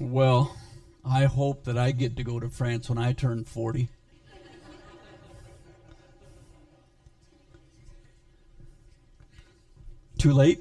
Well, 0.00 0.56
I 1.04 1.24
hope 1.24 1.64
that 1.64 1.76
I 1.76 1.90
get 1.90 2.16
to 2.18 2.22
go 2.22 2.38
to 2.38 2.48
France 2.48 2.88
when 2.88 2.98
I 2.98 3.12
turn 3.12 3.42
40. 3.42 3.88
Too 10.18 10.32
late? 10.32 10.60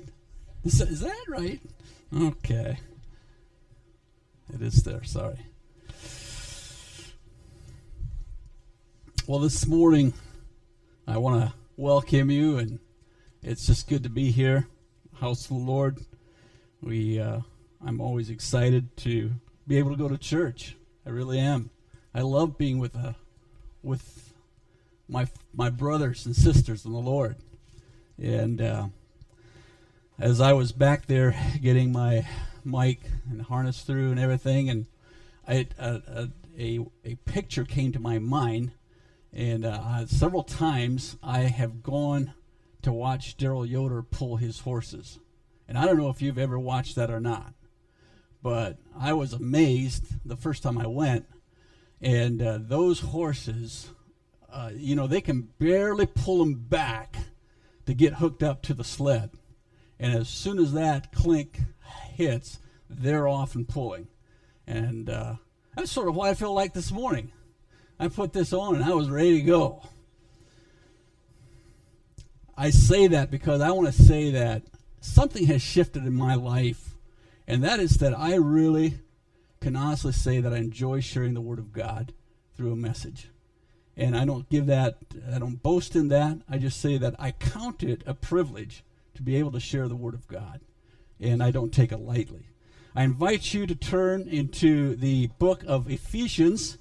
Is 0.63 1.02
that, 1.02 1.23
right? 1.28 1.60
Okay. 2.15 2.79
It 4.52 4.62
is 4.62 4.82
there, 4.82 5.04
sorry. 5.04 5.38
Well, 9.28 9.40
this 9.40 9.68
morning, 9.68 10.14
I 11.08 11.18
want 11.18 11.44
to 11.44 11.54
welcome 11.76 12.32
you, 12.32 12.58
and 12.58 12.80
it's 13.44 13.68
just 13.68 13.88
good 13.88 14.02
to 14.02 14.10
be 14.10 14.32
here. 14.32 14.68
House 15.20 15.44
of 15.44 15.50
the 15.50 15.64
Lord. 15.64 16.00
We, 16.82 17.20
uh, 17.20 17.42
I'm 17.86 18.02
always 18.02 18.30
excited 18.30 18.96
to 18.98 19.32
be 19.68 19.77
able 19.77 19.91
to 19.91 19.98
go 19.98 20.07
to 20.07 20.18
church. 20.18 20.76
I 21.05 21.09
really 21.09 21.40
am. 21.40 21.70
I 22.13 22.22
love 22.22 22.58
being 22.58 22.80
with, 22.80 22.95
uh, 22.95 23.13
with 23.84 24.34
my 25.08 25.27
my 25.53 25.70
brothers 25.70 26.26
and 26.26 26.36
sisters 26.36 26.86
in 26.86 26.91
the 26.91 27.00
Lord. 27.00 27.38
And 28.17 28.62
uh, 28.62 28.88
as 30.20 30.41
I 30.41 30.53
was 30.53 30.72
back 30.72 31.05
there 31.05 31.36
getting 31.62 31.91
my 31.91 32.27
mic 32.66 33.02
and 33.30 33.41
harness 33.41 33.81
through 33.81 34.12
and 34.12 34.20
everything, 34.20 34.70
and 34.70 34.86
I, 35.48 35.67
a, 35.80 36.30
a, 36.59 36.80
a 37.05 37.16
picture 37.25 37.64
came 37.64 37.91
to 37.94 38.00
my 38.00 38.20
mind, 38.20 38.72
and 39.31 39.66
uh, 39.66 40.05
several 40.08 40.44
times 40.44 41.17
I 41.23 41.41
have 41.41 41.84
gone 41.84 42.34
to 42.81 42.91
watch 42.91 43.38
Daryl 43.38 43.67
Yoder 43.67 44.02
pull 44.02 44.38
his 44.38 44.62
horses. 44.62 45.20
And 45.67 45.78
I 45.78 45.86
don't 45.86 45.98
know 45.98 46.09
if 46.09 46.22
you've 46.22 46.38
ever 46.38 46.58
watched 46.58 46.95
that 46.95 47.12
or 47.12 47.20
not, 47.20 47.53
but 48.41 48.77
I 48.98 49.14
was 49.14 49.34
amazed 49.34 50.05
the 50.26 50.38
first 50.38 50.64
time 50.64 50.78
I 50.78 50.88
went. 50.88 51.26
And 52.02 52.41
uh, 52.41 52.59
those 52.62 53.00
horses, 53.00 53.89
uh, 54.52 54.72
you 54.75 54.95
know, 54.95 55.08
they 55.08 55.22
can 55.22 55.50
barely 55.59 56.06
pull 56.06 56.39
them 56.39 56.53
back 56.53 57.16
to 57.86 57.94
get 57.94 58.16
hooked 58.16 58.44
up 58.44 58.61
to 58.64 58.73
the 58.73 58.84
sled. 58.84 59.31
And 60.00 60.14
as 60.14 60.30
soon 60.30 60.59
as 60.59 60.73
that 60.73 61.11
clink 61.11 61.59
hits, 62.14 62.59
they're 62.89 63.28
off 63.28 63.56
and 63.56 63.67
pulling. 63.67 64.08
And 64.67 65.09
uh, 65.09 65.36
that's 65.76 65.92
sort 65.92 66.08
of 66.08 66.16
what 66.16 66.30
I 66.30 66.33
feel 66.33 66.54
like 66.54 66.73
this 66.73 66.92
morning. 66.92 67.31
I 68.00 68.09
put 68.09 68.33
this 68.33 68.54
on 68.54 68.76
and 68.76 68.83
I 68.83 68.94
was 68.94 69.09
ready 69.09 69.39
to 69.39 69.45
go. 69.45 69.81
I 72.56 72.70
say 72.72 73.08
that 73.08 73.31
because 73.31 73.61
I 73.61 73.72
want 73.72 73.88
to 73.88 74.04
say 74.04 74.31
that 74.31 74.64
something 75.00 75.45
has 75.45 75.61
shifted 75.61 76.06
in 76.06 76.14
my 76.14 76.36
life, 76.36 76.86
and 77.48 77.64
that 77.64 77.80
is 77.80 77.98
that 77.98 78.17
I 78.17 78.36
really 78.36 79.00
can 79.62 79.76
honestly 79.76 80.12
say 80.12 80.40
that 80.40 80.53
I 80.53 80.58
enjoy 80.58 81.00
sharing 81.00 81.34
the 81.34 81.42
Word 81.42 81.59
of 81.59 81.73
God 81.73 82.14
through 82.56 82.72
a 82.72 82.76
message. 82.76 83.30
And 83.95 84.16
I 84.16 84.26
don't 84.26 84.48
give 84.50 84.67
that, 84.67 84.98
I 85.34 85.39
don't 85.39 85.62
boast 85.64 85.95
in 85.95 86.09
that. 86.09 86.38
I 86.50 86.58
just 86.58 86.80
say 86.80 86.98
that 86.98 87.16
I 87.17 87.31
count 87.31 87.81
it 87.81 88.04
a 88.06 88.14
privilege 88.14 88.84
to 89.16 89.23
be 89.23 89.36
able 89.38 89.52
to 89.52 89.59
share 89.59 89.88
the 89.88 89.95
Word 89.95 90.14
of 90.14 90.28
God, 90.28 90.62
and 91.20 91.42
I 91.42 91.50
don't 91.50 91.73
take 91.73 91.92
it 91.92 92.00
lightly. 92.00 92.50
I 92.95 93.04
invite 93.04 93.54
you 93.54 93.66
to 93.67 93.76
turn 93.76 94.28
into 94.28 94.95
the 94.95 95.28
book 95.39 95.64
of 95.67 95.89
Ephesians. 95.89 96.78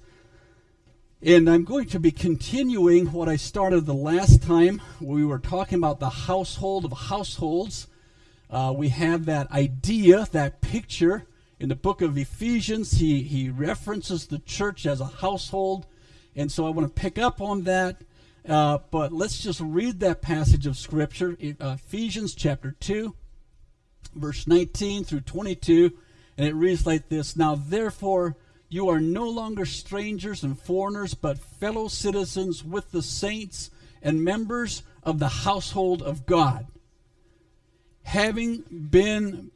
And 1.21 1.49
I'm 1.49 1.63
going 1.63 1.87
to 1.87 1.99
be 1.99 2.11
continuing 2.11 3.11
what 3.11 3.27
I 3.27 3.35
started 3.35 3.85
the 3.85 3.93
last 3.93 4.43
time. 4.43 4.81
We 4.99 5.25
were 5.25 5.39
talking 5.39 5.77
about 5.79 5.99
the 5.99 6.09
household 6.09 6.85
of 6.85 6.91
households. 6.91 7.87
Uh, 8.49 8.73
we 8.75 8.89
have 8.89 9.25
that 9.25 9.51
idea, 9.51 10.27
that 10.31 10.61
picture 10.61 11.25
in 11.59 11.69
the 11.69 11.75
book 11.75 12.01
of 12.01 12.17
Ephesians. 12.17 12.91
He, 12.93 13.23
he 13.23 13.49
references 13.49 14.27
the 14.27 14.39
church 14.39 14.85
as 14.85 15.01
a 15.01 15.05
household. 15.05 15.85
And 16.35 16.51
so 16.51 16.65
I 16.65 16.69
want 16.69 16.87
to 16.87 17.01
pick 17.01 17.17
up 17.17 17.41
on 17.41 17.63
that. 17.63 18.01
Uh, 18.47 18.77
but 18.91 19.11
let's 19.11 19.41
just 19.41 19.59
read 19.59 19.99
that 19.99 20.21
passage 20.21 20.65
of 20.65 20.77
Scripture, 20.77 21.35
uh, 21.59 21.75
Ephesians 21.77 22.33
chapter 22.33 22.71
2, 22.79 23.13
verse 24.15 24.47
19 24.47 25.03
through 25.03 25.21
22. 25.21 25.91
And 26.37 26.47
it 26.47 26.53
reads 26.53 26.85
like 26.85 27.09
this 27.09 27.35
Now, 27.35 27.55
therefore, 27.55 28.37
you 28.69 28.87
are 28.89 28.99
no 28.99 29.27
longer 29.29 29.65
strangers 29.65 30.43
and 30.43 30.57
foreigners, 30.57 31.13
but 31.13 31.39
fellow 31.39 31.87
citizens 31.87 32.63
with 32.63 32.91
the 32.91 33.01
saints 33.01 33.71
and 34.01 34.23
members 34.23 34.83
of 35.03 35.19
the 35.19 35.29
household 35.29 36.01
of 36.01 36.25
God. 36.25 36.67
Having 38.07 38.63
been 38.69 39.51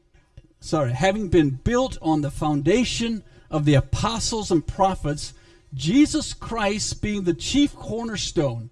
sorry, 0.60 0.92
having 0.92 1.30
been 1.30 1.52
built 1.52 1.98
on 2.02 2.22
the 2.22 2.30
foundation 2.30 3.24
of 3.50 3.66
the 3.66 3.76
apostles 3.76 4.52
and 4.52 4.66
prophets, 4.66 5.34
Jesus 5.74 6.34
Christ 6.34 7.02
being 7.02 7.24
the 7.24 7.34
chief 7.34 7.74
cornerstone, 7.76 8.70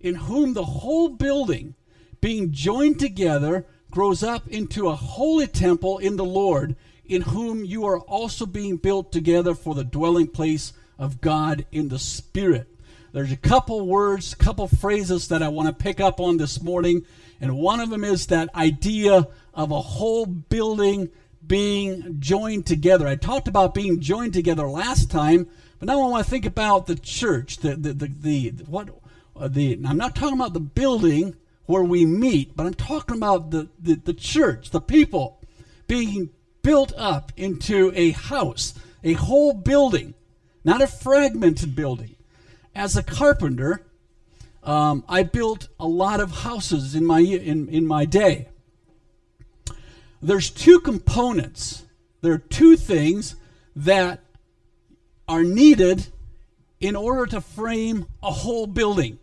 in 0.00 0.14
whom 0.14 0.52
the 0.52 0.64
whole 0.64 1.08
building, 1.08 1.74
being 2.20 2.52
joined 2.52 3.00
together, 3.00 3.64
grows 3.90 4.22
up 4.22 4.46
into 4.48 4.88
a 4.88 4.96
holy 4.96 5.46
temple 5.46 5.98
in 5.98 6.16
the 6.16 6.24
Lord 6.24 6.76
in 7.04 7.22
whom 7.22 7.64
you 7.64 7.84
are 7.84 7.98
also 8.00 8.46
being 8.46 8.76
built 8.76 9.12
together 9.12 9.54
for 9.54 9.74
the 9.74 9.84
dwelling 9.84 10.28
place 10.28 10.72
of 10.98 11.20
God 11.20 11.66
in 11.72 11.88
the 11.88 11.98
Spirit. 11.98 12.68
There's 13.12 13.32
a 13.32 13.36
couple 13.36 13.86
words, 13.86 14.34
couple 14.34 14.68
phrases 14.68 15.28
that 15.28 15.42
I 15.42 15.48
want 15.48 15.68
to 15.68 15.84
pick 15.84 16.00
up 16.00 16.20
on 16.20 16.38
this 16.38 16.62
morning, 16.62 17.04
and 17.42 17.58
one 17.58 17.80
of 17.80 17.90
them 17.90 18.04
is 18.04 18.28
that 18.28 18.54
idea 18.54 19.26
of 19.52 19.72
a 19.72 19.80
whole 19.80 20.24
building 20.24 21.10
being 21.44 22.20
joined 22.20 22.66
together. 22.66 23.06
I 23.08 23.16
talked 23.16 23.48
about 23.48 23.74
being 23.74 24.00
joined 24.00 24.32
together 24.32 24.68
last 24.68 25.10
time, 25.10 25.48
but 25.80 25.88
now 25.88 26.00
I 26.00 26.08
want 26.08 26.24
to 26.24 26.30
think 26.30 26.46
about 26.46 26.86
the 26.86 26.94
church. 26.94 27.58
The 27.58 27.74
the 27.74 27.92
the, 27.92 28.50
the 28.50 28.64
what 28.64 28.90
uh, 29.34 29.48
the 29.48 29.78
I'm 29.84 29.98
not 29.98 30.14
talking 30.14 30.36
about 30.38 30.54
the 30.54 30.60
building 30.60 31.34
where 31.66 31.82
we 31.82 32.04
meet, 32.04 32.56
but 32.56 32.64
I'm 32.64 32.74
talking 32.74 33.16
about 33.16 33.50
the, 33.50 33.68
the, 33.78 33.94
the 33.94 34.12
church, 34.12 34.70
the 34.70 34.80
people 34.80 35.40
being 35.88 36.30
built 36.62 36.92
up 36.96 37.32
into 37.36 37.92
a 37.94 38.10
house, 38.12 38.74
a 39.02 39.14
whole 39.14 39.52
building, 39.52 40.14
not 40.64 40.80
a 40.80 40.86
fragmented 40.86 41.74
building. 41.74 42.14
As 42.74 42.96
a 42.96 43.02
carpenter, 43.02 43.84
um, 44.62 45.04
I 45.08 45.22
built 45.24 45.68
a 45.80 45.86
lot 45.86 46.20
of 46.20 46.30
houses 46.30 46.94
in 46.94 47.04
my 47.04 47.20
in, 47.20 47.68
in 47.68 47.86
my 47.86 48.04
day. 48.04 48.48
There's 50.20 50.50
two 50.50 50.78
components. 50.80 51.84
There 52.20 52.32
are 52.32 52.38
two 52.38 52.76
things 52.76 53.34
that 53.74 54.20
are 55.28 55.42
needed 55.42 56.06
in 56.78 56.94
order 56.94 57.26
to 57.26 57.40
frame 57.40 58.06
a 58.22 58.30
whole 58.30 58.66
building. 58.66 59.18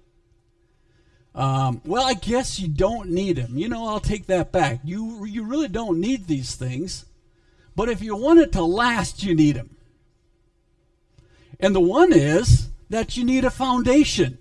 Um, 1.34 1.82
well, 1.86 2.04
I 2.06 2.16
guess 2.16 2.60
you 2.60 2.68
don't 2.68 3.12
need 3.12 3.38
them. 3.38 3.58
You 3.58 3.70
know, 3.70 3.88
I'll 3.88 4.00
take 4.02 4.26
that 4.28 4.52
back. 4.52 4.82
You 4.84 5.24
you 5.26 5.44
really 5.46 5.70
don't 5.70 6.02
need 6.02 6.28
these 6.28 6.56
things. 6.56 7.06
But 7.76 7.88
if 7.88 8.02
you 8.02 8.16
want 8.16 8.40
it 8.40 8.52
to 8.54 8.64
last, 8.64 9.24
you 9.24 9.34
need 9.34 9.56
them. 9.56 9.78
And 11.62 11.74
the 11.74 11.80
one 11.80 12.12
is 12.12 12.70
that 12.90 13.16
you 13.16 13.24
need 13.24 13.46
a 13.46 13.50
foundation. 13.50 14.38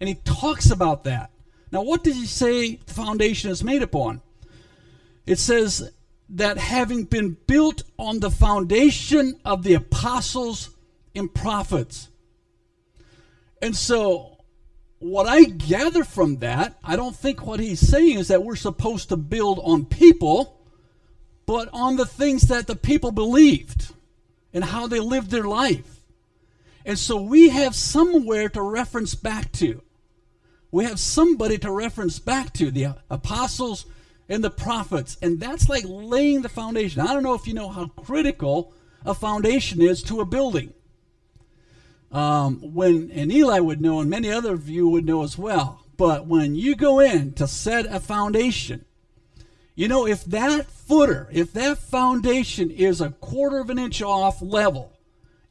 And 0.00 0.08
he 0.08 0.14
talks 0.14 0.70
about 0.70 1.04
that. 1.04 1.30
Now, 1.70 1.82
what 1.82 2.04
does 2.04 2.16
he 2.16 2.26
say 2.26 2.76
the 2.76 2.94
foundation 2.94 3.50
is 3.50 3.62
made 3.64 3.82
upon? 3.82 4.22
It 5.26 5.38
says 5.38 5.90
that 6.30 6.58
having 6.58 7.04
been 7.04 7.36
built 7.46 7.82
on 7.98 8.20
the 8.20 8.30
foundation 8.30 9.40
of 9.44 9.62
the 9.62 9.74
apostles 9.74 10.70
and 11.14 11.32
prophets. 11.32 12.08
And 13.60 13.76
so, 13.76 14.38
what 15.00 15.26
I 15.26 15.44
gather 15.44 16.04
from 16.04 16.38
that, 16.38 16.78
I 16.82 16.96
don't 16.96 17.14
think 17.14 17.44
what 17.44 17.60
he's 17.60 17.80
saying 17.80 18.18
is 18.18 18.28
that 18.28 18.42
we're 18.42 18.56
supposed 18.56 19.10
to 19.10 19.16
build 19.16 19.60
on 19.62 19.84
people 19.84 20.58
but 21.48 21.70
on 21.72 21.96
the 21.96 22.04
things 22.04 22.42
that 22.42 22.66
the 22.66 22.76
people 22.76 23.10
believed 23.10 23.94
and 24.52 24.62
how 24.62 24.86
they 24.86 25.00
lived 25.00 25.30
their 25.30 25.44
life. 25.44 26.04
And 26.84 26.98
so 26.98 27.22
we 27.22 27.48
have 27.48 27.74
somewhere 27.74 28.50
to 28.50 28.60
reference 28.60 29.14
back 29.14 29.50
to. 29.52 29.80
We 30.70 30.84
have 30.84 31.00
somebody 31.00 31.58
to 31.58 31.70
reference 31.70 32.18
back 32.18 32.52
to 32.54 32.70
the 32.70 32.96
apostles 33.10 33.86
and 34.28 34.44
the 34.44 34.50
prophets. 34.50 35.16
And 35.22 35.40
that's 35.40 35.68
like 35.68 35.84
laying 35.86 36.42
the 36.42 36.48
foundation. 36.48 37.00
I 37.00 37.14
don't 37.14 37.22
know 37.22 37.34
if 37.34 37.46
you 37.46 37.54
know 37.54 37.68
how 37.68 37.86
critical 37.86 38.72
a 39.04 39.14
foundation 39.14 39.80
is 39.80 40.02
to 40.04 40.20
a 40.20 40.26
building. 40.26 40.74
Um, 42.10 42.74
when 42.74 43.10
and 43.10 43.30
Eli 43.30 43.60
would 43.60 43.80
know, 43.80 44.00
and 44.00 44.08
many 44.08 44.30
other 44.30 44.54
of 44.54 44.68
you 44.68 44.88
would 44.88 45.04
know 45.04 45.22
as 45.22 45.36
well. 45.36 45.84
But 45.96 46.26
when 46.26 46.54
you 46.54 46.74
go 46.74 47.00
in 47.00 47.32
to 47.34 47.46
set 47.46 47.86
a 47.86 48.00
foundation, 48.00 48.84
you 49.74 49.88
know, 49.88 50.06
if 50.06 50.24
that 50.24 50.70
footer, 50.70 51.28
if 51.32 51.52
that 51.52 51.78
foundation 51.78 52.70
is 52.70 53.00
a 53.00 53.10
quarter 53.10 53.58
of 53.58 53.68
an 53.68 53.78
inch 53.78 54.00
off 54.00 54.40
level, 54.40 54.92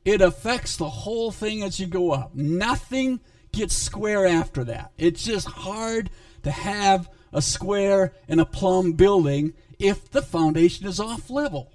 it 0.04 0.22
affects 0.22 0.78
the 0.78 0.90
whole 0.90 1.32
thing 1.32 1.64
as 1.64 1.80
you 1.80 1.86
go 1.86 2.12
up. 2.12 2.34
Nothing 2.34 3.20
gets 3.58 3.76
square 3.76 4.26
after 4.26 4.64
that. 4.66 4.92
It's 4.98 5.24
just 5.24 5.48
hard 5.48 6.10
to 6.44 6.52
have 6.52 7.10
a 7.34 7.42
square 7.42 8.14
and 8.28 8.40
a 8.40 8.46
plumb 8.46 8.94
building 8.94 9.54
if 9.80 10.10
the 10.12 10.22
foundation 10.22 10.88
is 10.88 11.00
off 11.00 11.30
level. 11.30 11.72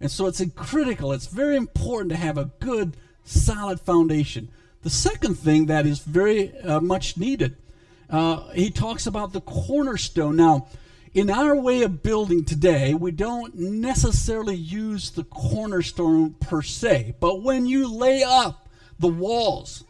And 0.00 0.10
so 0.10 0.26
it's 0.26 0.42
critical, 0.56 1.12
it's 1.12 1.26
very 1.26 1.56
important 1.56 2.10
to 2.10 2.16
have 2.16 2.36
a 2.38 2.50
good, 2.60 2.96
solid 3.24 3.80
foundation. 3.80 4.48
The 4.82 4.90
second 4.90 5.34
thing 5.34 5.66
that 5.66 5.86
is 5.86 6.00
very 6.00 6.58
uh, 6.58 6.80
much 6.80 7.16
needed, 7.16 7.56
uh, 8.10 8.48
he 8.50 8.70
talks 8.70 9.06
about 9.06 9.32
the 9.32 9.40
cornerstone. 9.40 10.34
Now, 10.34 10.66
in 11.14 11.30
our 11.30 11.54
way 11.54 11.82
of 11.82 12.02
building 12.02 12.44
today, 12.44 12.94
we 12.94 13.10
don't 13.12 13.54
necessarily 13.54 14.56
use 14.56 15.10
the 15.10 15.24
cornerstone 15.24 16.34
per 16.40 16.62
se, 16.62 17.14
but 17.20 17.42
when 17.42 17.66
you 17.66 17.86
lay 17.86 18.24
up 18.24 18.68
the 18.98 19.08
walls, 19.08 19.84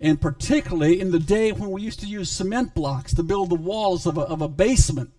and 0.00 0.20
particularly 0.20 1.00
in 1.00 1.10
the 1.10 1.18
day 1.18 1.52
when 1.52 1.70
we 1.70 1.82
used 1.82 2.00
to 2.00 2.06
use 2.06 2.30
cement 2.30 2.74
blocks 2.74 3.14
to 3.14 3.22
build 3.22 3.50
the 3.50 3.54
walls 3.54 4.06
of 4.06 4.18
a, 4.18 4.22
of 4.22 4.42
a 4.42 4.48
basement, 4.48 5.10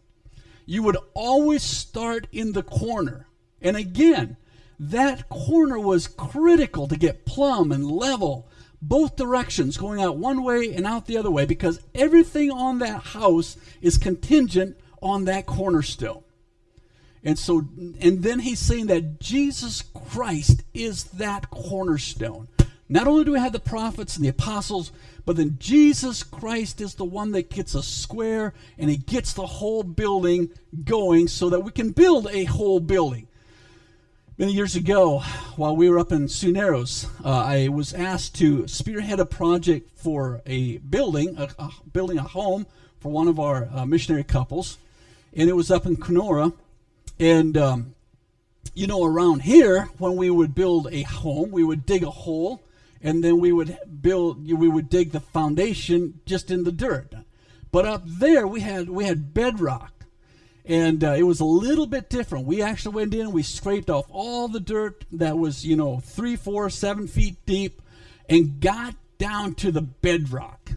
you 0.66 0.84
would 0.84 0.98
always 1.14 1.64
start 1.64 2.28
in 2.32 2.52
the 2.52 2.64
corner. 2.64 3.28
And 3.62 3.76
again, 3.76 4.38
that 4.80 5.30
corner 5.30 5.80
was 5.80 6.08
critical 6.08 6.88
to 6.88 6.98
get 6.98 7.26
plumb 7.26 7.72
and 7.72 7.90
level 7.90 8.48
both 8.82 9.16
directions, 9.16 9.78
going 9.78 10.02
out 10.02 10.18
one 10.18 10.44
way 10.44 10.72
and 10.74 10.86
out 10.86 11.08
the 11.08 11.18
other 11.18 11.32
way, 11.32 11.46
because 11.46 11.82
everything 11.96 12.52
on 12.52 12.78
that 12.80 13.02
house 13.02 13.58
is 13.82 13.98
contingent 13.98 14.78
on 15.02 15.26
that 15.26 15.48
cornerstone. 15.48 16.24
And 17.24 17.40
so, 17.40 17.68
and 18.00 18.22
then 18.24 18.40
he's 18.40 18.60
saying 18.60 18.88
that 18.88 19.20
Jesus 19.20 19.82
Christ 19.82 20.64
is 20.74 21.06
that 21.06 21.50
cornerstone. 21.50 22.48
Not 22.90 23.08
only 23.08 23.26
do 23.26 23.34
we 23.34 23.40
have 23.40 23.52
the 23.52 23.60
prophets 23.60 24.16
and 24.16 24.24
the 24.24 24.30
apostles, 24.30 24.92
but 25.26 25.36
then 25.36 25.58
Jesus 25.60 26.24
Christ 26.24 26.80
is 26.80 26.96
the 26.96 27.04
one 27.04 27.34
that 27.34 27.50
gets 27.50 27.76
us 27.76 27.88
square 27.88 28.54
and 28.78 28.90
he 28.90 28.96
gets 28.96 29.34
the 29.34 29.46
whole 29.46 29.84
building 29.84 30.50
going 30.86 31.28
so 31.28 31.50
that 31.50 31.60
we 31.60 31.72
can 31.72 31.92
build 31.92 32.28
a 32.32 32.46
whole 32.46 32.80
building. 32.80 33.28
Many 34.38 34.54
years 34.54 34.76
ago, 34.76 35.20
while 35.56 35.76
we 35.76 35.90
were 35.90 36.00
up 36.00 36.12
in 36.12 36.30
Sioux 36.30 36.52
Narrows, 36.52 37.08
uh, 37.26 37.30
I 37.30 37.68
was 37.68 37.94
asked 37.94 38.36
to 38.36 38.68
spearhead 38.68 39.20
a 39.20 39.26
project 39.26 39.98
for 39.98 40.42
a 40.46 40.78
building, 40.78 41.36
a, 41.38 41.50
a 41.60 41.72
building 41.92 42.20
a 42.20 42.24
home 42.24 42.68
for 43.00 43.12
one 43.12 43.28
of 43.28 43.40
our 43.40 43.68
uh, 43.74 43.86
missionary 43.86 44.24
couples, 44.24 44.78
and 45.36 45.50
it 45.50 45.54
was 45.54 45.72
up 45.72 45.86
in 45.88 45.96
Kenora. 45.96 46.54
And 47.20 47.58
um, 47.58 47.96
you 48.76 48.86
know, 48.86 49.04
around 49.04 49.42
here, 49.42 49.90
when 49.98 50.16
we 50.16 50.30
would 50.30 50.54
build 50.54 50.88
a 50.92 51.02
home, 51.02 51.50
we 51.50 51.64
would 51.64 51.86
dig 51.86 52.04
a 52.04 52.12
hole 52.12 52.62
and 53.02 53.24
then 53.24 53.40
we 53.40 53.52
would 53.52 53.78
build 54.02 54.50
we 54.52 54.68
would 54.68 54.90
dig 54.90 55.12
the 55.12 55.20
foundation 55.20 56.20
just 56.26 56.52
in 56.52 56.64
the 56.64 56.72
dirt. 56.72 57.14
But 57.72 57.86
up 57.86 58.04
there 58.06 58.48
we 58.48 58.62
had 58.62 58.90
we 58.90 59.06
had 59.06 59.34
bedrock 59.34 59.94
and 60.66 61.04
uh, 61.04 61.14
it 61.14 61.24
was 61.24 61.40
a 61.40 61.46
little 61.46 61.88
bit 61.88 62.10
different. 62.10 62.46
We 62.46 62.62
actually 62.62 62.96
went 62.96 63.14
in 63.14 63.32
we 63.32 63.44
scraped 63.44 63.90
off 63.90 64.06
all 64.10 64.48
the 64.48 64.60
dirt 64.60 65.06
that 65.12 65.38
was 65.38 65.66
you 65.66 65.76
know 65.76 66.00
three 66.00 66.36
four 66.36 66.70
seven 66.70 67.08
feet 67.08 67.46
deep 67.46 67.82
and 68.30 68.60
got 68.60 68.96
down 69.18 69.56
to 69.56 69.72
the 69.72 69.82
bedrock. 69.82 70.72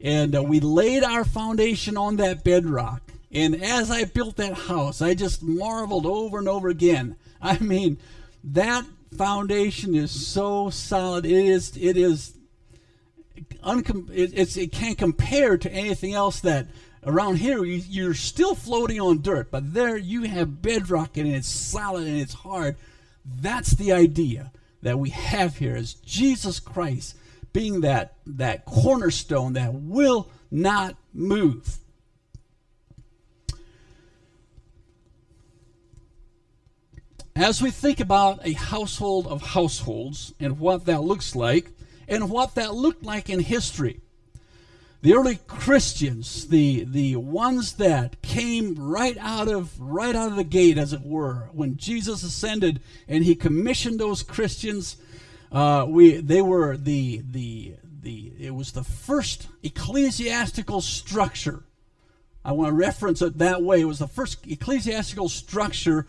And 0.00 0.36
uh, 0.36 0.42
we 0.42 0.60
laid 0.60 1.02
our 1.02 1.24
foundation 1.24 1.96
on 1.96 2.16
that 2.16 2.44
bedrock. 2.44 3.02
And 3.32 3.60
as 3.62 3.90
i 3.90 4.04
built 4.04 4.36
that 4.36 4.54
house 4.54 5.02
i 5.02 5.14
just 5.14 5.42
marveled 5.42 6.06
over 6.06 6.38
and 6.38 6.48
over 6.48 6.68
again. 6.68 7.16
I 7.42 7.58
mean 7.58 7.98
that 8.42 8.84
foundation 9.16 9.94
is 9.94 10.10
so 10.10 10.70
solid. 10.70 11.24
It 11.24 11.32
is 11.32 11.76
it 11.76 11.96
is 11.96 12.34
uncom- 13.64 14.10
it, 14.10 14.32
it's 14.34 14.56
it 14.56 14.72
can't 14.72 14.98
compare 14.98 15.56
to 15.56 15.72
anything 15.72 16.14
else 16.14 16.40
that 16.40 16.66
around 17.06 17.36
here 17.36 17.64
you, 17.64 17.82
you're 17.88 18.14
still 18.14 18.54
floating 18.54 19.00
on 19.00 19.22
dirt, 19.22 19.50
but 19.50 19.74
there 19.74 19.96
you 19.96 20.22
have 20.22 20.62
bedrock 20.62 21.16
and 21.16 21.28
it's 21.28 21.48
solid 21.48 22.06
and 22.06 22.18
it's 22.20 22.34
hard. 22.34 22.76
That's 23.24 23.72
the 23.72 23.92
idea 23.92 24.52
that 24.82 24.98
we 24.98 25.10
have 25.10 25.56
here 25.56 25.76
is 25.76 25.94
Jesus 25.94 26.60
Christ 26.60 27.16
being 27.52 27.80
that 27.82 28.14
that 28.26 28.64
cornerstone 28.64 29.54
that 29.54 29.72
will 29.72 30.30
not 30.50 30.96
move. 31.12 31.78
As 37.36 37.60
we 37.60 37.70
think 37.70 37.98
about 37.98 38.46
a 38.46 38.52
household 38.52 39.26
of 39.26 39.42
households 39.42 40.32
and 40.38 40.58
what 40.58 40.86
that 40.86 41.02
looks 41.02 41.34
like 41.34 41.70
and 42.06 42.30
what 42.30 42.54
that 42.54 42.74
looked 42.74 43.04
like 43.04 43.28
in 43.28 43.40
history, 43.40 44.00
the 45.02 45.14
early 45.14 45.38
Christians, 45.48 46.48
the, 46.48 46.84
the 46.84 47.16
ones 47.16 47.74
that 47.74 48.22
came 48.22 48.76
right 48.76 49.16
out 49.18 49.48
of 49.48 49.78
right 49.78 50.14
out 50.14 50.30
of 50.30 50.36
the 50.36 50.44
gate, 50.44 50.78
as 50.78 50.92
it 50.92 51.02
were, 51.02 51.50
when 51.52 51.76
Jesus 51.76 52.22
ascended 52.22 52.80
and 53.08 53.24
he 53.24 53.34
commissioned 53.34 53.98
those 53.98 54.22
Christians, 54.22 54.96
uh, 55.52 55.84
we 55.88 56.16
they 56.16 56.40
were 56.40 56.76
the 56.76 57.22
the 57.30 57.74
the 58.00 58.32
it 58.38 58.54
was 58.54 58.72
the 58.72 58.84
first 58.84 59.48
ecclesiastical 59.62 60.80
structure. 60.80 61.64
I 62.44 62.52
want 62.52 62.70
to 62.70 62.74
reference 62.74 63.20
it 63.20 63.38
that 63.38 63.60
way. 63.60 63.80
It 63.80 63.86
was 63.86 63.98
the 63.98 64.08
first 64.08 64.46
ecclesiastical 64.46 65.28
structure 65.28 66.06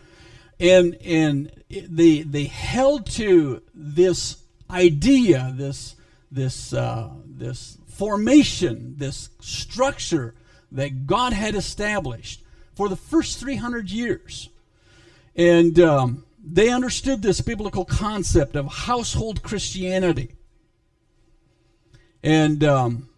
and 0.60 0.96
and 1.04 1.52
they 1.70 2.22
they 2.22 2.46
held 2.46 3.06
to 3.08 3.62
this 3.74 4.38
idea, 4.70 5.54
this 5.56 5.96
this 6.32 6.74
uh, 6.74 7.10
this 7.26 7.78
formation, 7.88 8.96
this 8.98 9.30
structure 9.40 10.36
that 10.72 11.08
God 11.08 11.34
had 11.34 11.56
established 11.56 12.44
for 12.74 12.90
the 12.90 12.96
first 12.96 13.40
300 13.40 13.90
years, 13.90 14.50
and 15.36 15.80
um, 15.80 16.26
they 16.44 16.70
understood 16.70 17.22
this 17.22 17.40
biblical 17.42 17.86
concept 17.86 18.56
of 18.56 18.66
household 18.68 19.44
Christianity, 19.44 20.36
and 22.24 22.64
um, 22.64 23.10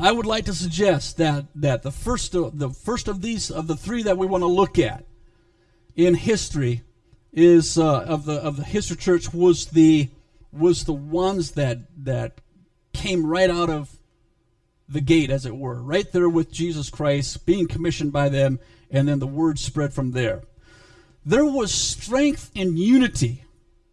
I 0.00 0.12
would 0.12 0.26
like 0.26 0.44
to 0.44 0.54
suggest 0.54 1.16
that 1.16 1.46
that 1.56 1.82
the 1.82 1.92
first 1.92 2.34
of, 2.34 2.58
the 2.58 2.70
first 2.70 3.08
of 3.08 3.22
these 3.22 3.50
of 3.50 3.66
the 3.66 3.76
three 3.76 4.04
that 4.04 4.16
we 4.16 4.26
want 4.26 4.42
to 4.42 4.48
look 4.48 4.78
at 4.78 5.04
in 5.98 6.14
history 6.14 6.82
is 7.32 7.76
uh, 7.76 8.02
of 8.02 8.24
the 8.24 8.34
of 8.34 8.56
the 8.56 8.64
history 8.64 8.96
church 8.96 9.34
was 9.34 9.66
the 9.66 10.08
was 10.52 10.84
the 10.84 10.92
ones 10.92 11.50
that 11.50 11.80
that 12.04 12.40
came 12.94 13.26
right 13.26 13.50
out 13.50 13.68
of 13.68 13.96
the 14.88 15.00
gate 15.00 15.28
as 15.28 15.44
it 15.44 15.56
were 15.56 15.82
right 15.82 16.10
there 16.12 16.28
with 16.28 16.52
Jesus 16.52 16.88
Christ 16.88 17.44
being 17.44 17.66
commissioned 17.66 18.12
by 18.12 18.28
them 18.28 18.60
and 18.90 19.08
then 19.08 19.18
the 19.18 19.26
word 19.26 19.58
spread 19.58 19.92
from 19.92 20.12
there. 20.12 20.42
There 21.26 21.44
was 21.44 21.74
strength 21.74 22.50
and 22.56 22.78
unity 22.78 23.44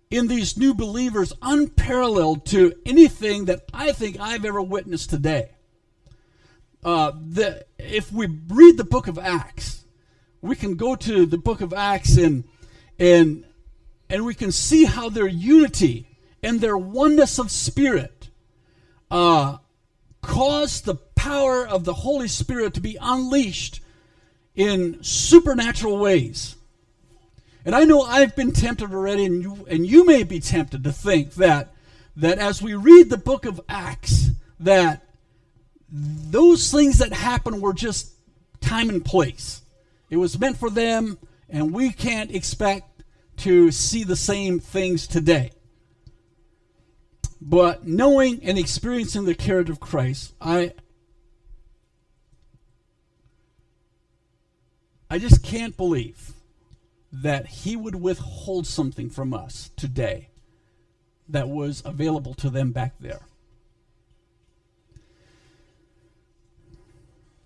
in 0.10 0.28
these 0.28 0.56
new 0.56 0.74
believers 0.74 1.34
unparalleled 1.42 2.46
to 2.46 2.74
anything 2.86 3.46
that 3.46 3.66
I 3.74 3.92
think 3.92 4.18
I've 4.20 4.46
ever 4.46 4.62
witnessed 4.62 5.10
today. 5.10 5.50
Uh, 6.84 7.12
the, 7.20 7.66
if 7.80 8.14
we 8.14 8.28
read 8.48 8.78
the 8.78 8.84
book 8.84 9.08
of 9.08 9.18
Acts 9.18 9.85
we 10.46 10.56
can 10.56 10.76
go 10.76 10.96
to 10.96 11.26
the 11.26 11.38
book 11.38 11.62
of 11.62 11.74
Acts 11.74 12.18
and 12.18 12.44
and 13.00 13.44
and 14.10 14.26
we 14.26 14.36
can 14.36 14.52
see 14.52 14.86
how 14.86 15.10
their 15.10 15.28
unity 15.28 16.08
and 16.44 16.62
their 16.62 16.78
oneness 16.78 17.40
of 17.40 17.50
spirit 17.50 18.30
uh, 19.10 19.58
caused 20.22 20.86
the 20.86 20.96
power 20.96 21.68
of 21.68 21.86
the 21.86 21.94
Holy 21.94 22.28
Spirit 22.28 22.76
to 22.76 22.82
be 22.82 22.98
unleashed 23.02 23.82
in 24.54 25.02
supernatural 25.04 25.98
ways. 25.98 26.56
And 27.66 27.74
I 27.74 27.84
know 27.84 28.02
I've 28.02 28.36
been 28.36 28.52
tempted 28.52 28.94
already, 28.94 29.26
and 29.26 29.42
you, 29.42 29.66
and 29.68 29.88
you 29.88 30.06
may 30.06 30.22
be 30.22 30.40
tempted 30.40 30.84
to 30.84 30.92
think 30.92 31.34
that 31.36 31.74
that 32.18 32.38
as 32.38 32.62
we 32.62 32.76
read 32.76 33.10
the 33.10 33.18
book 33.18 33.46
of 33.46 33.60
Acts, 33.68 34.30
that 34.60 35.04
those 35.90 36.72
things 36.72 37.00
that 37.00 37.12
happened 37.12 37.62
were 37.62 37.74
just 37.74 38.14
time 38.62 38.90
and 38.90 39.04
place. 39.04 39.62
It 40.10 40.18
was 40.18 40.40
meant 40.40 40.58
for 40.58 40.70
them, 40.70 41.18
and 41.50 41.74
we 41.74 41.92
can't 41.92 42.34
expect 42.34 43.04
to 43.38 43.72
see 43.72 44.04
the 44.04 44.16
same 44.16 44.60
things 44.60 45.08
today. 45.08 45.52
But 47.42 47.86
knowing 47.86 48.40
and 48.44 48.58
experiencing 48.58 49.26
the 49.26 49.36
character 49.36 49.72
of 49.72 49.80
Christ, 49.80 50.34
I 50.42 50.74
I 55.10 55.20
just 55.20 55.44
can't 55.44 55.78
believe 55.78 56.34
that 57.12 57.46
he 57.48 57.76
would 57.76 57.96
withhold 57.96 58.68
something 58.68 59.10
from 59.10 59.34
us 59.34 59.70
today 59.78 60.30
that 61.30 61.48
was 61.48 61.82
available 61.86 62.34
to 62.36 62.50
them 62.50 62.72
back 62.72 62.96
there. 63.00 63.22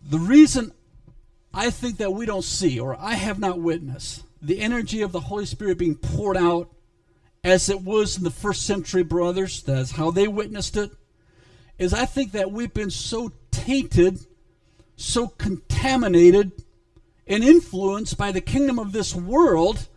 The 0.01 0.17
reason 0.17 0.71
I 1.53 1.69
think 1.69 1.97
that 1.97 2.13
we 2.13 2.25
don't 2.25 2.43
see, 2.43 2.79
or 2.79 2.95
I 2.99 3.13
have 3.13 3.39
not 3.39 3.59
witnessed, 3.59 4.23
the 4.41 4.59
energy 4.59 5.01
of 5.01 5.11
the 5.11 5.19
Holy 5.19 5.45
Spirit 5.45 5.77
being 5.77 5.95
poured 5.95 6.37
out 6.37 6.69
as 7.43 7.69
it 7.69 7.81
was 7.81 8.17
in 8.17 8.23
the 8.23 8.29
first 8.29 8.65
century 8.65 9.03
brothers. 9.03 9.63
That's 9.63 9.91
how 9.91 10.11
they 10.11 10.27
witnessed 10.27 10.77
it. 10.77 10.91
Is 11.77 11.93
I 11.93 12.05
think 12.05 12.33
that 12.33 12.51
we've 12.51 12.73
been 12.73 12.91
so 12.91 13.31
tainted, 13.51 14.19
so 14.95 15.27
contaminated, 15.27 16.51
and 17.25 17.43
influenced 17.43 18.17
by 18.17 18.31
the 18.31 18.41
kingdom 18.41 18.79
of 18.79 18.91
this 18.91 19.15
world 19.15 19.87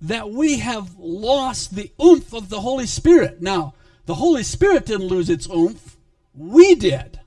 that 0.00 0.30
we 0.30 0.58
have 0.58 0.96
lost 0.98 1.74
the 1.74 1.92
oomph 2.02 2.32
of 2.32 2.48
the 2.48 2.60
Holy 2.60 2.86
Spirit. 2.86 3.42
Now, 3.42 3.74
the 4.06 4.14
Holy 4.14 4.42
Spirit 4.42 4.86
didn't 4.86 5.08
lose 5.08 5.28
its 5.28 5.48
oomph, 5.48 5.96
we 6.34 6.74
did 6.74 7.20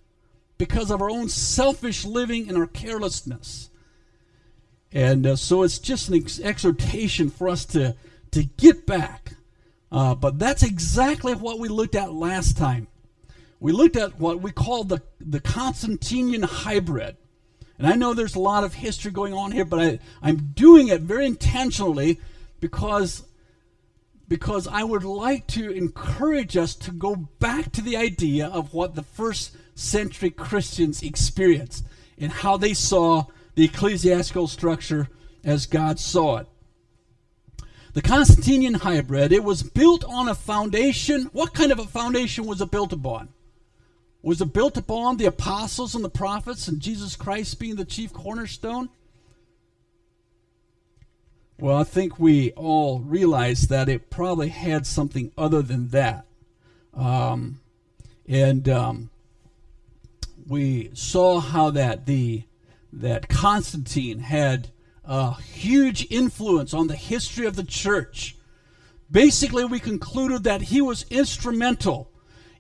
because 0.58 0.90
of 0.90 1.02
our 1.02 1.10
own 1.10 1.28
selfish 1.28 2.06
living 2.06 2.48
and 2.48 2.58
our 2.58 2.68
carelessness. 2.68 3.70
And 4.94 5.26
uh, 5.26 5.36
so 5.36 5.64
it's 5.64 5.80
just 5.80 6.10
an 6.10 6.16
ex- 6.16 6.40
exhortation 6.40 7.30
for 7.30 7.48
us 7.48 7.66
to, 7.66 7.96
to 8.32 8.44
get 8.44 8.86
back. 8.86 9.34
Uh, 9.92 10.16
but 10.16 10.40
that's 10.40 10.64
exactly 10.64 11.34
what 11.34 11.60
we 11.60 11.68
looked 11.68 11.96
at 11.96 12.14
last 12.14 12.58
time. 12.58 12.88
We 13.60 13.72
looked 13.72 13.96
at 13.96 14.20
what 14.20 14.42
we 14.42 14.52
call 14.52 14.84
the, 14.84 15.02
the 15.20 15.40
Constantinian 15.40 16.44
hybrid. 16.44 17.18
And 17.78 17.88
I 17.88 17.96
know 17.96 18.14
there's 18.14 18.36
a 18.36 18.40
lot 18.40 18.64
of 18.64 18.76
history 18.76 19.12
going 19.12 19.34
on 19.34 19.52
here, 19.52 19.66
but 19.66 19.80
I, 19.80 20.00
I'm 20.22 20.52
doing 20.54 20.88
it 20.90 21.02
very 21.02 21.26
intentionally 21.26 22.20
because, 22.60 23.24
because 24.28 24.68
I 24.68 24.84
would 24.84 25.04
like 25.04 25.48
to 25.48 25.72
encourage 25.72 26.58
us 26.58 26.76
to 26.76 26.92
go 26.92 27.16
back 27.16 27.72
to 27.74 27.82
the 27.82 27.98
idea 27.98 28.48
of 28.48 28.74
what 28.74 28.96
the 28.96 29.04
first 29.04 29.56
century 29.76 30.30
Christians 30.30 31.02
experienced 31.02 31.86
and 32.18 32.32
how 32.32 32.58
they 32.58 32.74
saw 32.74 33.26
the 33.56 33.66
ecclesiastical 33.66 34.48
structure 34.48 35.10
as 35.44 35.66
God 35.66 36.00
saw 36.00 36.38
it. 36.38 36.48
The 37.94 38.02
Constantinian 38.02 38.76
hybrid, 38.76 39.34
it 39.34 39.44
was 39.44 39.64
built 39.64 40.06
on 40.06 40.30
a 40.30 40.36
foundation. 40.36 41.30
What 41.34 41.54
kind 41.54 41.72
of 41.72 41.80
a 41.80 41.86
foundation 41.86 42.46
was 42.46 42.62
it 42.62 42.72
built 42.72 42.94
upon? 42.94 43.30
Was 44.22 44.40
it 44.40 44.54
built 44.54 44.78
upon 44.78 45.18
the 45.18 45.26
apostles 45.26 45.96
and 45.96 46.04
the 46.04 46.10
prophets 46.10 46.68
and 46.68 46.80
Jesus 46.80 47.16
Christ 47.16 47.60
being 47.60 47.76
the 47.76 47.84
chief 47.84 48.14
cornerstone? 48.14 48.90
Well, 51.60 51.78
I 51.78 51.84
think 51.84 52.18
we 52.18 52.52
all 52.52 53.00
realize 53.02 53.68
that 53.68 53.90
it 53.90 54.10
probably 54.10 54.50
had 54.50 54.88
something 54.88 55.32
other 55.38 55.62
than 55.62 55.90
that. 55.90 56.26
Um, 56.94 57.60
and 58.28 58.68
um, 58.70 59.10
we 60.48 60.92
saw 60.94 61.40
how 61.40 61.70
that 61.72 62.06
the 62.06 62.44
that 62.94 63.30
Constantine 63.30 64.20
had 64.20 64.70
a 65.04 65.34
huge 65.42 66.08
influence 66.12 66.74
on 66.74 66.88
the 66.88 66.96
history 66.96 67.46
of 67.46 67.56
the 67.56 67.64
church. 67.64 68.36
Basically, 69.10 69.66
we 69.66 69.80
concluded 69.80 70.44
that 70.44 70.64
he 70.64 70.82
was 70.82 71.06
instrumental 71.10 72.12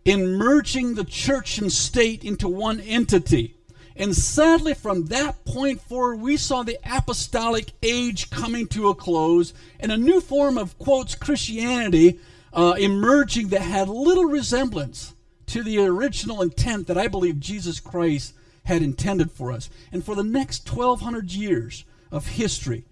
in 0.03 0.33
merging 0.33 0.95
the 0.95 1.03
church 1.03 1.57
and 1.57 1.71
state 1.71 2.23
into 2.23 2.47
one 2.47 2.79
entity. 2.81 3.55
And 3.95 4.15
sadly, 4.15 4.73
from 4.73 5.05
that 5.05 5.45
point 5.45 5.81
forward, 5.81 6.17
we 6.17 6.37
saw 6.37 6.63
the 6.63 6.79
apostolic 6.83 7.71
age 7.83 8.29
coming 8.29 8.67
to 8.67 8.89
a 8.89 8.95
close 8.95 9.53
and 9.79 9.91
a 9.91 9.97
new 9.97 10.21
form 10.21 10.57
of, 10.57 10.77
quotes, 10.79 11.13
Christianity 11.13 12.19
uh, 12.53 12.75
emerging 12.77 13.49
that 13.49 13.61
had 13.61 13.89
little 13.89 14.25
resemblance 14.25 15.13
to 15.47 15.63
the 15.63 15.79
original 15.79 16.41
intent 16.41 16.87
that 16.87 16.97
I 16.97 17.07
believe 17.07 17.39
Jesus 17.39 17.79
Christ 17.79 18.33
had 18.65 18.81
intended 18.81 19.31
for 19.31 19.51
us. 19.51 19.69
And 19.91 20.03
for 20.03 20.15
the 20.15 20.23
next 20.23 20.69
1,200 20.71 21.31
years 21.31 21.83
of 22.11 22.27
history, 22.27 22.85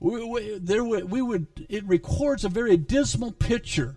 we, 0.00 0.24
we, 0.24 0.58
there, 0.58 0.84
we 0.84 1.22
would, 1.22 1.46
it 1.68 1.84
records 1.84 2.44
a 2.44 2.48
very 2.48 2.76
dismal 2.76 3.32
picture 3.32 3.96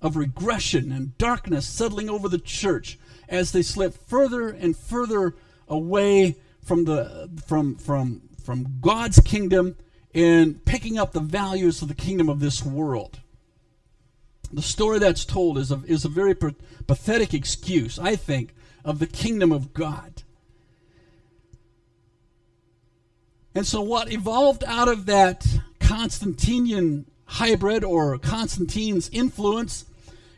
of 0.00 0.16
regression 0.16 0.90
and 0.90 1.16
darkness 1.18 1.66
settling 1.66 2.10
over 2.10 2.28
the 2.28 2.38
church 2.38 2.98
as 3.28 3.52
they 3.52 3.62
slip 3.62 3.94
further 4.08 4.48
and 4.48 4.76
further 4.76 5.34
away 5.68 6.36
from, 6.62 6.84
the, 6.84 7.30
from, 7.46 7.76
from, 7.76 8.22
from 8.42 8.78
God's 8.80 9.20
kingdom 9.20 9.76
and 10.14 10.64
picking 10.64 10.98
up 10.98 11.12
the 11.12 11.20
values 11.20 11.80
of 11.82 11.88
the 11.88 11.94
kingdom 11.94 12.28
of 12.28 12.40
this 12.40 12.64
world. 12.64 13.20
The 14.52 14.62
story 14.62 14.98
that's 14.98 15.24
told 15.24 15.56
is 15.56 15.70
a, 15.70 15.82
is 15.86 16.04
a 16.04 16.10
very 16.10 16.34
pathetic 16.34 17.32
excuse, 17.32 17.98
I 17.98 18.16
think, 18.16 18.54
of 18.84 18.98
the 18.98 19.06
kingdom 19.06 19.50
of 19.50 19.72
God. 19.72 20.11
And 23.54 23.66
so, 23.66 23.82
what 23.82 24.10
evolved 24.10 24.64
out 24.66 24.88
of 24.88 25.06
that 25.06 25.46
Constantinian 25.78 27.04
hybrid 27.26 27.84
or 27.84 28.18
Constantine's 28.18 29.08
influence 29.10 29.84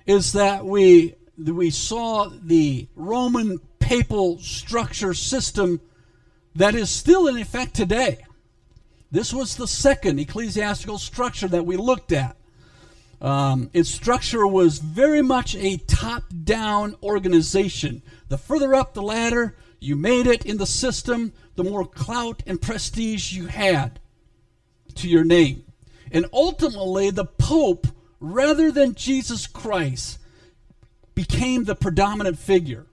is 0.06 0.32
that 0.32 0.64
we, 0.64 1.14
we 1.38 1.70
saw 1.70 2.30
the 2.42 2.88
Roman 2.94 3.58
papal 3.78 4.38
structure 4.38 5.14
system 5.14 5.80
that 6.54 6.74
is 6.74 6.90
still 6.90 7.26
in 7.26 7.36
effect 7.36 7.74
today. 7.74 8.18
This 9.10 9.32
was 9.32 9.56
the 9.56 9.68
second 9.68 10.18
ecclesiastical 10.18 10.98
structure 10.98 11.48
that 11.48 11.66
we 11.66 11.76
looked 11.76 12.12
at. 12.12 12.36
Um, 13.20 13.70
its 13.72 13.88
structure 13.88 14.46
was 14.46 14.78
very 14.78 15.22
much 15.22 15.54
a 15.56 15.76
top 15.78 16.24
down 16.42 16.96
organization. 17.02 18.02
The 18.28 18.38
further 18.38 18.74
up 18.74 18.94
the 18.94 19.02
ladder 19.02 19.56
you 19.84 19.96
made 19.96 20.26
it 20.26 20.44
in 20.44 20.56
the 20.56 20.66
system, 20.66 21.32
the 21.56 21.64
more 21.64 21.86
clout 21.86 22.42
and 22.46 22.60
prestige 22.60 23.32
you 23.32 23.46
had 23.46 24.00
to 24.96 25.08
your 25.08 25.24
name. 25.24 25.64
And 26.10 26.26
ultimately, 26.32 27.10
the 27.10 27.24
Pope 27.24 27.86
rather 28.24 28.72
than 28.72 28.94
Jesus 28.94 29.46
Christ, 29.46 30.18
became 31.14 31.64
the 31.64 31.74
predominant 31.74 32.38
figure. 32.38 32.86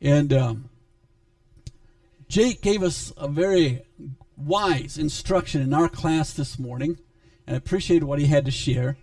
And 0.00 0.32
um, 0.32 0.70
Jake 2.28 2.62
gave 2.62 2.82
us 2.82 3.12
a 3.16 3.28
very 3.28 3.82
wise 4.36 4.96
instruction 4.96 5.60
in 5.60 5.74
our 5.74 5.88
class 5.88 6.32
this 6.32 6.58
morning, 6.58 6.98
and 7.46 7.54
I 7.54 7.58
appreciated 7.58 8.04
what 8.04 8.20
he 8.20 8.26
had 8.26 8.44
to 8.44 8.50
share. 8.50 8.96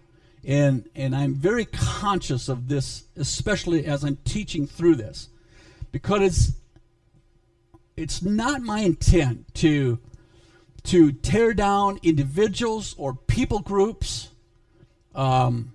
And, 0.46 0.90
and 0.96 1.14
I'm 1.14 1.36
very 1.36 1.66
conscious 1.66 2.48
of 2.48 2.70
this, 2.70 3.04
especially 3.18 3.86
as 3.86 4.04
I'm 4.04 4.18
teaching 4.24 4.66
through 4.66 4.96
this, 4.96 5.28
because 5.92 6.22
it's, 6.22 6.52
it's 7.98 8.22
not 8.22 8.62
my 8.62 8.80
intent 8.80 9.54
to 9.56 10.00
to 10.84 11.12
tear 11.12 11.54
down 11.54 12.00
individuals 12.02 12.96
or 12.98 13.14
people 13.14 13.60
groups. 13.60 14.30
Um, 15.14 15.74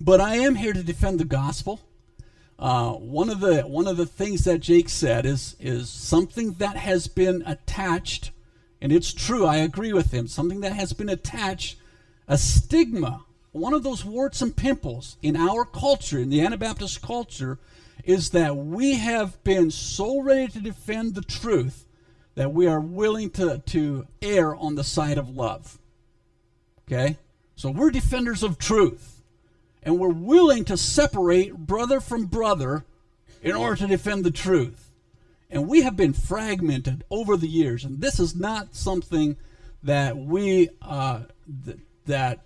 but 0.00 0.20
I 0.20 0.36
am 0.36 0.54
here 0.54 0.72
to 0.72 0.82
defend 0.82 1.20
the 1.20 1.24
gospel. 1.24 1.80
Uh, 2.58 2.92
one 2.92 3.28
of 3.28 3.40
the 3.40 3.62
one 3.62 3.86
of 3.86 3.96
the 3.96 4.06
things 4.06 4.44
that 4.44 4.58
Jake 4.60 4.88
said 4.88 5.26
is 5.26 5.56
is 5.60 5.90
something 5.90 6.52
that 6.54 6.76
has 6.76 7.08
been 7.08 7.42
attached, 7.46 8.30
and 8.80 8.92
it's 8.92 9.12
true. 9.12 9.44
I 9.44 9.56
agree 9.56 9.92
with 9.92 10.12
him. 10.12 10.28
Something 10.28 10.60
that 10.60 10.72
has 10.72 10.92
been 10.92 11.08
attached, 11.08 11.76
a 12.28 12.38
stigma. 12.38 13.24
One 13.52 13.74
of 13.74 13.84
those 13.84 14.04
warts 14.04 14.42
and 14.42 14.56
pimples 14.56 15.16
in 15.22 15.36
our 15.36 15.64
culture, 15.64 16.18
in 16.18 16.30
the 16.30 16.40
Anabaptist 16.40 17.02
culture, 17.02 17.58
is 18.04 18.30
that 18.30 18.56
we 18.56 18.94
have 18.94 19.42
been 19.44 19.70
so 19.70 20.20
ready 20.20 20.48
to 20.48 20.60
defend 20.60 21.14
the 21.14 21.22
truth 21.22 21.86
that 22.34 22.52
we 22.52 22.66
are 22.66 22.80
willing 22.80 23.30
to, 23.30 23.62
to 23.66 24.06
err 24.20 24.54
on 24.54 24.74
the 24.74 24.84
side 24.84 25.18
of 25.18 25.30
love. 25.30 25.78
Okay? 26.86 27.16
So 27.56 27.70
we're 27.70 27.90
defenders 27.90 28.42
of 28.42 28.58
truth. 28.58 29.22
And 29.82 29.98
we're 29.98 30.08
willing 30.08 30.64
to 30.66 30.76
separate 30.76 31.56
brother 31.56 32.00
from 32.00 32.26
brother 32.26 32.84
in 33.42 33.52
order 33.52 33.76
to 33.76 33.86
defend 33.86 34.24
the 34.24 34.30
truth. 34.30 34.90
And 35.50 35.68
we 35.68 35.82
have 35.82 35.94
been 35.94 36.14
fragmented 36.14 37.04
over 37.10 37.36
the 37.36 37.46
years. 37.46 37.84
And 37.84 38.00
this 38.00 38.18
is 38.18 38.34
not 38.34 38.74
something 38.74 39.36
that 39.82 40.16
we, 40.16 40.70
uh, 40.80 41.20
th- 41.64 41.78
that, 42.06 42.40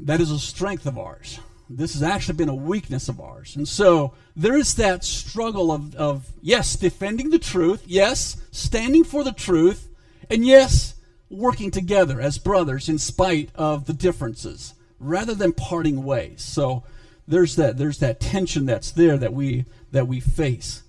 that 0.00 0.20
is 0.20 0.30
a 0.30 0.38
strength 0.38 0.86
of 0.86 0.98
ours. 0.98 1.38
This 1.70 1.92
has 1.92 2.02
actually 2.02 2.36
been 2.36 2.48
a 2.48 2.54
weakness 2.54 3.08
of 3.08 3.20
ours. 3.20 3.54
And 3.54 3.68
so 3.68 4.14
there 4.34 4.56
is 4.56 4.74
that 4.76 5.04
struggle 5.04 5.70
of, 5.70 5.94
of, 5.96 6.32
yes, 6.40 6.76
defending 6.76 7.30
the 7.30 7.38
truth, 7.38 7.82
yes, 7.86 8.36
standing 8.50 9.04
for 9.04 9.22
the 9.22 9.32
truth, 9.32 9.88
and 10.30 10.46
yes, 10.46 10.94
working 11.30 11.70
together 11.70 12.20
as 12.20 12.38
brothers 12.38 12.88
in 12.88 12.98
spite 12.98 13.50
of 13.54 13.86
the 13.86 13.92
differences 13.92 14.74
rather 14.98 15.34
than 15.34 15.52
parting 15.52 16.04
ways. 16.04 16.42
So 16.42 16.84
there's 17.26 17.56
that 17.56 17.76
there's 17.76 17.98
that 17.98 18.20
tension 18.20 18.66
that's 18.66 18.90
there 18.90 19.18
that 19.18 19.34
we 19.34 19.66
that 19.92 20.08
we 20.08 20.20
face. 20.20 20.82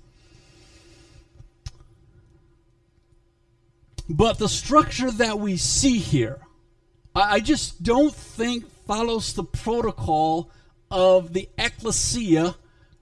But 4.07 4.39
the 4.39 4.49
structure 4.49 5.11
that 5.11 5.37
we 5.39 5.57
see 5.57 5.99
here, 5.99 6.39
I, 7.13 7.35
I 7.35 7.39
just 7.41 7.83
don't 7.83 8.15
think 8.15 8.65
follows 8.87 9.33
the 9.33 9.43
protocol 9.43 10.49
of 10.91 11.33
the 11.33 11.49
ecclesia 11.57 12.55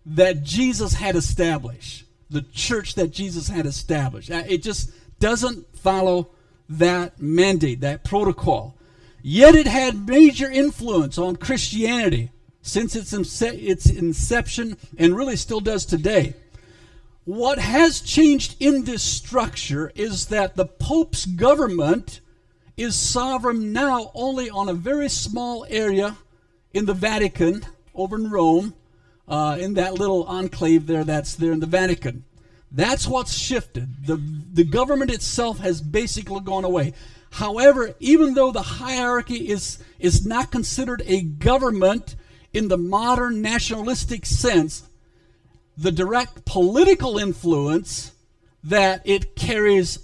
that 0.06 0.44
Jesus 0.44 0.94
had 0.94 1.16
established, 1.16 2.06
the 2.30 2.42
church 2.42 2.96
that 2.96 3.12
Jesus 3.12 3.48
had 3.50 3.66
established. 3.66 4.30
It 4.30 4.64
just 4.64 4.92
doesn't 5.20 5.78
follow 5.78 6.30
that 6.70 7.22
mandate, 7.22 7.82
that 7.82 8.04
protocol. 8.04 8.76
Yet 9.22 9.56
it 9.56 9.68
had 9.68 10.08
major 10.08 10.50
influence 10.50 11.18
on 11.18 11.36
Christianity 11.36 12.32
since 12.62 12.96
its, 12.96 13.14
its 13.42 13.86
inception 13.90 14.78
and 14.98 15.16
really 15.16 15.36
still 15.36 15.60
does 15.60 15.86
today. 15.86 16.36
what 17.28 17.60
has 17.60 18.00
changed 18.00 18.56
in 18.58 18.86
this 18.86 19.04
structure 19.04 19.92
is 19.96 20.28
that 20.28 20.56
the 20.56 20.66
Pope's 20.66 21.26
government 21.26 22.22
is 22.78 22.96
sovereign 22.96 23.74
now 23.74 24.12
only 24.14 24.50
on 24.50 24.70
a 24.70 24.74
very 24.74 25.10
small 25.10 25.66
area 25.70 26.16
in 26.74 26.86
the 26.86 26.94
Vatican 26.94 27.66
over 27.98 28.16
in 28.16 28.30
Rome, 28.30 28.74
uh, 29.28 29.58
in 29.60 29.74
that 29.74 29.96
little 29.96 30.24
enclave 30.24 30.88
there 30.88 31.04
that's 31.04 31.36
there 31.36 31.52
in 31.52 31.60
the 31.60 31.66
Vatican. 31.66 32.24
That's 32.72 33.08
what's 33.08 33.34
shifted. 33.34 34.06
The, 34.06 34.22
the 34.54 34.64
government 34.64 35.12
itself 35.12 35.60
has 35.60 35.82
basically 35.82 36.42
gone 36.42 36.64
away. 36.64 36.94
However, 37.32 37.96
even 38.00 38.34
though 38.34 38.52
the 38.52 38.62
hierarchy 38.62 39.50
is, 39.50 39.80
is 40.00 40.26
not 40.26 40.52
considered 40.52 41.04
a 41.06 41.22
government 41.22 42.16
in 42.54 42.68
the 42.68 42.78
modern 42.78 43.42
nationalistic 43.42 44.26
sense, 44.26 44.84
the 45.78 45.92
direct 45.92 46.46
political 46.46 47.18
influence 47.18 48.12
that 48.64 49.02
it 49.06 49.36
carries 49.36 50.00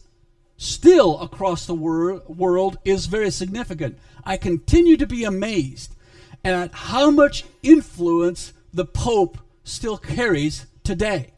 still 0.58 1.20
across 1.20 1.66
the 1.66 1.74
wor- 1.74 2.22
world 2.28 2.78
is 2.86 3.08
very 3.08 3.32
significant. 3.32 3.98
I 4.24 4.38
continue 4.38 4.98
to 4.98 5.08
be 5.08 5.24
amazed 5.24 5.96
at 6.44 6.74
how 6.74 7.10
much 7.10 7.46
influence 7.62 8.54
the 8.74 8.86
Pope 8.86 9.38
still 9.64 9.98
carries 9.98 10.66
today. 10.84 11.32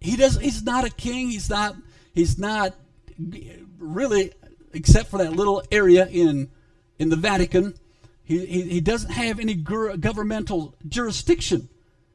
He 0.00 0.16
does 0.16 0.38
he's 0.38 0.62
not 0.62 0.84
a 0.84 0.90
king, 0.90 1.30
he's 1.30 1.48
not 1.48 1.76
he's 2.14 2.38
not 2.38 2.74
really 3.78 4.32
except 4.72 5.08
for 5.08 5.18
that 5.18 5.32
little 5.32 5.62
area 5.70 6.06
in 6.06 6.50
in 6.98 7.08
the 7.08 7.16
Vatican. 7.16 7.74
He, 8.22 8.44
he, 8.46 8.62
he 8.62 8.80
doesn't 8.80 9.10
have 9.10 9.38
any 9.38 9.54
governmental 9.54 10.74
jurisdiction 10.88 11.68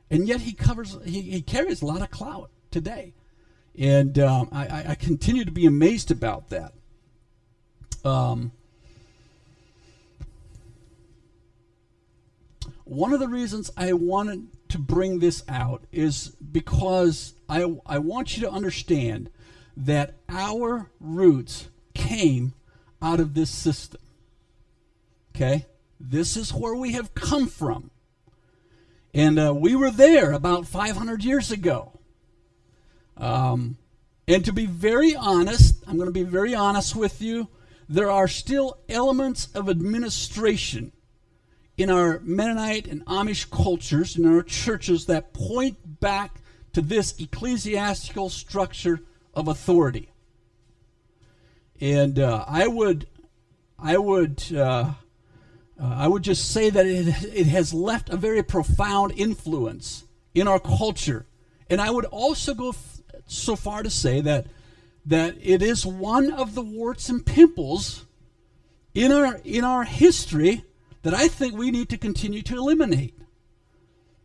and 0.10 0.28
yet 0.28 0.42
he 0.42 0.54
covers 0.54 0.98
he, 1.06 1.22
he 1.22 1.42
carries 1.42 1.82
a 1.82 1.86
lot 1.86 2.02
of 2.02 2.10
clout 2.10 2.50
today 2.72 3.14
and 3.78 4.18
um, 4.20 4.50
I, 4.52 4.86
I, 4.90 4.96
continue 4.96 5.46
to 5.46 5.52
be 5.52 5.66
amazed 5.66 6.12
about 6.12 6.50
that 6.50 6.74
um, 8.04 8.52
one 12.90 13.14
of 13.14 13.20
the 13.20 13.28
reasons 13.28 13.72
i 13.78 13.94
wanted 13.94 14.48
to 14.68 14.78
bring 14.78 15.20
this 15.20 15.44
out 15.48 15.84
is 15.92 16.30
because 16.52 17.34
I, 17.48 17.76
I 17.86 17.98
want 17.98 18.38
you 18.38 18.44
to 18.44 18.52
understand 18.52 19.30
that 19.76 20.14
our 20.28 20.90
roots 21.00 21.70
came 21.94 22.54
out 23.02 23.20
of 23.20 23.34
this 23.34 23.50
system 23.50 24.02
okay 25.36 25.66
this 26.00 26.38
is 26.38 26.54
where 26.54 26.76
we 26.76 26.94
have 26.94 27.14
come 27.14 27.48
from 27.48 27.92
and 29.14 29.40
uh, 29.40 29.54
we 29.54 29.76
were 29.76 29.92
there 29.92 30.32
about 30.32 30.68
500 30.68 31.24
years 31.24 31.52
ago. 31.52 31.92
Um, 33.18 33.78
and 34.28 34.46
to 34.46 34.54
be 34.54 34.66
very 34.66 35.16
honest, 35.16 35.84
I'm 35.88 35.96
going 35.96 36.08
to 36.08 36.14
be 36.14 36.24
very 36.24 36.54
honest 36.54 36.96
with 36.96 37.22
you, 37.22 37.48
there 37.88 38.12
are 38.12 38.28
still 38.28 38.78
elements 38.88 39.48
of 39.56 39.68
administration 39.68 40.92
in 41.80 41.90
our 41.90 42.20
Mennonite 42.24 42.88
and 42.88 43.06
Amish 43.06 43.50
cultures, 43.50 44.18
in 44.18 44.26
our 44.26 44.44
churches, 44.44 45.06
that 45.06 45.34
point 45.34 46.00
back 46.02 46.42
to 46.74 46.82
this 46.82 47.18
ecclesiastical 47.20 48.30
structure 48.30 49.00
of 49.34 49.48
authority. 49.48 50.10
And 51.80 52.20
uh, 52.20 52.44
I 52.46 52.68
would, 52.68 53.08
I 53.80 53.98
would 53.98 54.44
uh, 54.54 54.92
uh, 55.82 55.96
I 55.96 56.08
would 56.10 56.24
just 56.24 56.52
say 56.52 56.70
that 56.70 56.86
it, 56.86 57.08
it 57.34 57.48
has 57.48 57.74
left 57.74 58.10
a 58.10 58.18
very 58.18 58.44
profound 58.44 59.14
influence 59.16 60.04
in 60.36 60.46
our 60.48 60.60
culture. 60.60 61.26
And 61.70 61.80
I 61.80 61.90
would 61.90 62.06
also 62.06 62.54
go 62.54 62.70
f- 62.70 63.02
so 63.28 63.56
far 63.56 63.84
to 63.84 63.90
say 63.90 64.20
that, 64.20 64.48
that 65.06 65.36
it 65.42 65.62
is 65.62 65.86
one 65.86 66.34
of 66.34 66.54
the 66.56 66.62
warts 66.62 67.08
and 67.08 67.26
pimples 67.26 68.04
in 68.94 69.14
our, 69.14 69.40
in 69.46 69.64
our 69.64 69.86
history 69.86 70.66
that 71.02 71.14
I 71.14 71.28
think 71.28 71.56
we 71.56 71.72
need 71.72 71.90
to 71.90 71.98
continue 71.98 72.42
to 72.44 72.56
eliminate. 72.56 73.18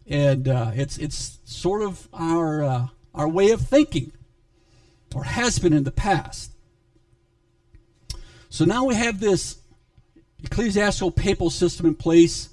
And 0.07 0.48
uh, 0.48 0.72
it's, 0.75 0.98
it's 0.98 1.38
sort 1.44 1.83
of 1.83 2.09
our, 2.12 2.62
uh, 2.62 2.87
our 3.14 3.29
way 3.29 3.51
of 3.51 3.62
thinking, 3.62 4.12
or 5.14 5.25
has 5.25 5.59
been 5.59 5.72
in 5.72 5.85
the 5.85 5.92
past. 5.92 6.53
So 8.51 8.64
now 8.64 8.85
we 8.85 8.94
have 8.94 9.20
this 9.20 9.59
ecclesiastical 10.42 11.11
papal 11.11 11.51
system 11.51 11.87
in 11.87 11.94
place. 11.94 12.51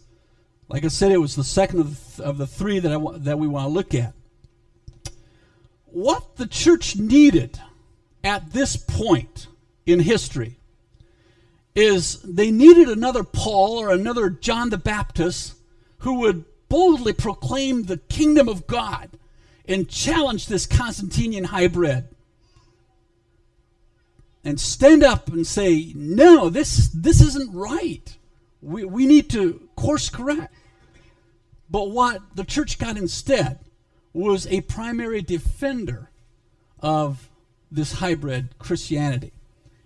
Like 0.69 0.85
I 0.85 0.87
said, 0.87 1.11
it 1.11 1.17
was 1.17 1.35
the 1.35 1.43
second 1.43 1.81
of 1.81 2.15
the, 2.15 2.23
of 2.23 2.37
the 2.37 2.47
three 2.47 2.79
that, 2.79 2.91
I, 2.91 3.17
that 3.17 3.39
we 3.39 3.47
want 3.47 3.65
to 3.65 3.69
look 3.69 3.93
at. 3.93 4.13
What 5.85 6.37
the 6.37 6.47
church 6.47 6.95
needed 6.95 7.59
at 8.23 8.53
this 8.53 8.77
point 8.77 9.47
in 9.85 9.99
history 9.99 10.60
is 11.75 12.21
they 12.21 12.51
needed 12.51 12.89
another 12.89 13.23
Paul 13.23 13.77
or 13.77 13.91
another 13.91 14.29
John 14.29 14.69
the 14.69 14.77
Baptist 14.77 15.55
who 15.99 16.19
would 16.19 16.45
boldly 16.69 17.13
proclaim 17.13 17.83
the 17.83 17.97
kingdom 17.97 18.47
of 18.49 18.67
God 18.67 19.09
and 19.65 19.89
challenge 19.89 20.47
this 20.47 20.65
Constantinian 20.65 21.45
hybrid 21.45 22.05
and 24.43 24.59
stand 24.59 25.03
up 25.03 25.29
and 25.29 25.45
say, 25.45 25.93
no, 25.95 26.49
this, 26.49 26.89
this 26.89 27.21
isn't 27.21 27.53
right. 27.53 28.17
We, 28.61 28.83
we 28.85 29.05
need 29.05 29.29
to 29.31 29.69
course 29.75 30.09
correct. 30.09 30.53
But 31.69 31.91
what 31.91 32.21
the 32.35 32.43
church 32.43 32.79
got 32.79 32.97
instead 32.97 33.59
was 34.13 34.45
a 34.47 34.61
primary 34.61 35.21
defender 35.21 36.09
of 36.79 37.29
this 37.71 37.93
hybrid 37.93 38.57
Christianity. 38.59 39.31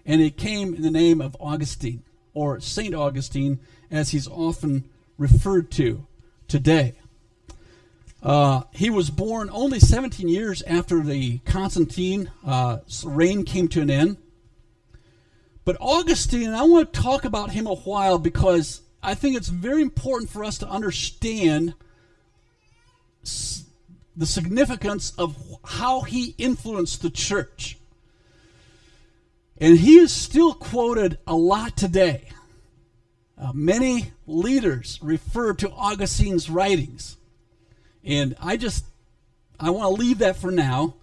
And 0.05 0.21
it 0.21 0.37
came 0.37 0.75
in 0.75 0.81
the 0.81 0.91
name 0.91 1.19
of 1.19 1.35
Augustine, 1.39 2.03
or 2.33 2.59
St. 2.59 2.93
Augustine, 2.93 3.59
as 3.89 4.11
he's 4.11 4.27
often 4.27 4.83
referred 5.17 5.71
to 5.71 6.05
today. 6.47 6.95
Uh, 8.21 8.63
he 8.71 8.89
was 8.89 9.09
born 9.09 9.49
only 9.51 9.79
17 9.79 10.27
years 10.27 10.63
after 10.63 11.01
the 11.01 11.37
Constantine 11.39 12.31
uh, 12.45 12.79
reign 13.03 13.43
came 13.43 13.67
to 13.67 13.81
an 13.81 13.89
end. 13.89 14.17
But 15.63 15.77
Augustine, 15.79 16.49
I 16.51 16.63
want 16.63 16.93
to 16.93 17.01
talk 17.01 17.25
about 17.25 17.51
him 17.51 17.67
a 17.67 17.75
while 17.75 18.17
because 18.17 18.81
I 19.01 19.15
think 19.15 19.37
it's 19.37 19.49
very 19.49 19.81
important 19.81 20.29
for 20.29 20.43
us 20.43 20.57
to 20.59 20.67
understand 20.67 21.73
the 24.15 24.25
significance 24.25 25.13
of 25.17 25.35
how 25.63 26.01
he 26.01 26.35
influenced 26.37 27.01
the 27.01 27.09
church. 27.09 27.77
And 29.57 29.77
he 29.77 29.97
is 29.97 30.11
still 30.11 30.53
quoted 30.53 31.17
a 31.25 31.35
lot 31.35 31.77
today. 31.77 32.29
Uh, 33.37 33.51
many 33.53 34.11
leaders 34.27 34.99
refer 35.01 35.53
to 35.53 35.69
Augustine's 35.71 36.49
writings. 36.49 37.17
And 38.03 38.35
I 38.41 38.57
just 38.57 38.85
I 39.59 39.69
want 39.69 39.95
to 39.95 40.01
leave 40.01 40.19
that 40.19 40.35
for 40.35 40.51
now, 40.51 40.95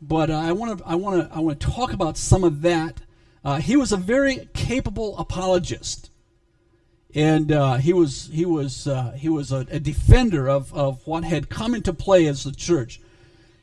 but 0.00 0.30
uh, 0.30 0.34
I 0.38 0.52
want 0.52 0.78
to 0.78 0.86
I 0.86 0.94
want 0.94 1.28
to 1.28 1.34
I 1.34 1.40
want 1.40 1.60
to 1.60 1.66
talk 1.66 1.92
about 1.92 2.16
some 2.16 2.44
of 2.44 2.62
that 2.62 3.00
uh, 3.44 3.60
he 3.60 3.76
was 3.76 3.92
a 3.92 3.96
very 3.96 4.48
capable 4.54 5.18
apologist, 5.18 6.10
and 7.14 7.52
uh, 7.52 7.74
he 7.74 7.92
was 7.92 8.30
he 8.32 8.46
was 8.46 8.86
uh, 8.86 9.12
he 9.12 9.28
was 9.28 9.52
a, 9.52 9.66
a, 9.70 9.78
defender 9.78 10.48
of, 10.48 10.72
of 10.72 11.06
what 11.06 11.24
had 11.24 11.50
come 11.50 11.74
into 11.74 11.92
play 11.92 12.26
as 12.26 12.44
the 12.44 12.52
church. 12.52 13.00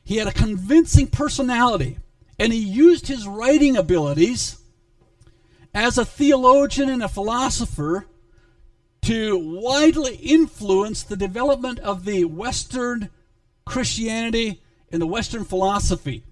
He 0.04 0.18
had 0.18 0.28
a 0.28 0.32
convincing 0.32 1.08
personality, 1.08 1.98
and 2.42 2.52
he 2.52 2.58
used 2.58 3.06
his 3.06 3.24
writing 3.24 3.76
abilities 3.76 4.58
as 5.72 5.96
a 5.96 6.04
theologian 6.04 6.88
and 6.88 7.00
a 7.00 7.06
philosopher 7.06 8.04
to 9.00 9.38
widely 9.38 10.16
influence 10.16 11.04
the 11.04 11.16
development 11.16 11.78
of 11.78 12.04
the 12.04 12.24
Western 12.24 13.10
Christianity 13.64 14.60
and 14.90 15.00
the 15.00 15.06
Western 15.06 15.44
philosophy. 15.44 16.24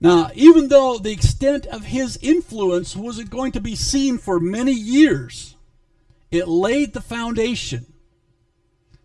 Now, 0.00 0.30
even 0.34 0.68
though 0.68 0.96
the 0.96 1.12
extent 1.12 1.66
of 1.66 1.84
his 1.84 2.18
influence 2.22 2.96
wasn't 2.96 3.28
going 3.28 3.52
to 3.52 3.60
be 3.60 3.76
seen 3.76 4.16
for 4.16 4.40
many 4.40 4.72
years, 4.72 5.54
it 6.30 6.48
laid 6.48 6.94
the 6.94 7.02
foundation. 7.02 7.84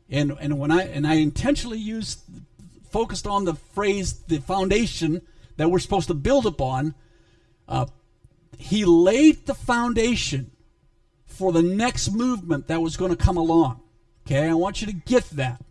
And, 0.09 0.31
and 0.39 0.57
when 0.57 0.71
I 0.71 0.83
and 0.83 1.05
I 1.05 1.15
intentionally 1.15 1.77
used 1.77 2.21
focused 2.89 3.27
on 3.27 3.43
the 3.43 3.55
phrase 3.55 4.13
the 4.13 4.39
foundation 4.39 5.21
that 5.57 5.69
we're 5.69 5.79
supposed 5.79 6.07
to 6.07 6.13
build 6.13 6.45
upon, 6.45 6.95
uh, 7.67 7.85
he 8.57 8.85
laid 8.85 9.45
the 9.45 9.53
foundation 9.53 10.51
for 11.25 11.51
the 11.51 11.63
next 11.63 12.11
movement 12.11 12.67
that 12.67 12.81
was 12.81 12.97
going 12.97 13.11
to 13.11 13.17
come 13.17 13.37
along. 13.37 13.81
Okay, 14.25 14.47
I 14.47 14.53
want 14.53 14.81
you 14.81 14.87
to 14.87 14.93
get 14.93 15.29
that. 15.31 15.63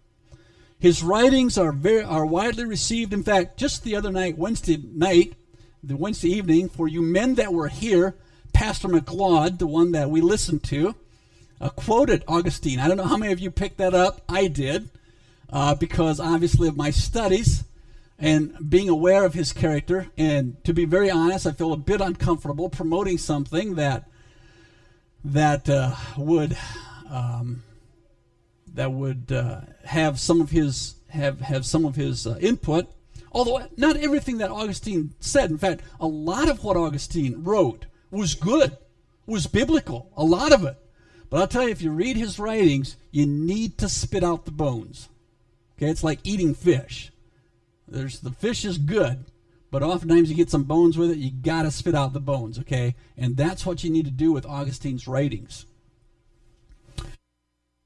His 0.79 1.03
writings 1.03 1.59
are 1.59 1.73
very 1.73 2.03
are 2.03 2.27
widely 2.27 2.65
received. 2.65 3.13
In 3.13 3.23
fact, 3.23 3.59
just 3.59 3.85
the 3.85 3.95
other 3.95 4.11
night, 4.11 4.39
Wednesday 4.39 4.79
night, 4.83 5.35
the 5.83 5.97
Wednesday 5.97 6.31
evening, 6.31 6.69
for 6.69 6.89
you 6.89 7.03
men 7.03 7.35
that 7.35 7.53
were 7.53 7.69
here, 7.69 8.17
Pastor 8.53 8.89
McLeod, 8.89 9.59
the 9.59 9.67
one 9.67 9.93
that 9.93 10.11
we 10.11 10.21
listened 10.21 10.65
to, 10.65 10.95
uh, 11.61 11.69
quoted 11.69 12.25
Augustine. 12.27 12.81
I 12.81 12.89
don't 12.89 12.97
know 12.97 13.05
how 13.05 13.19
many 13.19 13.33
of 13.33 13.39
you 13.39 13.51
picked 13.51 13.79
that 13.79 13.95
up. 13.95 14.23
I 14.29 14.47
did, 14.47 14.89
uh, 15.51 15.75
because 15.75 16.19
obviously 16.19 16.67
of 16.67 16.77
my 16.77 16.91
studies. 16.91 17.65
And 18.21 18.55
being 18.69 18.89
aware 18.89 19.25
of 19.25 19.33
his 19.35 19.53
character. 19.53 20.09
And 20.17 20.63
to 20.65 20.75
be 20.75 20.85
very 20.85 21.11
honest, 21.11 21.47
I 21.47 21.53
feel 21.53 21.73
a 21.73 21.77
bit 21.77 22.01
uncomfortable 22.01 22.69
promoting 22.69 23.19
something 23.19 23.75
that 23.77 24.09
that 25.25 25.69
uh, 25.69 25.95
would 26.17 26.57
um, 27.11 27.63
that 28.75 28.93
would 28.93 29.33
uh, 29.33 29.63
have 29.85 30.21
some 30.21 30.41
of 30.41 30.51
his 30.51 30.95
have 31.09 31.41
have 31.41 31.65
some 31.65 31.85
of 31.85 31.97
his 31.97 32.27
uh, 32.27 32.37
input. 32.41 32.87
Although 33.33 33.67
not 33.77 33.97
everything 33.97 34.39
that 34.39 34.51
Augustine 34.51 35.15
said, 35.21 35.51
in 35.51 35.59
fact, 35.59 35.83
a 36.01 36.07
lot 36.07 36.49
of 36.49 36.65
what 36.65 36.77
Augustine 36.77 37.45
wrote 37.45 37.87
was 38.11 38.35
good, 38.35 38.77
was 39.25 39.47
biblical, 39.47 40.11
a 40.17 40.25
lot 40.25 40.53
of 40.53 40.65
it. 40.65 40.77
But 41.31 41.41
I'll 41.41 41.47
tell 41.47 41.63
you, 41.63 41.71
if 41.71 41.81
you 41.81 41.93
read 41.93 42.17
his 42.17 42.41
writings, 42.41 42.97
you 43.13 43.25
need 43.27 43.79
to 43.79 43.89
spit 43.89 44.25
out 44.25 44.47
the 44.47 44.51
bones. 44.51 45.09
Okay, 45.77 45.89
it's 45.89 46.03
like 46.03 46.19
eating 46.25 46.55
fish. 46.55 47.10
There's 47.91 48.21
the 48.21 48.31
fish 48.31 48.65
is 48.65 48.79
good, 48.79 49.25
but 49.71 49.83
oftentimes 49.83 50.31
you 50.31 50.37
get 50.37 50.51
some 50.51 50.65
bones 50.65 50.97
with 50.97 51.11
it. 51.11 51.19
You 51.19 51.31
got 51.31 51.63
to 51.63 51.71
spit 51.71 51.95
out 51.95 52.13
the 52.13 52.21
bones. 52.21 52.59
Okay, 52.59 52.95
and 53.17 53.37
that's 53.37 53.67
what 53.67 53.85
you 53.85 53.91
need 53.91 54.05
to 54.05 54.11
do 54.11 54.33
with 54.33 54.47
Augustine's 54.47 55.09
writings. 55.09 55.67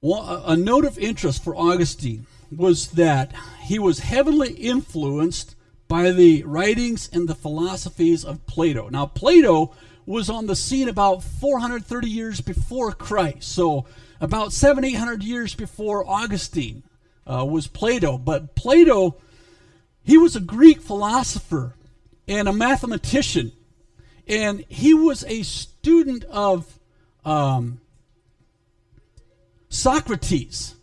Well, 0.00 0.44
a 0.46 0.56
note 0.56 0.84
of 0.84 0.98
interest 0.98 1.42
for 1.42 1.56
Augustine 1.56 2.26
was 2.54 2.88
that 2.88 3.32
he 3.62 3.78
was 3.78 4.00
heavily 4.00 4.52
influenced 4.52 5.56
by 5.88 6.10
the 6.10 6.42
writings 6.44 7.08
and 7.12 7.26
the 7.26 7.34
philosophies 7.34 8.24
of 8.24 8.46
Plato. 8.46 8.88
Now, 8.90 9.06
Plato 9.06 9.74
was 10.06 10.28
on 10.28 10.46
the 10.46 10.56
scene 10.56 10.88
about 10.88 11.22
430 11.22 12.08
years 12.08 12.40
before 12.40 12.92
Christ, 12.92 13.50
so 13.50 13.86
about 14.20 14.52
seven, 14.52 14.84
eight 14.84 14.94
hundred 14.94 15.22
years 15.22 15.54
before 15.54 16.08
Augustine 16.08 16.82
uh, 17.26 17.44
was 17.44 17.66
Plato. 17.66 18.18
But 18.18 18.54
Plato, 18.54 19.16
he 20.04 20.18
was 20.18 20.36
a 20.36 20.40
Greek 20.40 20.80
philosopher 20.80 21.74
and 22.28 22.46
a 22.46 22.52
mathematician, 22.52 23.52
and 24.28 24.64
he 24.68 24.94
was 24.94 25.24
a 25.24 25.42
student 25.42 26.24
of 26.24 26.78
um, 27.24 27.80
Socrates. 29.68 30.74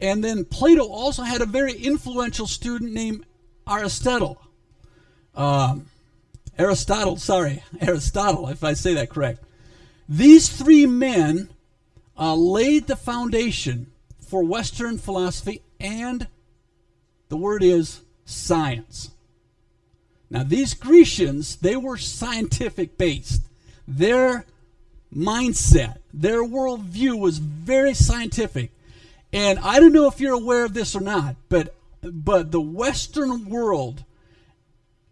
And 0.00 0.22
then 0.22 0.44
Plato 0.44 0.84
also 0.84 1.22
had 1.22 1.42
a 1.42 1.46
very 1.46 1.72
influential 1.72 2.46
student 2.46 2.92
named 2.92 3.26
Aristotle. 3.68 4.40
Um, 5.34 5.86
Aristotle, 6.56 7.16
sorry, 7.16 7.62
Aristotle, 7.80 8.48
if 8.48 8.62
I 8.62 8.74
say 8.74 8.94
that 8.94 9.10
correct. 9.10 9.42
These 10.08 10.48
three 10.48 10.86
men 10.86 11.50
uh, 12.16 12.34
laid 12.34 12.86
the 12.86 12.96
foundation 12.96 13.92
for 14.20 14.44
Western 14.44 14.98
philosophy 14.98 15.62
and 15.80 16.28
the 17.28 17.36
word 17.36 17.62
is 17.62 18.00
science. 18.28 19.10
Now, 20.30 20.42
these 20.42 20.74
Grecians, 20.74 21.56
they 21.56 21.76
were 21.76 21.96
scientific 21.96 22.98
based. 22.98 23.42
Their 23.86 24.44
mindset, 25.14 25.98
their 26.12 26.42
worldview 26.44 27.18
was 27.18 27.38
very 27.38 27.94
scientific. 27.94 28.70
And 29.32 29.58
I 29.60 29.80
don't 29.80 29.92
know 29.92 30.06
if 30.06 30.20
you're 30.20 30.34
aware 30.34 30.64
of 30.64 30.74
this 30.74 30.94
or 30.94 31.00
not, 31.00 31.36
but 31.48 31.74
but 32.02 32.52
the 32.52 32.60
Western 32.60 33.48
world, 33.48 34.04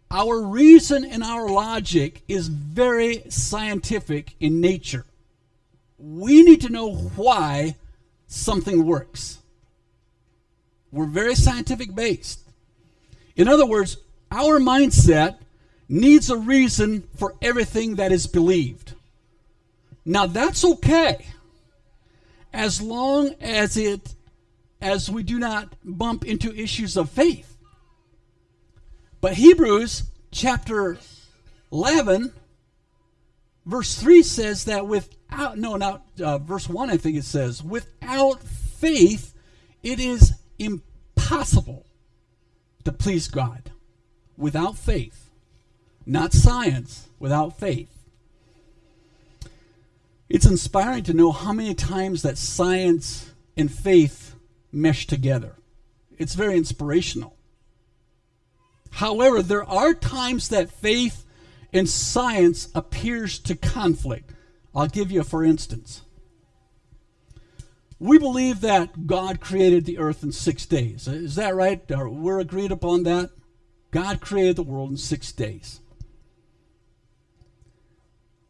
our 0.09 0.41
reason 0.41 1.03
and 1.03 1.23
our 1.23 1.49
logic 1.49 2.21
is 2.27 2.47
very 2.47 3.23
scientific 3.29 4.35
in 4.39 4.61
nature. 4.61 5.05
We 5.97 6.43
need 6.43 6.61
to 6.61 6.69
know 6.69 6.93
why 6.93 7.75
something 8.27 8.85
works. 8.85 9.39
We're 10.91 11.07
very 11.07 11.35
scientific 11.35 11.93
based. 11.93 12.46
In 13.37 13.47
other 13.47 13.65
words, 13.65 13.97
our 14.31 14.59
mindset 14.59 15.37
needs 15.87 16.29
a 16.29 16.37
reason 16.37 17.07
for 17.15 17.35
everything 17.41 17.95
that 17.95 18.11
is 18.11 18.27
believed. 18.27 18.95
Now 20.03 20.25
that's 20.25 20.65
okay 20.65 21.27
as 22.51 22.81
long 22.81 23.35
as 23.39 23.77
it 23.77 24.15
as 24.81 25.09
we 25.09 25.23
do 25.23 25.39
not 25.39 25.75
bump 25.83 26.25
into 26.25 26.53
issues 26.53 26.97
of 26.97 27.09
faith. 27.09 27.57
But 29.21 29.33
Hebrews 29.33 30.03
chapter 30.31 30.97
11 31.71 32.33
verse 33.65 33.95
3 33.95 34.23
says 34.23 34.65
that 34.65 34.87
without 34.87 35.57
no 35.57 35.77
not 35.77 36.05
uh, 36.21 36.37
verse 36.37 36.69
1 36.69 36.89
I 36.89 36.97
think 36.97 37.17
it 37.17 37.23
says 37.23 37.63
without 37.63 38.41
faith 38.41 39.33
it 39.83 39.99
is 39.99 40.33
impossible 40.59 41.86
to 42.87 42.93
please 42.93 43.27
God. 43.27 43.69
Without 44.37 44.77
faith, 44.77 45.29
not 46.05 46.31
science, 46.31 47.09
without 47.19 47.59
faith. 47.59 47.89
It's 50.29 50.45
inspiring 50.45 51.03
to 51.03 51.13
know 51.13 51.33
how 51.33 51.51
many 51.51 51.73
times 51.73 52.21
that 52.21 52.37
science 52.37 53.31
and 53.57 53.69
faith 53.69 54.35
mesh 54.71 55.05
together. 55.05 55.55
It's 56.17 56.33
very 56.33 56.55
inspirational. 56.55 57.35
However, 58.91 59.41
there 59.41 59.65
are 59.65 59.93
times 59.93 60.47
that 60.47 60.71
faith 60.71 61.25
and 61.73 61.89
science 61.89 62.69
appears 62.73 63.37
to 63.39 63.55
conflict. 63.55 64.31
I'll 64.73 64.87
give 64.87 65.11
you 65.11 65.23
for 65.23 65.43
instance. 65.43 66.03
We 67.99 68.19
believe 68.19 68.61
that 68.61 69.07
God 69.07 69.39
created 69.39 69.85
the 69.85 69.97
earth 69.97 70.23
in 70.23 70.31
six 70.31 70.65
days. 70.65 71.07
Is 71.07 71.35
that 71.35 71.55
right? 71.55 71.81
We're 71.89 72.39
agreed 72.39 72.71
upon 72.71 73.03
that? 73.03 73.31
God 73.91 74.21
created 74.21 74.55
the 74.55 74.63
world 74.63 74.91
in 74.91 74.97
six 74.97 75.31
days. 75.31 75.79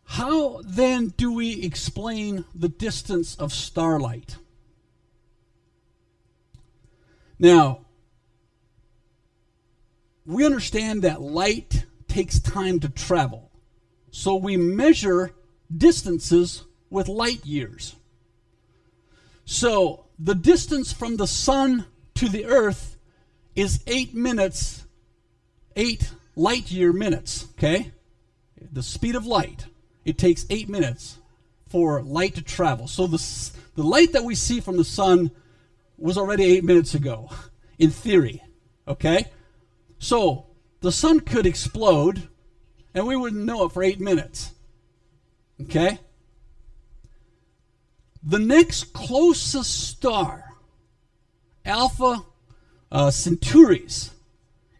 How 0.03 0.61
then 0.63 1.09
do 1.17 1.31
we 1.33 1.61
explain 1.63 2.45
the 2.55 2.69
distance 2.69 3.35
of 3.35 3.53
starlight? 3.53 4.37
Now, 7.39 7.81
we 10.25 10.45
understand 10.45 11.01
that 11.03 11.21
light 11.21 11.85
takes 12.07 12.39
time 12.39 12.79
to 12.79 12.89
travel. 12.89 13.51
So 14.11 14.35
we 14.35 14.57
measure 14.57 15.33
distances 15.75 16.63
with 16.89 17.07
light 17.07 17.45
years. 17.45 17.96
So 19.47 20.03
the 20.19 20.35
distance 20.35 20.91
from 20.91 21.15
the 21.15 21.25
sun 21.25 21.85
to 22.15 22.27
the 22.27 22.45
earth 22.45 22.97
is 23.55 23.81
eight 23.87 24.13
minutes, 24.13 24.83
eight 25.77 26.11
light 26.35 26.69
year 26.69 26.91
minutes, 26.91 27.47
okay? 27.51 27.93
The 28.73 28.83
speed 28.83 29.15
of 29.15 29.25
light. 29.25 29.65
It 30.03 30.17
takes 30.17 30.45
eight 30.49 30.67
minutes 30.67 31.17
for 31.69 32.01
light 32.01 32.35
to 32.35 32.41
travel. 32.41 32.89
So 32.89 33.07
the, 33.07 33.23
the 33.75 33.83
light 33.83 34.11
that 34.11 34.25
we 34.25 34.35
see 34.35 34.59
from 34.59 34.75
the 34.75 34.83
sun 34.83 35.31
was 35.97 36.17
already 36.17 36.43
eight 36.43 36.65
minutes 36.65 36.93
ago, 36.93 37.29
in 37.79 37.89
theory. 37.89 38.43
Okay? 38.85 39.31
So 39.97 40.47
the 40.81 40.91
sun 40.91 41.21
could 41.21 41.45
explode 41.45 42.27
and 42.93 43.07
we 43.07 43.15
wouldn't 43.15 43.45
know 43.45 43.63
it 43.63 43.71
for 43.71 43.81
eight 43.81 44.01
minutes. 44.01 44.51
Okay? 45.61 45.99
The 48.23 48.39
next 48.39 48.93
closest 48.93 49.89
star, 49.89 50.43
Alpha 51.65 52.23
uh, 52.91 53.11
Centaurus, 53.11 54.11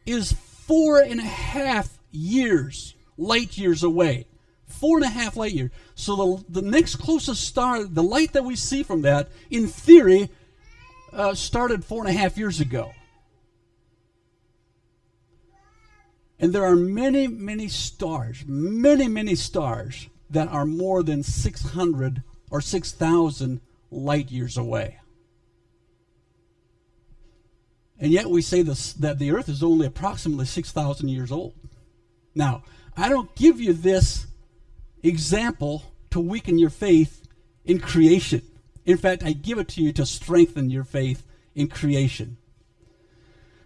is 0.06 0.34
four 0.34 1.00
and 1.00 1.20
a 1.20 1.24
half 1.24 1.98
years, 2.12 2.96
light 3.18 3.58
years 3.58 3.84
away. 3.84 4.28
Four 4.66 4.98
and 4.98 5.06
a 5.06 5.10
half 5.10 5.38
light 5.38 5.54
years. 5.54 5.72
So 5.96 6.44
the, 6.50 6.62
the 6.62 6.70
next 6.70 6.98
closest 6.98 7.46
star, 7.46 7.86
the 7.86 8.04
light 8.04 8.34
that 8.34 8.44
we 8.44 8.56
see 8.56 8.84
from 8.84 9.02
that, 9.04 9.30
in 9.50 9.68
theory, 9.68 10.30
uh, 11.14 11.34
started 11.34 11.86
four 11.86 12.06
and 12.06 12.10
a 12.10 12.20
half 12.20 12.38
years 12.38 12.60
ago. 12.60 12.92
And 16.40 16.54
there 16.54 16.66
are 16.66 16.76
many, 16.76 17.28
many 17.28 17.68
stars, 17.68 18.44
many, 18.46 19.08
many 19.08 19.36
stars 19.36 20.08
that 20.30 20.50
are 20.50 20.66
more 20.66 21.02
than 21.02 21.24
600 21.24 22.22
or 22.50 22.62
6,000 22.62 23.62
light 23.92 24.32
years 24.32 24.58
away. 24.58 25.00
And 28.00 28.12
yet 28.12 28.30
we 28.30 28.42
say 28.42 28.62
this, 28.62 28.94
that 28.94 29.20
the 29.20 29.32
earth 29.32 29.50
is 29.50 29.64
only 29.64 29.88
approximately 29.88 30.46
6,000 30.46 31.10
years 31.10 31.32
old. 31.32 31.54
Now, 32.36 32.64
I 32.96 33.10
don't 33.10 33.34
give 33.36 33.60
you 33.60 33.74
this 33.74 34.28
example 35.02 35.84
to 36.12 36.20
weaken 36.20 36.60
your 36.60 36.70
faith 36.70 37.28
in 37.66 37.80
creation. 37.80 38.42
In 38.86 38.98
fact, 38.98 39.24
I 39.24 39.34
give 39.34 39.58
it 39.58 39.68
to 39.70 39.82
you 39.82 39.92
to 39.94 40.06
strengthen 40.06 40.70
your 40.70 40.84
faith 40.84 41.24
in 41.56 41.68
creation. 41.68 42.38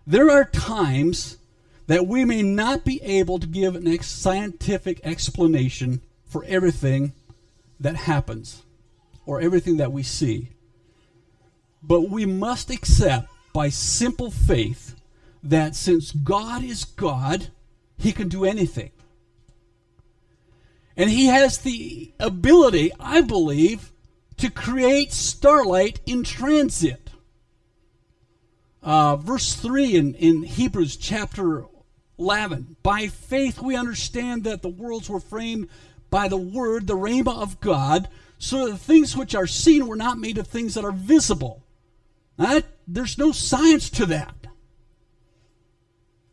There 0.07 0.31
are 0.31 0.45
times 0.45 1.37
that 1.87 2.07
we 2.07 2.25
may 2.25 2.41
not 2.41 2.85
be 2.85 3.01
able 3.03 3.37
to 3.39 3.47
give 3.47 3.75
an 3.75 3.87
ex- 3.87 4.07
scientific 4.07 5.01
explanation 5.03 6.01
for 6.25 6.43
everything 6.45 7.11
that 7.79 7.95
happens 7.95 8.63
or 9.25 9.41
everything 9.41 9.77
that 9.77 9.91
we 9.91 10.03
see. 10.03 10.49
But 11.83 12.09
we 12.09 12.25
must 12.25 12.69
accept 12.69 13.27
by 13.53 13.69
simple 13.69 14.31
faith 14.31 14.95
that 15.43 15.75
since 15.75 16.11
God 16.11 16.63
is 16.63 16.85
God, 16.85 17.47
he 17.97 18.11
can 18.11 18.27
do 18.27 18.45
anything. 18.45 18.91
And 20.95 21.09
he 21.09 21.27
has 21.27 21.59
the 21.59 22.13
ability, 22.19 22.91
I 22.99 23.21
believe, 23.21 23.91
to 24.37 24.49
create 24.49 25.11
starlight 25.11 25.99
in 26.05 26.23
transit. 26.23 27.09
Uh, 28.83 29.15
verse 29.15 29.53
3 29.53 29.95
in, 29.95 30.13
in 30.15 30.43
Hebrews 30.43 30.97
chapter 30.97 31.65
11 32.17 32.77
By 32.83 33.07
faith 33.07 33.61
we 33.61 33.75
understand 33.75 34.43
that 34.43 34.61
the 34.61 34.69
worlds 34.69 35.09
were 35.09 35.19
framed 35.19 35.69
by 36.11 36.27
the 36.27 36.37
word, 36.37 36.85
the 36.85 36.95
rhema 36.95 37.41
of 37.41 37.59
God, 37.59 38.07
so 38.37 38.65
that 38.65 38.73
the 38.73 38.77
things 38.77 39.17
which 39.17 39.33
are 39.33 39.47
seen 39.47 39.87
were 39.87 39.95
not 39.95 40.19
made 40.19 40.37
of 40.37 40.45
things 40.45 40.75
that 40.75 40.85
are 40.85 40.91
visible. 40.91 41.63
That, 42.37 42.65
there's 42.87 43.17
no 43.17 43.31
science 43.31 43.89
to 43.91 44.05
that. 44.07 44.35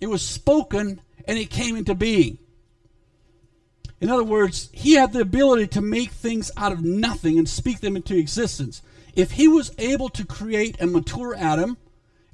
It 0.01 0.09
was 0.09 0.23
spoken 0.23 1.01
and 1.27 1.39
it 1.39 1.51
came 1.51 1.77
into 1.77 1.95
being. 1.95 2.39
In 4.01 4.11
other 4.11 4.25
words, 4.25 4.69
he 4.73 4.95
had 4.95 5.13
the 5.13 5.21
ability 5.21 5.67
to 5.69 5.81
make 5.81 6.11
things 6.11 6.51
out 6.57 6.73
of 6.73 6.85
nothing 6.85 7.39
and 7.39 7.49
speak 7.49 7.81
them 7.81 7.97
into 7.97 8.17
existence. 8.17 8.81
If 9.15 9.33
he 9.33 9.49
was 9.49 9.73
able 9.79 10.09
to 10.11 10.25
create 10.25 10.81
a 10.81 10.87
mature 10.87 11.35
Adam, 11.35 11.77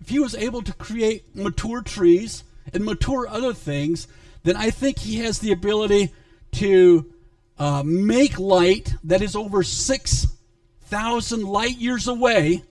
if 0.00 0.10
he 0.10 0.18
was 0.18 0.34
able 0.34 0.62
to 0.62 0.72
create 0.74 1.34
mature 1.34 1.80
trees 1.80 2.44
and 2.72 2.84
mature 2.84 3.26
other 3.26 3.54
things, 3.54 4.06
then 4.42 4.56
I 4.56 4.70
think 4.70 4.98
he 4.98 5.16
has 5.20 5.38
the 5.38 5.52
ability 5.52 6.12
to 6.52 7.13
uh, 7.58 7.82
make 7.84 8.38
light 8.38 8.94
that 9.04 9.22
is 9.22 9.36
over 9.36 9.62
6,000 9.62 11.42
light 11.42 11.78
years 11.78 12.08
away 12.08 12.64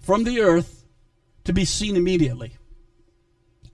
from 0.00 0.24
the 0.24 0.40
earth 0.40 0.84
to 1.44 1.52
be 1.52 1.64
seen 1.64 1.96
immediately. 1.96 2.56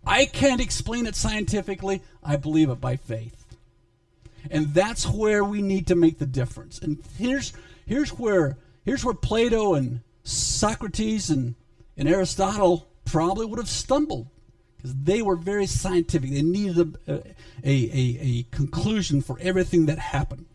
I 0.07 0.25
can't 0.25 0.61
explain 0.61 1.07
it 1.07 1.15
scientifically. 1.15 2.03
I 2.23 2.37
believe 2.37 2.71
it 2.71 2.81
by 2.81 2.97
faith. 2.97 3.45
And 4.51 4.73
that's 4.73 5.07
where 5.07 5.45
we 5.45 5.61
need 5.61 5.87
to 5.89 5.95
make 5.95 6.19
the 6.19 6.27
difference. 6.27 6.79
And 6.79 7.03
here's 7.19 7.53
here's 7.87 8.11
where 8.11 8.57
here's 8.85 9.05
where 9.05 9.15
Plato 9.15 9.75
and 9.75 10.01
Socrates 10.23 11.31
and, 11.31 11.55
and 11.97 12.09
Aristotle 12.09 12.89
probably 13.05 13.47
would 13.47 13.59
have 13.59 13.69
stumbled 13.69 14.29
because 14.79 14.95
they 14.95 15.21
were 15.21 15.37
very 15.37 15.67
scientific. 15.67 16.31
They 16.31 16.43
needed 16.43 16.97
a, 17.09 17.13
a, 17.13 17.23
a, 17.65 18.19
a 18.21 18.43
conclusion 18.53 19.21
for 19.21 19.37
everything 19.41 19.87
that 19.87 19.99
happened. 19.99 20.47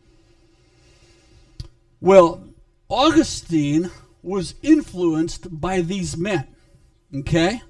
Well, 2.00 2.48
Augustine 2.90 3.92
was 4.22 4.56
influenced 4.64 5.60
by 5.60 5.82
these 5.82 6.16
men. 6.16 6.48
Okay? 7.14 7.62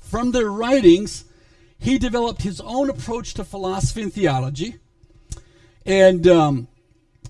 From 0.00 0.32
their 0.32 0.50
writings, 0.50 1.24
he 1.78 1.98
developed 1.98 2.42
his 2.42 2.60
own 2.62 2.88
approach 2.88 3.34
to 3.34 3.44
philosophy 3.44 4.02
and 4.02 4.12
theology. 4.12 4.76
And, 5.84 6.26
um, 6.26 6.68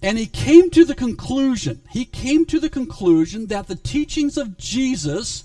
and 0.00 0.18
he 0.18 0.26
came 0.26 0.70
to 0.70 0.84
the 0.84 0.94
conclusion, 0.94 1.80
he 1.90 2.04
came 2.04 2.44
to 2.46 2.60
the 2.60 2.70
conclusion 2.70 3.48
that 3.48 3.66
the 3.66 3.74
teachings 3.74 4.36
of 4.36 4.56
Jesus 4.56 5.44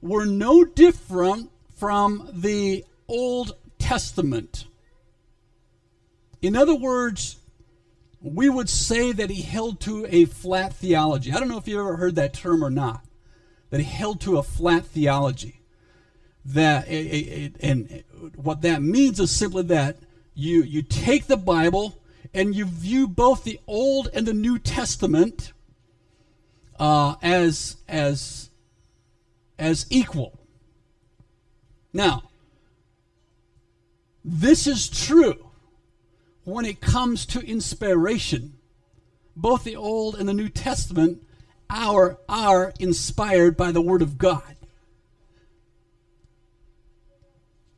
were 0.00 0.24
no 0.24 0.64
different 0.64 1.50
from 1.76 2.28
the 2.32 2.84
Old 3.06 3.54
Testament. 3.78 4.66
In 6.42 6.56
other 6.56 6.74
words, 6.74 7.36
we 8.20 8.48
would 8.48 8.68
say 8.68 9.12
that 9.12 9.30
he 9.30 9.42
held 9.42 9.80
to 9.80 10.06
a 10.08 10.24
flat 10.24 10.74
theology. 10.74 11.32
I 11.32 11.38
don't 11.38 11.48
know 11.48 11.58
if 11.58 11.68
you've 11.68 11.80
ever 11.80 11.96
heard 11.96 12.16
that 12.16 12.34
term 12.34 12.64
or 12.64 12.70
not, 12.70 13.04
that 13.70 13.78
he 13.78 13.84
held 13.84 14.20
to 14.22 14.38
a 14.38 14.42
flat 14.42 14.86
theology. 14.86 15.60
That 16.44 16.88
it, 16.88 16.92
it, 16.92 17.56
and 17.60 18.04
what 18.36 18.62
that 18.62 18.80
means 18.80 19.18
is 19.18 19.30
simply 19.30 19.64
that 19.64 19.96
you 20.34 20.62
you 20.62 20.82
take 20.82 21.26
the 21.26 21.36
Bible 21.36 22.00
and 22.32 22.54
you 22.54 22.64
view 22.66 23.08
both 23.08 23.42
the 23.42 23.58
Old 23.66 24.08
and 24.14 24.26
the 24.26 24.32
New 24.32 24.58
Testament 24.58 25.52
uh, 26.78 27.16
as 27.20 27.76
as 27.88 28.50
as 29.58 29.86
equal. 29.90 30.35
Now, 31.96 32.24
this 34.22 34.66
is 34.66 34.90
true 34.90 35.48
when 36.44 36.66
it 36.66 36.78
comes 36.78 37.24
to 37.24 37.40
inspiration. 37.40 38.52
Both 39.34 39.64
the 39.64 39.76
Old 39.76 40.14
and 40.16 40.28
the 40.28 40.34
New 40.34 40.50
Testament 40.50 41.26
are, 41.70 42.18
are 42.28 42.74
inspired 42.78 43.56
by 43.56 43.72
the 43.72 43.80
Word 43.80 44.02
of 44.02 44.18
God. 44.18 44.56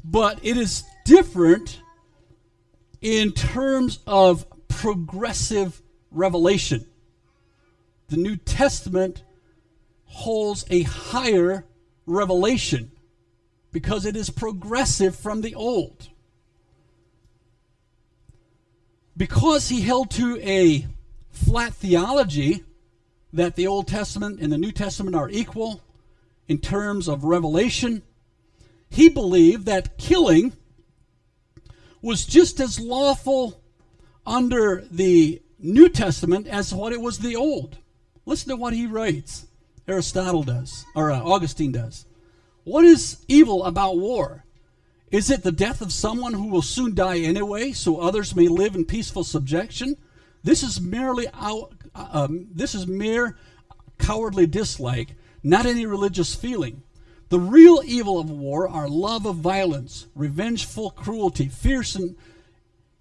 But 0.04 0.40
it 0.42 0.57
is 0.57 0.83
different 1.04 1.81
in 3.00 3.31
terms 3.31 4.00
of 4.04 4.46
progressive 4.66 5.81
revelation. 6.11 6.87
The 8.09 8.16
New 8.16 8.35
Testament 8.35 9.22
holds 10.07 10.64
a 10.70 10.83
higher 10.83 11.64
revelation 12.04 12.90
because 13.79 14.05
it 14.05 14.17
is 14.17 14.29
progressive 14.29 15.14
from 15.14 15.41
the 15.41 15.55
old. 15.55 16.09
Because 19.17 19.69
he 19.69 19.83
held 19.83 20.11
to 20.11 20.37
a 20.41 20.85
flat 21.31 21.75
theology 21.75 22.64
that 23.33 23.55
the 23.55 23.69
Old 23.69 23.87
Testament 23.87 24.41
and 24.41 24.51
the 24.53 24.59
New 24.59 24.73
Testament 24.73 25.14
are 25.14 25.31
equal 25.31 25.81
in 26.49 26.59
terms 26.59 27.07
of 27.07 27.23
revelation, 27.23 28.03
he 28.91 29.09
believed 29.09 29.64
that 29.67 29.97
killing 29.97 30.55
was 32.03 32.27
just 32.27 32.59
as 32.59 32.81
lawful 32.81 33.62
under 34.27 34.85
the 34.91 35.41
New 35.61 35.88
Testament 35.88 36.49
as 36.49 36.75
what 36.75 36.93
it 36.93 37.01
was 37.01 37.21
the 37.21 37.37
Old. 37.37 37.79
Listen 38.27 38.49
to 38.49 38.57
what 38.57 38.75
he 38.75 38.88
writes. 38.88 39.47
Aristotle 39.87 40.43
does, 40.43 40.85
or 40.97 41.12
uh, 41.12 41.21
Augustine 41.21 41.71
does. 41.71 42.08
What 42.68 42.85
is 42.85 43.24
evil 43.28 43.64
about 43.64 43.96
war? 43.96 44.44
Is 45.11 45.31
it 45.31 45.42
the 45.42 45.50
death 45.50 45.81
of 45.81 45.90
someone 45.90 46.35
who 46.35 46.48
will 46.48 46.61
soon 46.61 46.94
die 46.94 47.20
anyway, 47.20 47.72
so 47.72 47.98
others 47.98 48.37
may 48.37 48.46
live 48.46 48.74
in 48.74 48.85
peaceful 48.85 49.24
subjection? 49.24 49.96
This 50.44 50.62
is 50.62 50.78
merely 50.78 51.28
out, 51.33 51.72
um, 51.94 52.48
this 52.54 52.74
is 52.74 52.87
mere 52.87 53.38
cowardly 53.96 54.46
dislike, 54.46 55.14
not 55.42 55.64
any 55.64 55.87
religious 55.87 56.35
feeling. 56.35 56.83
The 57.31 57.40
real 57.40 57.81
evil 57.87 58.18
of 58.18 58.28
war 58.28 58.68
are 58.68 58.87
love 58.87 59.24
of 59.24 59.37
violence, 59.37 60.07
revengeful 60.14 60.90
cruelty, 60.90 61.48
fierce 61.48 61.94
and 61.94 62.16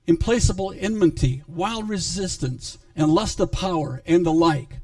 implacable 0.05 0.73
enmity, 0.77 1.43
wild 1.45 1.89
resistance, 1.89 2.77
and 2.95 3.11
lust 3.11 3.41
of 3.41 3.51
power, 3.51 4.01
and 4.05 4.25
the 4.25 4.31
like. 4.31 4.79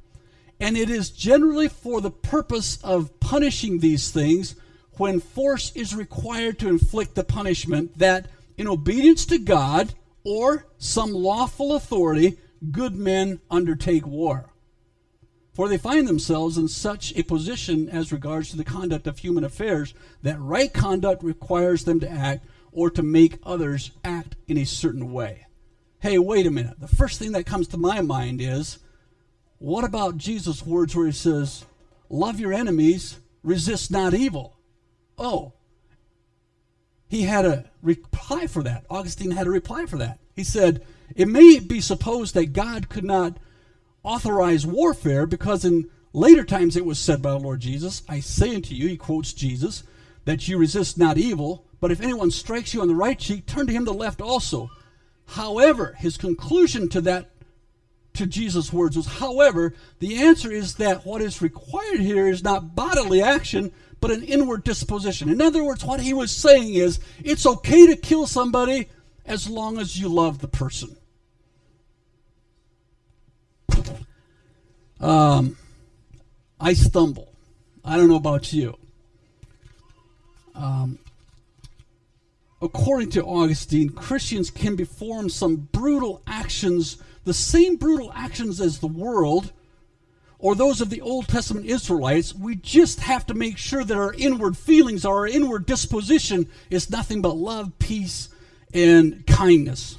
And 0.60 0.78
it 0.78 0.90
is 0.90 1.10
generally 1.10 1.70
for 1.70 2.02
the 2.02 2.12
purpose 2.12 2.84
of 2.84 3.18
punishing 3.22 3.80
these 3.80 4.12
things 4.12 4.56
when 4.98 5.20
force 5.20 5.72
is 5.76 5.96
required 5.96 6.60
to 6.60 6.70
inflict 6.70 7.16
the 7.16 7.24
punishment 7.24 7.98
that, 7.98 8.28
in 8.58 8.68
obedience 8.68 9.26
to 9.28 9.38
God 9.38 9.94
or 10.24 10.66
some 10.78 11.12
lawful 11.12 11.76
authority, 11.76 12.38
good 12.72 12.96
men 12.96 13.40
undertake 13.50 14.06
war. 14.06 14.50
For 15.54 15.68
they 15.68 15.78
find 15.78 16.08
themselves 16.08 16.58
in 16.58 16.68
such 16.68 17.16
a 17.16 17.24
position 17.24 17.88
as 17.88 18.12
regards 18.12 18.50
to 18.50 18.58
the 18.58 18.64
conduct 18.64 19.06
of 19.06 19.20
human 19.20 19.44
affairs 19.44 19.94
that 20.24 20.40
right 20.40 20.74
conduct 20.74 21.24
requires 21.24 21.84
them 21.84 22.00
to 22.00 22.10
act 22.10 22.46
or 22.72 22.90
to 22.90 23.04
make 23.04 23.38
others 23.44 23.92
act 24.04 24.36
in 24.48 24.58
a 24.58 24.66
certain 24.66 25.14
way. 25.14 25.46
Hey, 26.00 26.18
wait 26.18 26.48
a 26.48 26.52
minute. 26.52 26.80
The 26.80 26.88
first 26.88 27.20
thing 27.20 27.34
that 27.34 27.46
comes 27.46 27.68
to 27.70 27.78
my 27.78 28.02
mind 28.02 28.42
is 28.42 28.80
what 29.60 29.86
about 29.86 30.18
Jesus' 30.18 30.66
words 30.66 30.96
where 30.96 31.06
he 31.06 31.12
says, 31.12 31.66
Love 32.10 32.40
your 32.40 32.52
enemies, 32.52 33.20
resist 33.44 33.92
not 33.92 34.14
evil? 34.14 34.58
Oh, 35.18 35.54
he 37.08 37.24
had 37.24 37.46
a 37.46 37.66
reply 37.82 38.48
for 38.48 38.64
that. 38.64 38.86
Augustine 38.90 39.32
had 39.32 39.48
a 39.48 39.52
reply 39.52 39.86
for 39.86 39.98
that. 39.98 40.20
He 40.36 40.44
said, 40.44 40.84
It 41.16 41.28
may 41.28 41.60
be 41.60 41.80
supposed 41.80 42.34
that 42.34 42.54
God 42.54 42.90
could 42.90 43.04
not 43.04 43.38
authorize 44.04 44.66
warfare 44.66 45.26
because 45.26 45.64
in 45.64 45.90
later 46.12 46.44
times 46.44 46.76
it 46.76 46.86
was 46.86 47.00
said 47.00 47.22
by 47.22 47.32
the 47.32 47.40
Lord 47.40 47.60
Jesus, 47.60 48.04
I 48.10 48.20
say 48.20 48.56
unto 48.56 48.74
you, 48.74 48.88
he 48.88 48.98
quotes 48.98 49.34
Jesus, 49.34 49.84
that 50.26 50.48
you 50.48 50.58
resist 50.58 50.98
not 50.98 51.18
evil, 51.18 51.66
but 51.80 51.92
if 51.92 52.02
anyone 52.02 52.32
strikes 52.32 52.74
you 52.74 52.82
on 52.82 52.88
the 52.88 52.96
right 52.96 53.20
cheek, 53.20 53.46
turn 53.46 53.68
to 53.68 53.74
him 53.74 53.86
the 53.86 53.94
left 53.94 54.22
also. 54.22 54.70
However, 55.28 55.96
his 55.98 56.18
conclusion 56.18 56.90
to 56.90 57.02
that 57.02 57.30
to 58.14 58.26
Jesus' 58.26 58.72
words 58.72 58.96
was, 58.96 59.08
however, 59.08 59.74
the 60.00 60.22
answer 60.22 60.52
is 60.52 60.76
that 60.76 61.06
what 61.06 61.22
is 61.22 61.42
required 61.42 62.00
here 62.00 62.28
is 62.28 62.44
not 62.44 62.76
bodily 62.76 63.22
action, 63.22 63.72
but 64.04 64.12
an 64.12 64.24
inward 64.24 64.66
disposition. 64.66 65.30
In 65.30 65.42
other 65.42 65.64
words, 65.64 65.86
what 65.86 66.02
he 66.02 66.14
was 66.14 66.30
saying 66.30 66.74
is 66.74 67.00
it's 67.24 67.46
okay 67.46 67.88
to 67.88 67.96
kill 67.96 68.28
somebody 68.28 68.90
as 69.26 69.50
long 69.50 69.80
as 69.80 69.98
you 69.98 70.10
love 70.10 70.40
the 70.40 70.48
person. 70.50 70.98
Um, 75.00 75.56
I 76.60 76.74
stumble. 76.74 77.32
I 77.86 77.96
don't 77.96 78.10
know 78.10 78.18
about 78.18 78.52
you. 78.52 78.78
um, 80.54 81.00
according 82.62 83.10
to 83.12 83.24
Augustine, 83.24 83.88
Christians 83.88 84.50
can 84.50 84.76
perform 84.76 85.30
some 85.30 85.70
brutal 85.72 86.22
actions, 86.28 86.98
the 87.24 87.34
same 87.34 87.78
brutal 87.78 88.12
actions 88.14 88.60
as 88.60 88.80
the 88.80 88.88
world 88.88 89.54
or 90.44 90.56
those 90.56 90.82
of 90.82 90.90
the 90.90 91.00
Old 91.00 91.30
Testament 91.30 91.66
Israelites. 91.66 92.36
We 92.36 92.56
just 92.56 93.00
have 93.00 93.26
to 93.28 93.34
make 93.34 93.58
sure 93.58 93.86
that 93.86 93.98
our 93.98 94.14
inward 94.14 94.58
feelings, 94.58 95.06
our 95.06 95.26
inward 95.26 95.66
disposition 95.66 96.50
is 96.70 96.90
nothing 96.90 97.22
but 97.22 97.38
love, 97.38 97.80
peace, 97.80 98.28
and 98.74 99.26
kindness 99.26 99.96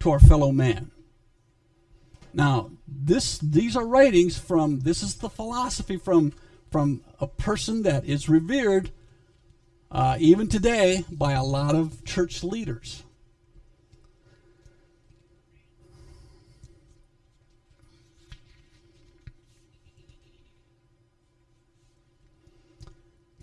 to 0.00 0.10
our 0.10 0.20
fellow 0.20 0.52
man. 0.52 0.90
Now, 2.34 2.70
this 2.86 3.38
these 3.38 3.76
are 3.76 3.86
writings 3.86 4.36
from 4.38 4.80
this 4.80 5.02
is 5.02 5.16
the 5.16 5.30
philosophy 5.30 5.96
from 5.96 6.34
from 6.70 7.00
a 7.18 7.26
person 7.26 7.82
that 7.84 8.04
is 8.04 8.28
revered 8.28 8.90
uh, 9.90 10.18
even 10.20 10.48
today 10.48 11.06
by 11.10 11.32
a 11.32 11.42
lot 11.42 11.74
of 11.74 12.04
church 12.04 12.44
leaders. 12.44 13.04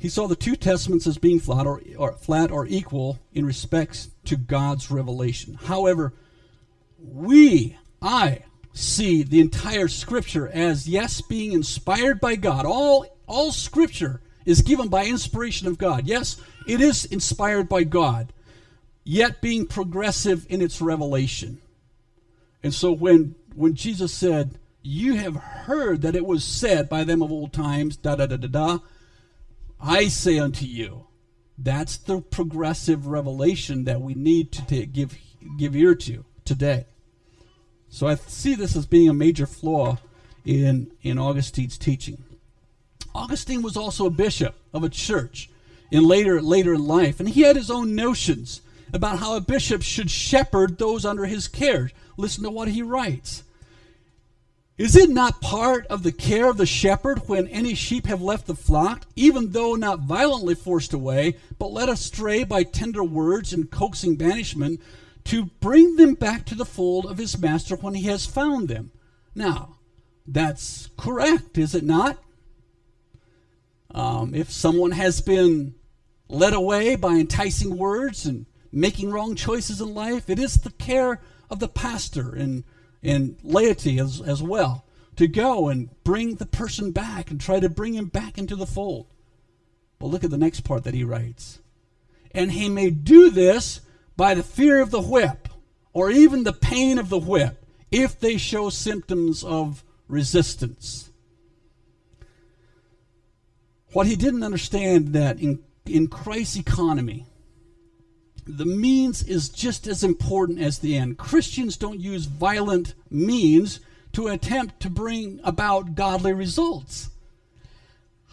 He 0.06 0.10
saw 0.10 0.28
the 0.28 0.36
two 0.36 0.56
testaments 0.56 1.08
as 1.08 1.18
being 1.18 1.40
flat 1.40 1.66
or, 1.66 1.82
or, 1.98 2.12
flat 2.12 2.52
or 2.52 2.68
equal 2.68 3.18
in 3.34 3.44
respects 3.44 4.12
to 4.26 4.36
God's 4.36 4.92
revelation. 4.92 5.56
However, 5.56 6.14
we, 7.00 7.80
I, 8.04 8.44
see 8.72 9.24
the 9.24 9.40
entire 9.40 9.88
Scripture 9.88 10.48
as 10.48 10.88
yes, 10.88 11.22
being 11.22 11.54
inspired 11.54 12.22
by 12.22 12.36
God. 12.36 12.68
All 12.68 13.08
all 13.26 13.52
Scripture 13.52 14.22
is 14.46 14.62
given 14.62 14.90
by 14.90 15.08
inspiration 15.08 15.68
of 15.68 15.80
God. 15.80 16.06
Yes, 16.06 16.40
it 16.68 16.82
is 16.82 17.06
inspired 17.06 17.68
by 17.68 17.84
God, 17.84 18.32
yet 19.04 19.42
being 19.42 19.66
progressive 19.66 20.46
in 20.52 20.62
its 20.62 20.82
revelation. 20.82 21.60
And 22.62 22.76
so 22.76 22.92
when 22.92 23.34
when 23.56 23.74
Jesus 23.74 24.14
said, 24.14 24.60
"You 24.84 25.16
have 25.16 25.36
heard 25.36 26.04
that 26.04 26.16
it 26.16 26.28
was 26.28 26.44
said 26.44 26.90
by 26.90 27.04
them 27.04 27.24
of 27.24 27.32
old 27.32 27.54
times," 27.54 27.96
da 27.96 28.16
da 28.16 28.28
da 28.28 28.38
da 28.38 28.48
da, 28.48 28.80
I 29.80 30.08
say 30.08 30.40
unto 30.40 30.66
you, 30.66 31.08
that's 31.58 31.98
the 31.98 32.22
progressive 32.22 33.08
revelation 33.08 33.86
that 33.86 34.02
we 34.02 34.14
need 34.14 34.52
to 34.54 34.66
take, 34.66 34.94
give 34.94 35.18
give 35.58 35.76
ear 35.76 35.96
to 35.96 36.26
today. 36.44 36.86
So 37.90 38.08
I 38.08 38.16
see 38.16 38.56
this 38.56 38.76
as 38.76 38.86
being 38.86 39.10
a 39.10 39.14
major 39.14 39.46
flaw 39.46 40.00
in 40.44 40.92
in 41.02 41.18
Augustine's 41.18 41.78
teaching. 41.78 42.24
Augustine 43.14 43.62
was 43.62 43.78
also 43.78 44.06
a 44.06 44.12
bishop 44.12 44.56
of 44.74 44.84
a 44.84 44.90
church 44.90 45.50
in 45.92 46.04
later 46.04 46.42
later 46.42 46.74
in 46.74 46.86
life, 46.86 47.20
and 47.20 47.30
he 47.30 47.42
had 47.44 47.56
his 47.56 47.72
own 47.72 47.96
notions 47.96 48.62
about 48.92 49.20
how 49.20 49.36
a 49.36 49.42
bishop 49.42 49.82
should 49.82 50.12
shepherd 50.12 50.78
those 50.78 51.06
under 51.06 51.26
his 51.26 51.48
care. 51.48 51.90
Listen 52.18 52.44
to 52.44 52.50
what 52.50 52.68
he 52.68 52.82
writes. 52.82 53.44
Is 54.78 54.98
it 54.98 55.10
not 55.10 55.40
part 55.40 55.88
of 55.88 56.04
the 56.04 56.12
care 56.12 56.50
of 56.50 56.58
the 56.58 56.66
shepherd 56.66 57.30
when 57.30 57.48
any 57.48 57.76
sheep 57.76 58.08
have 58.08 58.22
left 58.22 58.46
the 58.46 58.56
flock, 58.56 59.06
even 59.16 59.52
though 59.52 59.76
not 59.76 60.02
violently 60.02 60.54
forced 60.54 60.92
away, 60.92 61.38
but 61.58 61.72
led 61.72 61.88
astray 61.88 62.44
by 62.44 62.64
tender 62.64 63.04
words 63.04 63.54
and 63.54 63.72
coaxing 63.72 64.18
banishment, 64.18 64.82
to 65.24 65.46
bring 65.46 65.96
them 65.96 66.14
back 66.14 66.46
to 66.46 66.56
the 66.56 66.66
fold 66.66 67.06
of 67.06 67.18
his 67.18 67.38
master 67.40 67.78
when 67.78 67.94
he 67.94 68.04
has 68.08 68.26
found 68.26 68.68
them? 68.68 68.92
Now, 69.34 69.78
that's 70.28 70.90
correct, 70.98 71.58
is 71.58 71.74
it 71.74 71.84
not? 71.84 72.18
Um, 73.92 74.36
if 74.36 74.52
someone 74.52 74.92
has 74.92 75.22
been 75.22 75.76
led 76.28 76.54
away 76.54 76.98
by 76.98 77.14
enticing 77.14 77.78
words 77.78 78.26
and 78.26 78.46
making 78.74 79.12
wrong 79.12 79.36
choices 79.36 79.80
in 79.80 79.94
life, 79.94 80.30
it 80.30 80.38
is 80.38 80.56
the 80.56 80.72
care 80.72 81.22
of 81.50 81.60
the 81.60 81.70
pastor 81.70 82.36
and, 82.36 82.66
and 83.06 83.38
laity 83.44 84.00
as, 84.00 84.22
as 84.22 84.42
well 84.42 84.86
to 85.16 85.28
go 85.28 85.70
and 85.70 85.90
bring 86.04 86.36
the 86.36 86.46
person 86.46 86.92
back 86.92 87.32
and 87.32 87.40
try 87.40 87.60
to 87.60 87.70
bring 87.70 87.94
him 87.94 88.08
back 88.08 88.38
into 88.38 88.56
the 88.56 88.66
fold. 88.66 89.08
But 90.00 90.08
look 90.08 90.24
at 90.24 90.30
the 90.30 90.38
next 90.38 90.62
part 90.62 90.84
that 90.84 90.94
he 90.94 91.04
writes. 91.04 91.60
And 92.32 92.52
he 92.52 92.68
may 92.68 92.90
do 92.90 93.30
this 93.30 93.82
by 94.18 94.34
the 94.34 94.44
fear 94.44 94.82
of 94.82 94.92
the 94.92 95.02
whip 95.02 95.48
or 95.94 96.12
even 96.12 96.44
the 96.44 96.54
pain 96.54 96.98
of 96.98 97.10
the 97.10 97.18
whip 97.18 97.66
if 97.92 98.20
they 98.20 98.36
show 98.36 98.70
symptoms 98.70 99.44
of 99.44 99.84
resistance. 100.10 101.12
What 103.94 104.08
he 104.08 104.18
didn't 104.18 104.44
understand 104.44 105.14
that 105.14 105.40
in, 105.40 105.64
in 105.86 106.08
Christ's 106.08 106.58
economy, 106.58 107.26
the 108.46 108.66
means 108.66 109.24
is 109.24 109.50
just 109.50 109.88
as 109.88 110.04
important 110.04 110.60
as 110.60 110.80
the 110.80 110.96
end. 110.96 111.18
Christians 111.18 111.78
don't 111.78 112.00
use 112.00 112.26
violent 112.26 112.94
means 113.10 113.80
to 114.14 114.28
attempt 114.28 114.80
to 114.82 114.90
bring 114.90 115.40
about 115.44 115.96
godly 115.96 116.34
results. 116.34 117.10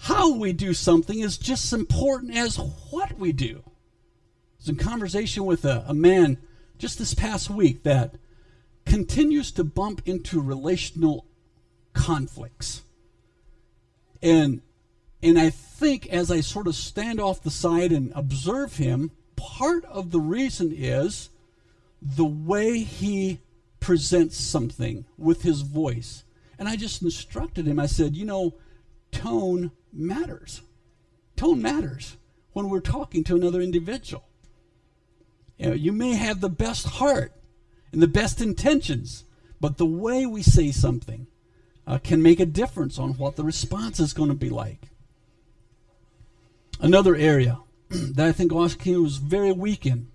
How 0.02 0.34
we 0.34 0.52
do 0.52 0.74
something 0.74 1.20
is 1.20 1.38
just 1.38 1.64
as 1.66 1.72
important 1.72 2.36
as 2.36 2.56
what 2.56 3.18
we 3.18 3.32
do. 3.32 3.62
I 3.64 3.70
was 4.58 4.68
in 4.68 4.76
conversation 4.76 5.44
with 5.44 5.64
a, 5.64 5.84
a 5.88 5.94
man 5.94 6.38
just 6.78 6.98
this 6.98 7.14
past 7.14 7.48
week 7.48 7.84
that 7.84 8.16
continues 8.84 9.50
to 9.52 9.64
bump 9.64 10.02
into 10.04 10.40
relational 10.40 11.26
conflicts. 11.94 12.82
And 14.20 14.60
and 15.22 15.38
I 15.38 15.50
think 15.50 16.08
as 16.08 16.30
I 16.32 16.40
sort 16.40 16.66
of 16.66 16.74
stand 16.74 17.20
off 17.20 17.42
the 17.42 17.50
side 17.50 17.92
and 17.92 18.12
observe 18.14 18.76
him, 18.76 19.12
part 19.42 19.84
of 19.86 20.12
the 20.12 20.20
reason 20.20 20.72
is 20.72 21.28
the 22.00 22.24
way 22.24 22.78
he 22.78 23.40
presents 23.80 24.36
something 24.36 25.04
with 25.18 25.42
his 25.42 25.62
voice. 25.62 26.22
And 26.58 26.68
I 26.68 26.76
just 26.76 27.02
instructed 27.02 27.66
him. 27.66 27.80
I 27.80 27.86
said, 27.86 28.16
you 28.16 28.24
know, 28.24 28.54
tone 29.10 29.72
matters. 29.92 30.62
Tone 31.34 31.60
matters 31.60 32.16
when 32.52 32.68
we're 32.68 32.80
talking 32.80 33.24
to 33.24 33.34
another 33.34 33.60
individual. 33.60 34.24
You, 35.58 35.66
know, 35.66 35.74
you 35.74 35.92
may 35.92 36.14
have 36.14 36.40
the 36.40 36.48
best 36.48 36.86
heart 36.86 37.32
and 37.90 38.00
the 38.00 38.06
best 38.06 38.40
intentions, 38.40 39.24
but 39.60 39.76
the 39.76 39.86
way 39.86 40.24
we 40.24 40.42
say 40.42 40.70
something 40.70 41.26
uh, 41.84 41.98
can 41.98 42.22
make 42.22 42.38
a 42.38 42.46
difference 42.46 42.96
on 42.96 43.14
what 43.14 43.34
the 43.34 43.44
response 43.44 43.98
is 43.98 44.12
going 44.12 44.28
to 44.28 44.36
be 44.36 44.50
like. 44.50 44.88
Another 46.80 47.16
area 47.16 47.58
that 48.14 48.26
I 48.26 48.32
think 48.32 48.52
Augustine 48.52 49.02
was 49.02 49.18
very 49.18 49.52
weak 49.52 49.86
in 49.86 50.08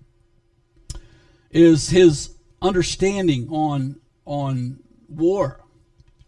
is 1.50 1.90
his 1.90 2.34
understanding 2.60 3.48
on 3.50 4.00
on 4.24 4.80
war. 5.08 5.64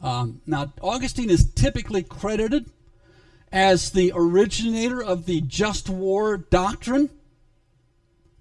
Um, 0.00 0.40
now, 0.46 0.72
Augustine 0.80 1.28
is 1.28 1.52
typically 1.52 2.02
credited 2.02 2.70
as 3.52 3.90
the 3.90 4.12
originator 4.14 5.02
of 5.02 5.26
the 5.26 5.42
just 5.42 5.90
war 5.90 6.38
doctrine, 6.38 7.10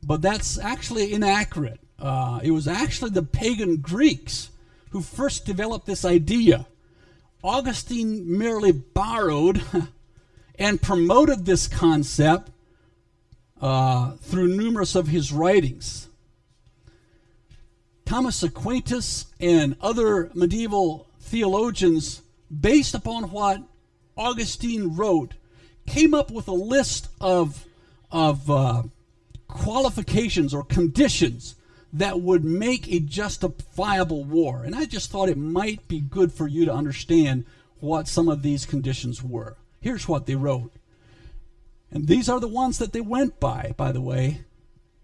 but 0.01 0.21
that's 0.21 0.57
actually 0.57 1.11
inaccurate. 1.11 1.79
Uh, 1.97 2.39
it 2.43 2.51
was 2.51 2.67
actually 2.67 3.09
the 3.09 3.23
pagan 3.23 3.77
Greeks 3.77 4.51
who 4.91 5.01
first 5.01 5.45
developed 5.45 5.85
this 5.85 6.05
idea. 6.05 6.65
Augustine 7.43 8.37
merely 8.37 8.71
borrowed 8.71 9.61
and 10.55 10.81
promoted 10.81 11.45
this 11.45 11.67
concept 11.67 12.51
uh, 13.61 14.11
through 14.17 14.55
numerous 14.55 14.95
of 14.95 15.07
his 15.07 15.31
writings. 15.31 16.07
Thomas 18.05 18.41
Aquinas 18.41 19.25
and 19.39 19.75
other 19.81 20.31
medieval 20.33 21.07
theologians, 21.19 22.21
based 22.49 22.95
upon 22.95 23.31
what 23.31 23.61
Augustine 24.17 24.95
wrote, 24.95 25.33
came 25.85 26.13
up 26.13 26.31
with 26.31 26.47
a 26.47 26.53
list 26.53 27.09
of, 27.21 27.65
of 28.11 28.49
uh, 28.49 28.83
qualifications 29.47 30.53
or 30.53 30.63
conditions 30.63 31.55
that 31.91 32.21
would 32.21 32.43
make 32.43 32.87
a 32.87 32.99
justifiable 32.99 34.23
war. 34.23 34.63
And 34.63 34.75
I 34.75 34.85
just 34.85 35.11
thought 35.11 35.29
it 35.29 35.37
might 35.37 35.87
be 35.87 35.99
good 35.99 36.31
for 36.31 36.47
you 36.47 36.65
to 36.65 36.73
understand 36.73 37.45
what 37.79 38.07
some 38.07 38.27
of 38.27 38.41
these 38.41 38.65
conditions 38.65 39.23
were. 39.23 39.57
Here's 39.81 40.07
what 40.07 40.25
they 40.25 40.35
wrote. 40.35 40.71
And 41.91 42.07
these 42.07 42.29
are 42.29 42.39
the 42.39 42.47
ones 42.47 42.77
that 42.77 42.93
they 42.93 43.01
went 43.01 43.39
by, 43.39 43.73
by 43.77 43.91
the 43.91 44.01
way. 44.01 44.45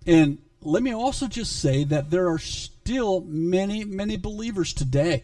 And 0.05 0.39
let 0.61 0.83
me 0.83 0.93
also 0.93 1.27
just 1.27 1.59
say 1.59 1.83
that 1.83 2.11
there 2.11 2.29
are 2.29 2.39
still 2.39 3.21
many, 3.21 3.83
many 3.83 4.17
believers 4.17 4.73
today 4.73 5.23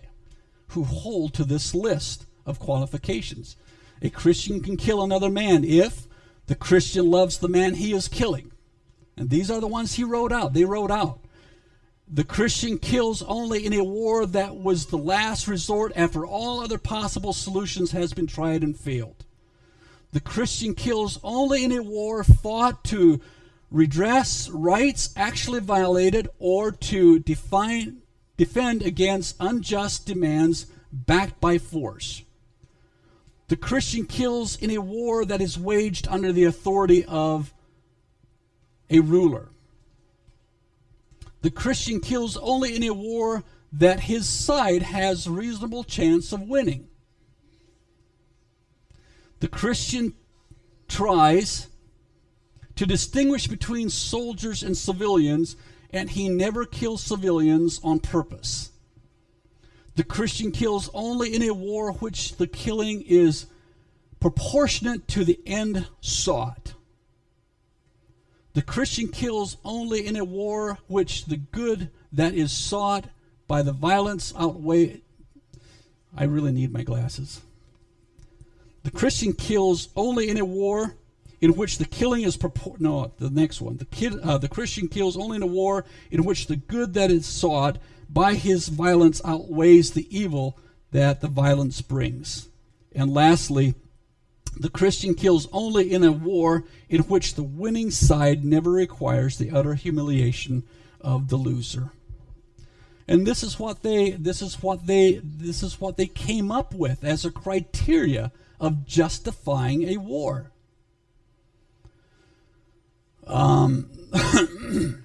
who 0.69 0.83
hold 0.83 1.33
to 1.33 1.43
this 1.43 1.75
list 1.75 2.25
of 2.45 2.59
qualifications. 2.59 3.55
A 4.01 4.09
Christian 4.09 4.61
can 4.61 4.77
kill 4.77 5.03
another 5.03 5.29
man 5.29 5.63
if 5.63 6.07
the 6.47 6.55
Christian 6.55 7.09
loves 7.09 7.37
the 7.37 7.47
man 7.47 7.75
he 7.75 7.93
is 7.93 8.07
killing. 8.07 8.51
And 9.15 9.29
these 9.29 9.51
are 9.51 9.61
the 9.61 9.67
ones 9.67 9.93
he 9.93 10.03
wrote 10.03 10.31
out. 10.31 10.53
They 10.53 10.65
wrote 10.65 10.91
out. 10.91 11.19
The 12.07 12.23
Christian 12.23 12.77
kills 12.77 13.21
only 13.21 13.65
in 13.65 13.73
a 13.73 13.83
war 13.83 14.25
that 14.25 14.57
was 14.57 14.87
the 14.87 14.97
last 14.97 15.47
resort 15.47 15.93
after 15.95 16.25
all 16.25 16.59
other 16.59 16.77
possible 16.77 17.31
solutions 17.31 17.91
has 17.91 18.13
been 18.13 18.27
tried 18.27 18.63
and 18.63 18.77
failed. 18.77 19.25
The 20.11 20.19
Christian 20.19 20.75
kills 20.75 21.19
only 21.23 21.63
in 21.63 21.71
a 21.71 21.81
war 21.81 22.23
fought 22.23 22.83
to 22.85 23.21
redress 23.69 24.49
rights 24.49 25.13
actually 25.15 25.61
violated 25.61 26.29
or 26.37 26.71
to 26.71 27.19
define, 27.19 28.01
defend 28.35 28.81
against 28.81 29.37
unjust 29.39 30.05
demands 30.05 30.65
backed 30.91 31.39
by 31.39 31.57
force. 31.57 32.23
The 33.47 33.55
Christian 33.55 34.05
kills 34.05 34.57
in 34.57 34.69
a 34.71 34.79
war 34.79 35.25
that 35.25 35.41
is 35.41 35.57
waged 35.57 36.07
under 36.09 36.31
the 36.31 36.43
authority 36.43 37.05
of 37.05 37.53
a 38.89 38.99
ruler. 38.99 39.49
The 41.41 41.51
Christian 41.51 42.01
kills 42.01 42.37
only 42.37 42.75
in 42.75 42.83
a 42.83 42.93
war 42.93 43.43
that 43.71 44.01
his 44.01 44.27
side 44.27 44.83
has 44.83 45.29
reasonable 45.29 45.83
chance 45.83 46.33
of 46.33 46.41
winning. 46.41 46.87
The 49.41 49.47
Christian 49.47 50.13
tries 50.87 51.67
to 52.75 52.85
distinguish 52.85 53.47
between 53.47 53.89
soldiers 53.89 54.61
and 54.61 54.77
civilians, 54.77 55.55
and 55.89 56.11
he 56.11 56.29
never 56.29 56.63
kills 56.63 57.03
civilians 57.03 57.79
on 57.83 57.99
purpose. 57.99 58.69
The 59.95 60.03
Christian 60.03 60.51
kills 60.51 60.91
only 60.93 61.33
in 61.33 61.41
a 61.41 61.55
war 61.55 61.93
which 61.93 62.37
the 62.37 62.45
killing 62.45 63.01
is 63.01 63.47
proportionate 64.19 65.07
to 65.09 65.25
the 65.25 65.39
end 65.47 65.87
sought. 66.01 66.75
The 68.53 68.61
Christian 68.61 69.07
kills 69.07 69.57
only 69.63 70.05
in 70.05 70.15
a 70.15 70.23
war 70.23 70.77
which 70.87 71.25
the 71.25 71.37
good 71.37 71.89
that 72.11 72.35
is 72.35 72.51
sought 72.51 73.05
by 73.47 73.63
the 73.63 73.73
violence 73.73 74.33
outweigh. 74.37 75.01
I 76.15 76.25
really 76.25 76.51
need 76.51 76.71
my 76.71 76.83
glasses. 76.83 77.41
The 78.83 78.91
Christian 78.91 79.33
kills 79.33 79.89
only 79.95 80.29
in 80.29 80.37
a 80.37 80.45
war 80.45 80.95
in 81.39 81.55
which 81.55 81.77
the 81.77 81.85
killing 81.85 82.23
is 82.23 82.37
propor- 82.37 82.79
no 82.79 83.11
the 83.17 83.29
next 83.29 83.61
one 83.61 83.77
the 83.77 83.85
kid 83.85 84.13
uh, 84.19 84.37
the 84.37 84.47
Christian 84.47 84.87
kills 84.87 85.17
only 85.17 85.37
in 85.37 85.41
a 85.41 85.47
war 85.47 85.85
in 86.11 86.23
which 86.23 86.45
the 86.45 86.55
good 86.55 86.93
that 86.93 87.09
is 87.09 87.25
sought 87.25 87.79
by 88.09 88.35
his 88.35 88.67
violence 88.67 89.21
outweighs 89.25 89.91
the 89.91 90.07
evil 90.15 90.57
that 90.91 91.21
the 91.21 91.27
violence 91.27 91.81
brings. 91.81 92.49
And 92.93 93.13
lastly, 93.13 93.75
the 94.59 94.69
Christian 94.69 95.13
kills 95.13 95.47
only 95.53 95.93
in 95.93 96.03
a 96.03 96.11
war 96.11 96.65
in 96.89 97.01
which 97.03 97.35
the 97.35 97.43
winning 97.43 97.89
side 97.89 98.43
never 98.43 98.71
requires 98.71 99.37
the 99.37 99.51
utter 99.51 99.75
humiliation 99.75 100.63
of 100.99 101.29
the 101.29 101.37
loser. 101.37 101.91
And 103.07 103.25
this 103.25 103.43
is 103.43 103.57
what 103.57 103.81
they 103.81 104.11
this 104.11 104.41
is 104.41 104.61
what 104.61 104.87
they 104.87 105.21
this 105.23 105.63
is 105.63 105.79
what 105.79 105.97
they 105.97 106.07
came 106.07 106.51
up 106.51 106.73
with 106.73 107.03
as 107.03 107.25
a 107.25 107.31
criteria 107.31 108.31
of 108.61 108.85
justifying 108.85 109.89
a 109.89 109.97
war. 109.97 110.51
Um, 113.25 113.89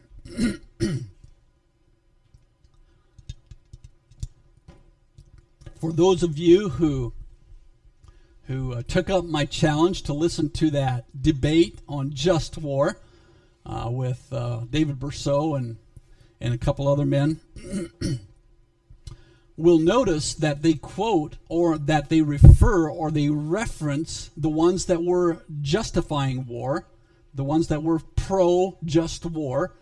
for 5.80 5.92
those 5.92 6.22
of 6.22 6.38
you 6.38 6.68
who 6.68 7.14
who 8.46 8.74
uh, 8.74 8.82
took 8.86 9.10
up 9.10 9.24
my 9.24 9.44
challenge 9.44 10.02
to 10.02 10.12
listen 10.12 10.50
to 10.50 10.70
that 10.70 11.04
debate 11.20 11.80
on 11.88 12.12
just 12.12 12.56
war 12.58 13.00
uh, 13.64 13.88
with 13.90 14.32
uh, 14.32 14.60
David 14.70 15.00
Bercot 15.00 15.56
and 15.56 15.78
and 16.40 16.52
a 16.52 16.58
couple 16.58 16.86
other 16.86 17.06
men 17.06 17.40
will 19.56 19.78
notice 19.78 20.34
that 20.34 20.62
they 20.62 20.74
quote 20.74 21.36
or 21.48 21.78
that 21.78 22.08
they 22.08 22.20
refer 22.20 22.90
or 22.90 23.10
they 23.10 23.28
reference 23.30 24.30
the 24.36 24.50
ones 24.50 24.86
that 24.86 25.02
were 25.02 25.44
justifying 25.62 26.46
war, 26.46 26.86
the 27.34 27.44
ones 27.44 27.68
that 27.68 27.82
were 27.82 28.00
pro 28.16 28.76
just 28.84 29.24
war, 29.24 29.74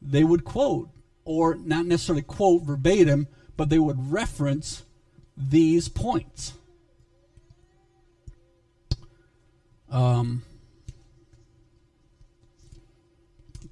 they 0.00 0.24
would 0.24 0.44
quote 0.44 0.88
or 1.24 1.56
not 1.56 1.84
necessarily 1.84 2.22
quote 2.22 2.62
verbatim, 2.62 3.26
but 3.56 3.68
they 3.68 3.78
would 3.78 4.10
reference 4.10 4.84
these 5.36 5.88
points. 5.88 6.54
Um, 9.90 10.42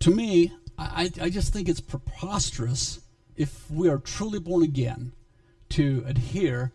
to 0.00 0.10
me, 0.10 0.52
I, 0.78 1.10
I 1.20 1.30
just 1.30 1.52
think 1.52 1.68
it's 1.68 1.80
preposterous 1.80 3.00
if 3.36 3.70
we 3.70 3.88
are 3.88 3.98
truly 3.98 4.38
born 4.38 4.62
again 4.62 5.12
to 5.70 6.04
adhere 6.06 6.72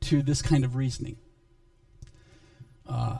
to 0.00 0.22
this 0.22 0.42
kind 0.42 0.64
of 0.64 0.76
reasoning. 0.76 1.16
Uh, 2.88 3.18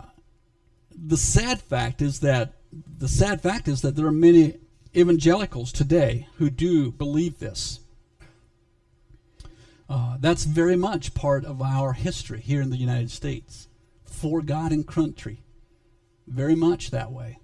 the 0.91 1.17
sad 1.17 1.61
fact 1.61 2.03
is 2.03 2.21
that 2.21 2.55
the 2.73 3.09
sad 3.09 3.41
fact 3.41 3.69
is 3.69 3.83
that 3.83 3.97
there 3.97 4.07
are 4.07 4.13
many 4.13 4.59
evangelicals 4.97 5.73
today 5.73 6.27
who 6.37 6.51
do 6.51 6.91
believe 6.91 7.39
this. 7.39 7.81
Uh, 9.89 10.19
that's 10.21 10.45
very 10.45 10.77
much 10.77 11.15
part 11.15 11.45
of 11.45 11.63
our 11.63 11.95
history 11.95 12.41
here 12.41 12.61
in 12.61 12.71
the 12.71 12.77
United 12.77 13.11
States. 13.11 13.69
For 14.05 14.43
God 14.43 14.73
and 14.73 14.87
country. 14.87 15.43
Very 16.27 16.55
much 16.55 16.91
that 16.91 17.11
way. 17.11 17.39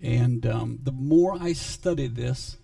And 0.00 0.44
um, 0.44 0.78
the 0.82 0.92
more 0.92 1.36
I 1.40 1.52
study 1.52 2.08
this, 2.08 2.56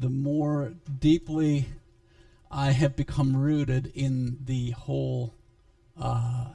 the 0.00 0.08
more 0.08 0.74
deeply 0.98 1.66
I 2.52 2.72
have 2.72 2.94
become 2.94 3.34
rooted 3.34 3.90
in 3.94 4.36
the 4.44 4.72
whole 4.72 5.34
uh, 5.98 6.48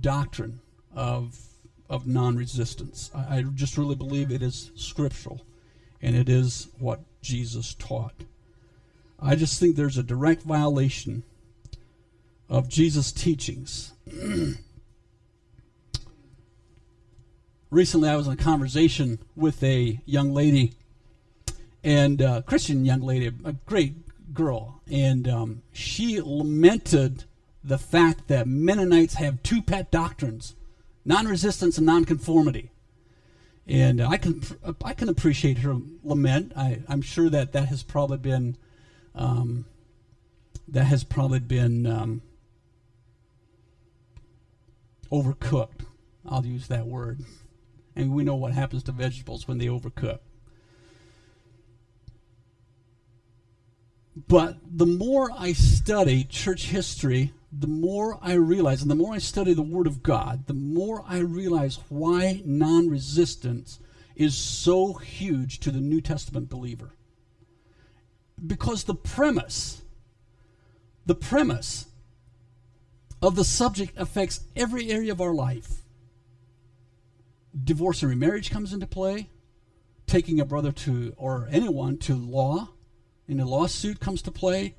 doctrine 0.00 0.60
of 0.94 1.38
of 1.88 2.06
non-resistance. 2.06 3.10
I, 3.12 3.38
I 3.38 3.42
just 3.42 3.76
really 3.76 3.96
believe 3.96 4.30
it 4.30 4.42
is 4.42 4.70
scriptural, 4.76 5.44
and 6.00 6.14
it 6.14 6.28
is 6.28 6.68
what 6.78 7.00
Jesus 7.20 7.74
taught. 7.74 8.22
I 9.18 9.34
just 9.34 9.58
think 9.58 9.74
there's 9.74 9.98
a 9.98 10.04
direct 10.04 10.42
violation 10.42 11.24
of 12.48 12.68
Jesus' 12.68 13.10
teachings. 13.10 13.92
Recently, 17.70 18.08
I 18.08 18.16
was 18.16 18.28
in 18.28 18.32
a 18.32 18.36
conversation 18.36 19.18
with 19.34 19.62
a 19.64 20.00
young 20.06 20.32
lady, 20.32 20.74
and 21.82 22.20
a 22.20 22.42
Christian 22.42 22.84
young 22.84 23.00
lady, 23.00 23.26
a 23.44 23.52
great 23.52 24.34
girl, 24.34 24.80
and 24.90 25.28
um, 25.28 25.62
she 25.72 26.20
lamented 26.20 27.24
the 27.62 27.78
fact 27.78 28.28
that 28.28 28.46
Mennonites 28.46 29.14
have 29.14 29.42
two 29.42 29.62
pet 29.62 29.90
doctrines: 29.90 30.54
non-resistance 31.04 31.78
and 31.78 31.86
non-conformity. 31.86 32.70
And 33.66 34.00
I 34.00 34.16
can 34.16 34.42
I 34.84 34.94
can 34.94 35.08
appreciate 35.08 35.58
her 35.58 35.76
lament. 36.02 36.52
I, 36.56 36.82
I'm 36.88 37.02
sure 37.02 37.28
that 37.30 37.52
that 37.52 37.68
has 37.68 37.82
probably 37.82 38.18
been 38.18 38.56
um, 39.14 39.66
that 40.66 40.84
has 40.84 41.04
probably 41.04 41.38
been 41.40 41.86
um, 41.86 42.22
overcooked. 45.12 45.86
I'll 46.28 46.44
use 46.44 46.68
that 46.68 46.86
word. 46.86 47.20
And 47.96 48.12
we 48.12 48.24
know 48.24 48.36
what 48.36 48.52
happens 48.52 48.82
to 48.84 48.92
vegetables 48.92 49.48
when 49.48 49.58
they 49.58 49.66
overcook. 49.66 50.20
But 54.28 54.58
the 54.70 54.86
more 54.86 55.30
I 55.36 55.52
study 55.52 56.24
church 56.24 56.66
history, 56.66 57.32
the 57.52 57.66
more 57.66 58.18
I 58.20 58.34
realize, 58.34 58.82
and 58.82 58.90
the 58.90 58.96
more 58.96 59.14
I 59.14 59.18
study 59.18 59.54
the 59.54 59.62
Word 59.62 59.86
of 59.86 60.02
God, 60.02 60.46
the 60.46 60.54
more 60.54 61.04
I 61.06 61.18
realize 61.18 61.78
why 61.88 62.42
non 62.44 62.88
resistance 62.88 63.78
is 64.16 64.36
so 64.36 64.94
huge 64.94 65.60
to 65.60 65.70
the 65.70 65.80
New 65.80 66.00
Testament 66.00 66.48
believer 66.48 66.92
because 68.44 68.84
the 68.84 68.94
premise, 68.94 69.82
the 71.06 71.14
premise 71.14 71.86
of 73.22 73.36
the 73.36 73.44
subject 73.44 73.92
affects 73.98 74.40
every 74.56 74.90
area 74.90 75.12
of 75.12 75.20
our 75.20 75.34
life. 75.34 75.82
Divorce 77.64 78.02
and 78.02 78.10
remarriage 78.10 78.50
comes 78.50 78.72
into 78.72 78.86
play. 78.86 79.28
Taking 80.06 80.40
a 80.40 80.44
brother 80.44 80.72
to, 80.72 81.14
or 81.16 81.48
anyone 81.52 81.96
to 81.98 82.14
law 82.14 82.70
in 83.30 83.38
a 83.38 83.46
lawsuit 83.46 84.00
comes 84.00 84.22
to 84.22 84.32
play. 84.32 84.74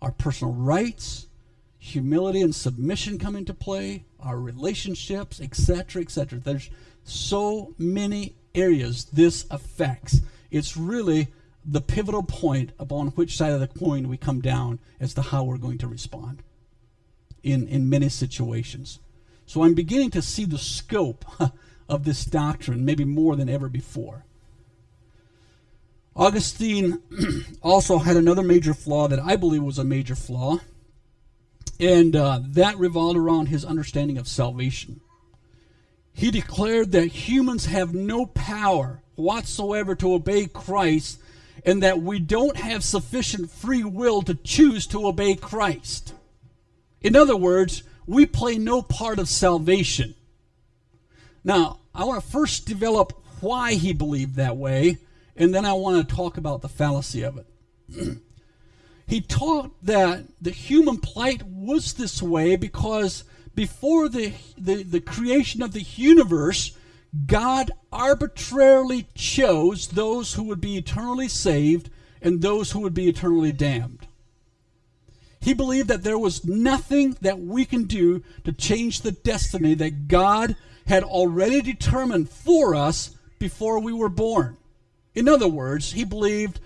Our 0.00 0.12
personal 0.12 0.54
rights, 0.54 1.28
humility 1.78 2.40
and 2.40 2.54
submission 2.54 3.18
come 3.18 3.36
into 3.36 3.52
play. 3.52 4.04
Our 4.18 4.38
relationships, 4.38 5.40
etc., 5.40 6.00
etc. 6.00 6.38
There's 6.38 6.70
so 7.04 7.74
many 7.76 8.34
areas 8.54 9.04
this 9.04 9.44
affects. 9.50 10.20
It's 10.50 10.76
really 10.76 11.28
the 11.64 11.80
pivotal 11.80 12.22
point 12.22 12.72
upon 12.78 13.08
which 13.08 13.36
side 13.36 13.52
of 13.52 13.60
the 13.60 13.68
coin 13.68 14.08
we 14.08 14.16
come 14.16 14.40
down 14.40 14.78
as 14.98 15.14
to 15.14 15.22
how 15.22 15.44
we're 15.44 15.58
going 15.58 15.78
to 15.78 15.86
respond 15.86 16.42
in, 17.42 17.68
in 17.68 17.90
many 17.90 18.08
situations. 18.08 19.00
So 19.44 19.62
I'm 19.62 19.74
beginning 19.74 20.10
to 20.12 20.22
see 20.22 20.44
the 20.44 20.58
scope 20.58 21.24
of 21.88 22.04
this 22.04 22.24
doctrine, 22.24 22.84
maybe 22.84 23.04
more 23.04 23.36
than 23.36 23.48
ever 23.48 23.68
before. 23.68 24.24
Augustine 26.14 27.00
also 27.62 27.98
had 27.98 28.16
another 28.16 28.42
major 28.42 28.74
flaw 28.74 29.08
that 29.08 29.20
I 29.20 29.36
believe 29.36 29.62
was 29.62 29.78
a 29.78 29.84
major 29.84 30.14
flaw, 30.14 30.58
And 31.80 32.14
uh, 32.14 32.40
that 32.48 32.78
revolved 32.78 33.18
around 33.18 33.46
his 33.46 33.64
understanding 33.64 34.18
of 34.18 34.28
salvation. 34.28 35.00
He 36.12 36.30
declared 36.30 36.92
that 36.92 37.06
humans 37.06 37.66
have 37.66 37.94
no 37.94 38.26
power 38.26 39.02
whatsoever 39.14 39.94
to 39.96 40.14
obey 40.14 40.46
Christ 40.46 41.18
and 41.64 41.82
that 41.82 42.02
we 42.02 42.18
don't 42.18 42.56
have 42.56 42.84
sufficient 42.84 43.50
free 43.50 43.84
will 43.84 44.22
to 44.22 44.34
choose 44.34 44.86
to 44.88 45.06
obey 45.06 45.34
Christ. 45.34 46.14
In 47.00 47.16
other 47.16 47.36
words, 47.36 47.82
we 48.06 48.26
play 48.26 48.58
no 48.58 48.82
part 48.82 49.18
of 49.18 49.28
salvation. 49.28 50.14
Now, 51.44 51.80
I 51.94 52.04
want 52.04 52.22
to 52.22 52.30
first 52.30 52.66
develop 52.66 53.12
why 53.40 53.74
he 53.74 53.92
believed 53.92 54.36
that 54.36 54.56
way, 54.56 54.98
and 55.36 55.54
then 55.54 55.64
I 55.64 55.72
want 55.72 56.08
to 56.08 56.14
talk 56.14 56.36
about 56.36 56.62
the 56.62 56.68
fallacy 56.68 57.22
of 57.22 57.38
it. 57.38 57.46
he 59.06 59.20
taught 59.20 59.72
that 59.84 60.24
the 60.40 60.50
human 60.50 60.98
plight 60.98 61.42
was 61.42 61.94
this 61.94 62.22
way 62.22 62.56
because 62.56 63.24
before 63.54 64.08
the, 64.08 64.32
the, 64.56 64.82
the 64.82 65.00
creation 65.00 65.62
of 65.62 65.72
the 65.72 65.82
universe, 65.82 66.76
God 67.26 67.70
arbitrarily 67.92 69.06
chose 69.14 69.88
those 69.88 70.34
who 70.34 70.44
would 70.44 70.60
be 70.60 70.76
eternally 70.76 71.28
saved 71.28 71.90
and 72.22 72.40
those 72.40 72.70
who 72.72 72.80
would 72.80 72.94
be 72.94 73.08
eternally 73.08 73.52
damned. 73.52 74.06
He 75.40 75.54
believed 75.54 75.88
that 75.88 76.04
there 76.04 76.18
was 76.18 76.44
nothing 76.44 77.16
that 77.20 77.40
we 77.40 77.64
can 77.64 77.84
do 77.84 78.22
to 78.44 78.52
change 78.52 79.00
the 79.00 79.12
destiny 79.12 79.74
that 79.74 80.06
God 80.06 80.56
had 80.86 81.02
already 81.02 81.60
determined 81.60 82.30
for 82.30 82.74
us 82.74 83.16
before 83.38 83.80
we 83.80 83.92
were 83.92 84.08
born. 84.08 84.56
In 85.14 85.28
other 85.28 85.48
words, 85.48 85.92
he 85.92 86.04
believed 86.04 86.60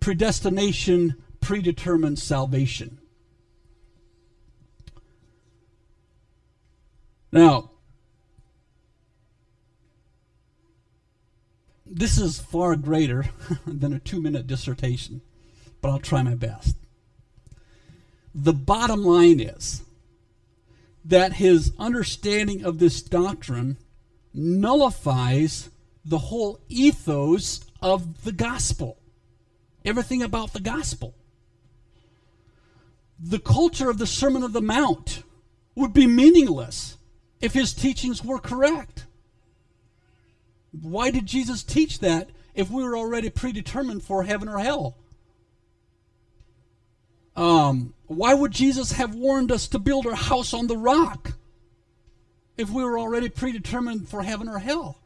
predestination 0.00 1.22
predetermined 1.40 2.18
salvation. 2.18 2.98
Now, 7.30 7.70
this 11.86 12.18
is 12.18 12.38
far 12.38 12.76
greater 12.76 13.26
than 13.66 13.92
a 13.92 13.98
two 13.98 14.20
minute 14.20 14.46
dissertation, 14.46 15.22
but 15.80 15.90
I'll 15.90 15.98
try 15.98 16.22
my 16.22 16.34
best. 16.34 16.76
The 18.34 18.52
bottom 18.52 19.04
line 19.04 19.40
is 19.40 19.82
that 21.04 21.34
his 21.34 21.72
understanding 21.78 22.64
of 22.64 22.78
this 22.78 23.02
doctrine 23.02 23.76
nullifies 24.32 25.70
the 26.04 26.18
whole 26.18 26.60
ethos 26.68 27.60
of 27.82 28.24
the 28.24 28.32
gospel, 28.32 28.96
everything 29.84 30.22
about 30.22 30.52
the 30.52 30.60
gospel. 30.60 31.14
The 33.18 33.38
culture 33.38 33.90
of 33.90 33.98
the 33.98 34.06
Sermon 34.06 34.42
of 34.42 34.52
the 34.52 34.62
Mount 34.62 35.22
would 35.74 35.92
be 35.92 36.06
meaningless 36.06 36.96
if 37.40 37.52
his 37.52 37.74
teachings 37.74 38.24
were 38.24 38.38
correct. 38.38 39.06
Why 40.80 41.10
did 41.10 41.26
Jesus 41.26 41.62
teach 41.62 41.98
that 41.98 42.30
if 42.54 42.70
we 42.70 42.82
were 42.82 42.96
already 42.96 43.30
predetermined 43.30 44.02
for 44.02 44.22
heaven 44.22 44.48
or 44.48 44.58
hell? 44.58 44.96
Um, 47.34 47.94
why 48.06 48.34
would 48.34 48.52
Jesus 48.52 48.92
have 48.92 49.14
warned 49.14 49.50
us 49.50 49.66
to 49.68 49.78
build 49.78 50.06
our 50.06 50.14
house 50.14 50.52
on 50.52 50.66
the 50.66 50.76
rock 50.76 51.32
if 52.56 52.70
we 52.70 52.84
were 52.84 52.98
already 52.98 53.28
predetermined 53.28 54.08
for 54.08 54.22
heaven 54.22 54.48
or 54.48 54.58
hell? 54.58 55.01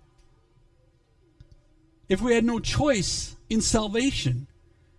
If 2.09 2.21
we 2.21 2.35
had 2.35 2.45
no 2.45 2.59
choice 2.59 3.37
in 3.51 3.61
salvation, 3.61 4.47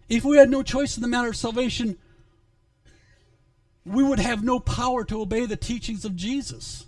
if 0.10 0.24
we 0.24 0.38
had 0.38 0.50
no 0.50 0.64
choice 0.64 0.98
in 0.98 1.02
the 1.02 1.10
matter 1.10 1.30
of 1.30 1.36
salvation, 1.36 1.98
we 3.86 4.04
would 4.04 4.20
have 4.20 4.44
no 4.44 4.60
power 4.60 5.04
to 5.06 5.22
obey 5.22 5.46
the 5.46 5.56
teachings 5.56 6.04
of 6.06 6.16
Jesus. 6.16 6.86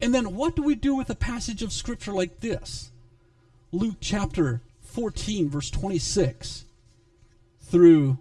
And 0.00 0.12
then 0.12 0.34
what 0.34 0.56
do 0.56 0.62
we 0.62 0.74
do 0.74 0.96
with 0.96 1.08
a 1.10 1.14
passage 1.14 1.62
of 1.62 1.72
Scripture 1.72 2.12
like 2.12 2.40
this? 2.40 2.90
Luke 3.70 3.96
chapter 4.00 4.60
14, 4.82 5.48
verse 5.48 5.70
26 5.70 6.64
through 7.60 8.18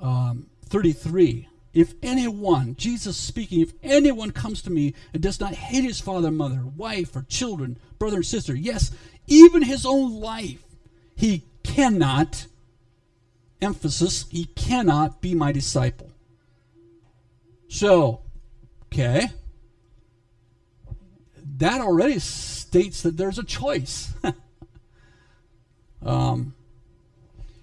um, 0.00 0.46
33. 0.64 1.46
If 1.72 1.94
anyone, 2.02 2.74
Jesus 2.76 3.16
speaking, 3.16 3.60
if 3.60 3.72
anyone 3.82 4.32
comes 4.32 4.60
to 4.62 4.70
me 4.70 4.94
and 5.12 5.22
does 5.22 5.38
not 5.38 5.54
hate 5.54 5.84
his 5.84 6.00
father, 6.00 6.30
mother, 6.30 6.64
wife, 6.76 7.14
or 7.14 7.22
children, 7.28 7.78
brother 7.98 8.16
and 8.16 8.26
sister, 8.26 8.54
yes, 8.54 8.90
even 9.26 9.62
his 9.62 9.86
own 9.86 10.20
life, 10.20 10.62
he 11.14 11.44
cannot, 11.62 12.46
emphasis, 13.60 14.26
he 14.30 14.46
cannot 14.46 15.20
be 15.20 15.34
my 15.34 15.52
disciple. 15.52 16.10
So, 17.68 18.22
okay, 18.86 19.28
that 21.58 21.80
already 21.80 22.18
states 22.18 23.02
that 23.02 23.16
there's 23.16 23.38
a 23.38 23.44
choice. 23.44 24.12
um, 26.02 26.54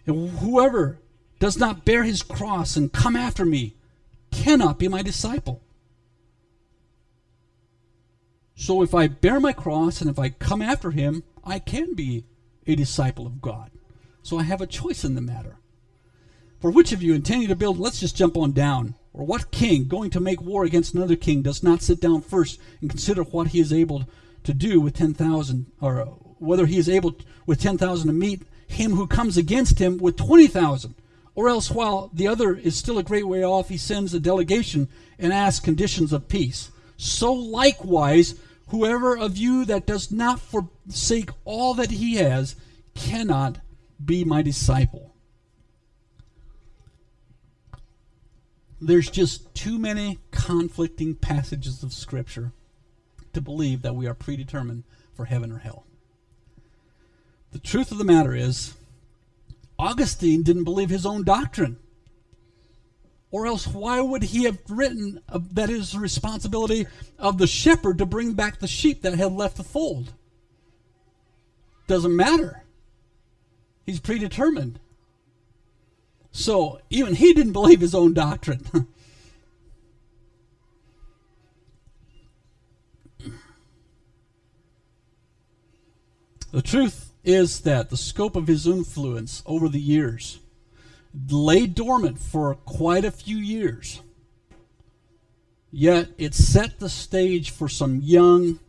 whoever 0.05 0.99
does 1.39 1.57
not 1.57 1.85
bear 1.85 2.03
his 2.03 2.23
cross 2.23 2.75
and 2.75 2.91
come 2.91 3.15
after 3.15 3.45
me 3.45 3.75
cannot 4.31 4.79
be 4.79 4.87
my 4.87 5.01
disciple. 5.01 5.61
So 8.55 8.81
if 8.81 8.95
I 8.95 9.07
bear 9.07 9.39
my 9.39 9.53
cross 9.53 10.01
and 10.01 10.09
if 10.09 10.17
I 10.17 10.29
come 10.29 10.61
after 10.61 10.91
him, 10.91 11.23
I 11.47 11.59
can 11.59 11.93
be 11.93 12.25
a 12.67 12.75
disciple 12.75 13.25
of 13.25 13.41
God. 13.41 13.71
So 14.21 14.37
I 14.37 14.43
have 14.43 14.61
a 14.61 14.67
choice 14.67 15.05
in 15.05 15.15
the 15.15 15.21
matter. 15.21 15.55
For 16.59 16.69
which 16.69 16.91
of 16.91 17.01
you 17.01 17.13
intending 17.13 17.47
to 17.47 17.55
build, 17.55 17.79
let's 17.79 17.99
just 17.99 18.17
jump 18.17 18.35
on 18.35 18.51
down. 18.51 18.95
Or 19.13 19.25
what 19.25 19.51
king 19.51 19.87
going 19.87 20.09
to 20.11 20.19
make 20.19 20.41
war 20.41 20.65
against 20.65 20.93
another 20.93 21.15
king 21.15 21.41
does 21.41 21.63
not 21.63 21.81
sit 21.81 22.01
down 22.01 22.21
first 22.21 22.59
and 22.81 22.89
consider 22.89 23.23
what 23.23 23.47
he 23.47 23.59
is 23.59 23.71
able 23.71 24.03
to 24.43 24.53
do 24.53 24.81
with 24.81 24.95
10,000, 24.95 25.65
or 25.81 26.01
whether 26.39 26.65
he 26.65 26.77
is 26.77 26.89
able 26.89 27.15
with 27.45 27.61
10,000 27.61 28.07
to 28.07 28.13
meet 28.13 28.43
him 28.67 28.91
who 28.91 29.07
comes 29.07 29.37
against 29.37 29.79
him 29.79 29.97
with 29.97 30.17
20,000? 30.17 30.93
Or 31.33 31.47
else, 31.47 31.71
while 31.71 32.09
the 32.13 32.27
other 32.27 32.55
is 32.55 32.75
still 32.75 32.97
a 32.97 33.03
great 33.03 33.27
way 33.27 33.43
off, 33.43 33.69
he 33.69 33.77
sends 33.77 34.13
a 34.13 34.19
delegation 34.19 34.89
and 35.17 35.31
asks 35.31 35.63
conditions 35.63 36.11
of 36.11 36.27
peace. 36.27 36.71
So 36.97 37.31
likewise, 37.31 38.35
whoever 38.67 39.17
of 39.17 39.37
you 39.37 39.65
that 39.65 39.85
does 39.85 40.11
not 40.11 40.39
forsake 40.39 41.29
all 41.45 41.73
that 41.73 41.91
he 41.91 42.15
has 42.15 42.55
cannot 42.95 43.59
be 44.03 44.23
my 44.23 44.41
disciple. 44.41 45.13
There's 48.79 49.09
just 49.09 49.53
too 49.55 49.79
many 49.79 50.19
conflicting 50.31 51.15
passages 51.15 51.81
of 51.81 51.93
Scripture 51.93 52.51
to 53.33 53.41
believe 53.41 53.81
that 53.81 53.95
we 53.95 54.07
are 54.07 54.13
predetermined 54.13 54.83
for 55.15 55.25
heaven 55.25 55.51
or 55.51 55.57
hell. 55.59 55.85
The 57.51 57.59
truth 57.59 57.91
of 57.91 57.97
the 57.97 58.03
matter 58.03 58.35
is, 58.35 58.75
Augustine 59.79 60.43
didn't 60.43 60.63
believe 60.63 60.89
his 60.89 61.05
own 61.05 61.23
doctrine. 61.23 61.77
Or 63.29 63.45
else, 63.45 63.67
why 63.67 63.99
would 63.99 64.23
he 64.23 64.45
have 64.45 64.57
written 64.69 65.21
that 65.51 65.69
it 65.69 65.75
is 65.75 65.91
the 65.91 65.99
responsibility 65.99 66.87
of 67.19 67.37
the 67.37 67.47
shepherd 67.47 67.97
to 67.97 68.05
bring 68.05 68.33
back 68.33 68.59
the 68.59 68.67
sheep 68.67 69.01
that 69.01 69.15
had 69.15 69.33
left 69.33 69.57
the 69.57 69.63
fold? 69.63 70.13
Doesn't 71.87 72.15
matter. 72.15 72.63
He's 73.85 73.99
predetermined. 73.99 74.79
So 76.31 76.79
even 76.89 77.15
he 77.15 77.33
didn't 77.33 77.53
believe 77.53 77.81
his 77.81 77.95
own 77.95 78.13
doctrine. 78.13 78.65
the 86.51 86.61
truth 86.61 87.11
is 87.23 87.61
that 87.61 87.89
the 87.89 87.97
scope 87.97 88.37
of 88.37 88.47
his 88.47 88.67
influence 88.67 89.43
over 89.45 89.67
the 89.67 89.81
years 89.81 90.39
lay 91.29 91.67
dormant 91.67 92.19
for 92.19 92.55
quite 92.55 93.05
a 93.05 93.11
few 93.11 93.37
years. 93.37 94.01
Yet 95.71 96.09
it 96.17 96.33
set 96.33 96.79
the 96.79 96.89
stage 96.89 97.51
for 97.51 97.67
some 97.67 98.01
young, 98.01 98.59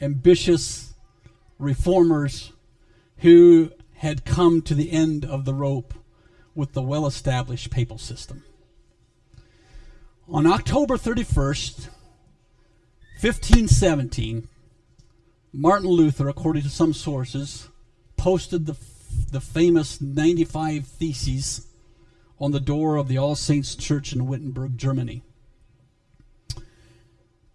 ambitious 0.00 0.94
reformers 1.58 2.52
who 3.18 3.70
had 3.94 4.24
come 4.24 4.62
to 4.62 4.74
the 4.74 4.90
end 4.92 5.24
of 5.24 5.44
the 5.44 5.54
rope 5.54 5.94
with 6.54 6.72
the 6.72 6.82
well 6.82 7.06
established 7.06 7.70
papal 7.70 7.98
system. 7.98 8.42
On 10.28 10.46
October 10.46 10.96
31st, 10.96 11.88
1517, 13.20 14.48
Martin 15.52 15.88
Luther, 15.90 16.28
according 16.28 16.62
to 16.62 16.68
some 16.68 16.92
sources, 16.92 17.68
posted 18.16 18.66
the, 18.66 18.76
the 19.32 19.40
famous 19.40 20.00
95 20.00 20.86
Theses 20.86 21.66
on 22.40 22.52
the 22.52 22.60
door 22.60 22.96
of 22.96 23.08
the 23.08 23.18
All 23.18 23.34
Saints 23.34 23.74
Church 23.74 24.12
in 24.12 24.26
Wittenberg, 24.26 24.78
Germany, 24.78 25.22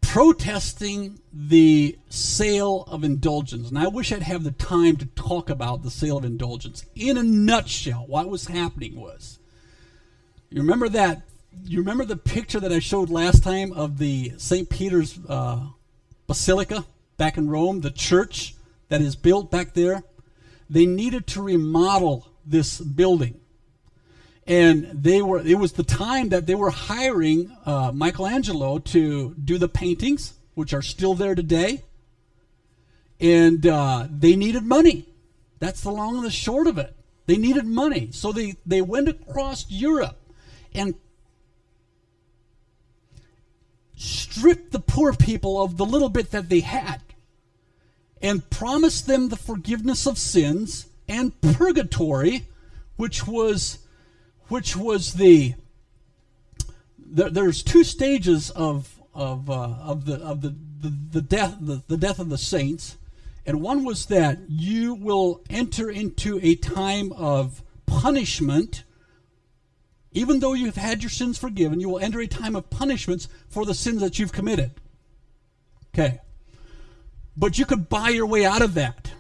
protesting 0.02 1.20
the 1.34 1.98
sale 2.10 2.86
of 2.88 3.04
indulgence. 3.04 3.70
And 3.70 3.80
I 3.80 3.88
wish 3.88 4.14
I'd 4.14 4.22
have 4.22 4.44
the 4.44 4.52
time 4.52 4.96
to 4.98 5.06
talk 5.08 5.50
about 5.50 5.84
the 5.84 5.92
sale 5.92 6.18
of 6.18 6.24
indulgence. 6.24 6.86
In 6.96 7.18
a 7.18 7.24
nutshell, 7.24 8.06
what 8.08 8.30
was 8.30 8.48
happening 8.48 8.96
was 8.96 9.40
you 10.50 10.62
remember 10.62 10.88
that 10.90 11.24
you 11.66 11.80
remember 11.80 12.06
the 12.06 12.18
picture 12.18 12.60
that 12.60 12.72
I 12.72 12.80
showed 12.80 13.10
last 13.10 13.44
time 13.44 13.72
of 13.72 13.98
the 13.98 14.34
St. 14.38 14.70
Peter's 14.70 15.20
uh, 15.28 15.68
Basilica 16.28 16.86
back 17.18 17.38
in 17.38 17.50
Rome, 17.50 17.82
the 17.82 17.92
church 17.92 18.56
that 18.90 19.02
is 19.02 19.16
built 19.16 19.52
back 19.52 19.74
there? 19.74 20.04
They 20.70 20.86
needed 20.86 21.28
to 21.28 21.42
remodel 21.42 22.28
this 22.46 22.80
building. 22.80 23.40
And 24.48 24.88
they 24.94 25.22
were 25.22 25.40
it 25.40 25.58
was 25.58 25.74
the 25.74 25.84
time 25.84 26.30
that 26.30 26.46
they 26.46 26.56
were 26.56 26.70
hiring 26.70 27.56
uh, 27.66 27.92
Michelangelo 27.94 28.80
to 28.80 29.34
do 29.44 29.58
the 29.58 29.68
paintings, 29.68 30.34
which 30.54 30.74
are 30.74 30.84
still 30.84 31.16
there 31.16 31.36
today. 31.36 31.84
And 33.20 33.66
uh, 33.66 34.08
they 34.10 34.36
needed 34.36 34.64
money. 34.64 35.08
That's 35.60 35.82
the 35.82 35.92
long 35.92 36.18
and 36.18 36.26
the 36.26 36.30
short 36.32 36.68
of 36.68 36.78
it. 36.78 36.96
They 37.26 37.38
needed 37.38 37.66
money. 37.66 38.10
So 38.12 38.32
they, 38.32 38.56
they 38.66 38.82
went 38.82 39.08
across 39.08 39.66
Europe 39.70 40.18
and 40.74 40.96
stripped 43.96 44.72
the 44.72 44.80
poor 44.80 45.14
people 45.14 45.62
of 45.62 45.78
the 45.78 45.86
little 45.86 46.10
bit 46.10 46.32
that 46.32 46.50
they 46.50 46.60
had 46.60 47.02
and 48.22 48.50
promised 48.50 49.08
them 49.08 49.30
the 49.30 49.38
forgiveness 49.38 50.06
of 50.06 50.18
sins 50.18 50.88
and 51.08 51.40
purgatory, 51.42 52.46
which 52.98 53.26
was 53.26 53.80
which 54.48 54.76
was 54.76 55.14
the, 55.14 55.54
the 56.98 57.30
there's 57.30 57.64
two 57.64 57.84
stages 57.84 58.50
of 58.52 59.00
of 59.14 59.50
uh, 59.50 59.76
of 59.82 60.06
the 60.06 60.16
of 60.16 60.42
the, 60.42 60.56
the, 60.82 60.94
the 61.12 61.22
death 61.22 61.58
the, 61.60 61.82
the 61.88 61.98
death 61.98 62.20
of 62.20 62.30
the 62.30 62.38
saints, 62.38 62.98
and 63.46 63.62
one 63.62 63.84
was 63.84 64.08
that 64.08 64.40
you 64.50 64.94
will 64.94 65.42
enter 65.50 65.90
into 65.90 66.40
a 66.42 66.56
time 66.56 67.12
of 67.14 67.64
punishment. 67.86 68.84
Even 70.12 70.40
though 70.40 70.54
you've 70.54 70.78
had 70.78 71.04
your 71.04 71.10
sins 71.10 71.38
forgiven, 71.38 71.82
you 71.82 71.90
will 71.90 72.00
enter 72.00 72.22
a 72.22 72.28
time 72.28 72.56
of 72.56 72.70
punishments 72.70 73.28
for 73.50 73.66
the 73.66 73.74
sins 73.74 74.00
that 74.00 74.18
you've 74.18 74.32
committed. 74.32 74.72
Okay. 75.94 76.22
But 77.36 77.58
you 77.58 77.66
could 77.66 77.90
buy 77.90 78.10
your 78.10 78.26
way 78.26 78.46
out 78.46 78.62
of 78.62 78.76
that. 78.76 79.12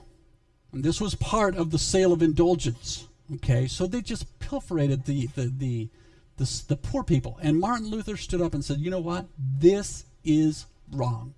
And 0.72 0.84
this 0.84 1.02
was 1.02 1.16
part 1.16 1.56
of 1.56 1.72
the 1.72 1.80
sale 1.80 2.14
of 2.14 2.22
indulgence. 2.22 3.08
Okay, 3.36 3.68
so 3.68 3.88
they 3.88 4.02
just 4.02 4.35
pilferated 4.56 5.06
the, 5.06 5.28
the, 5.28 5.45
the, 5.45 5.89
the, 6.38 6.64
the 6.68 6.76
poor 6.76 7.03
people. 7.03 7.38
And 7.41 7.60
Martin 7.60 7.88
Luther 7.88 8.18
stood 8.18 8.41
up 8.41 8.53
and 8.53 8.64
said, 8.64 8.80
you 8.80 8.89
know 8.89 8.99
what? 8.99 9.26
This 9.38 10.06
is 10.24 10.66
wrong. 10.91 11.34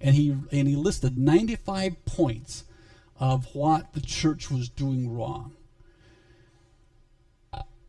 And 0.00 0.14
he, 0.14 0.36
and 0.50 0.68
he 0.68 0.76
listed 0.76 1.18
95 1.18 2.04
points 2.04 2.64
of 3.18 3.54
what 3.54 3.92
the 3.92 4.00
church 4.00 4.50
was 4.50 4.68
doing 4.68 5.16
wrong. 5.16 5.52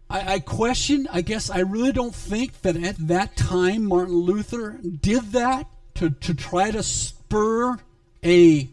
I, 0.09 0.33
I, 0.33 0.39
question, 0.39 1.07
I 1.11 1.21
guess 1.21 1.49
I 1.49 1.59
really 1.59 1.91
don't 1.91 2.13
think 2.13 2.61
that 2.61 2.75
at 2.75 2.97
that 3.07 3.35
time 3.35 3.85
Martin 3.85 4.15
Luther 4.15 4.79
did 4.83 5.31
that 5.31 5.67
to, 5.95 6.11
to 6.11 6.33
try 6.33 6.71
to 6.71 6.83
spur 6.83 7.77
a 8.23 8.69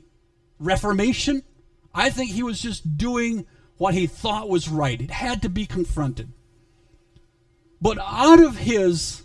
reformation. 0.58 1.42
I 1.94 2.11
think 2.11 2.32
he 2.32 2.42
was 2.42 2.61
just 2.61 2.98
doing 2.98 3.46
what 3.81 3.95
he 3.95 4.07
thought 4.07 4.47
was 4.47 4.68
right. 4.68 5.01
It 5.01 5.11
had 5.11 5.41
to 5.41 5.49
be 5.49 5.64
confronted. 5.64 6.31
But 7.81 7.97
out 7.99 8.39
of 8.39 8.59
his 8.59 9.22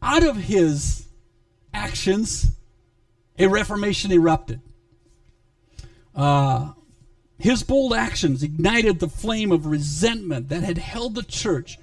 out 0.00 0.22
of 0.22 0.36
his 0.36 1.08
actions, 1.74 2.52
a 3.36 3.48
reformation 3.48 4.12
erupted. 4.12 4.60
Uh, 6.14 6.74
his 7.40 7.64
bold 7.64 7.92
actions 7.92 8.44
ignited 8.44 9.00
the 9.00 9.08
flame 9.08 9.50
of 9.50 9.66
resentment 9.66 10.48
that 10.48 10.62
had 10.62 10.78
held 10.78 11.16
the 11.16 11.24
church 11.24 11.76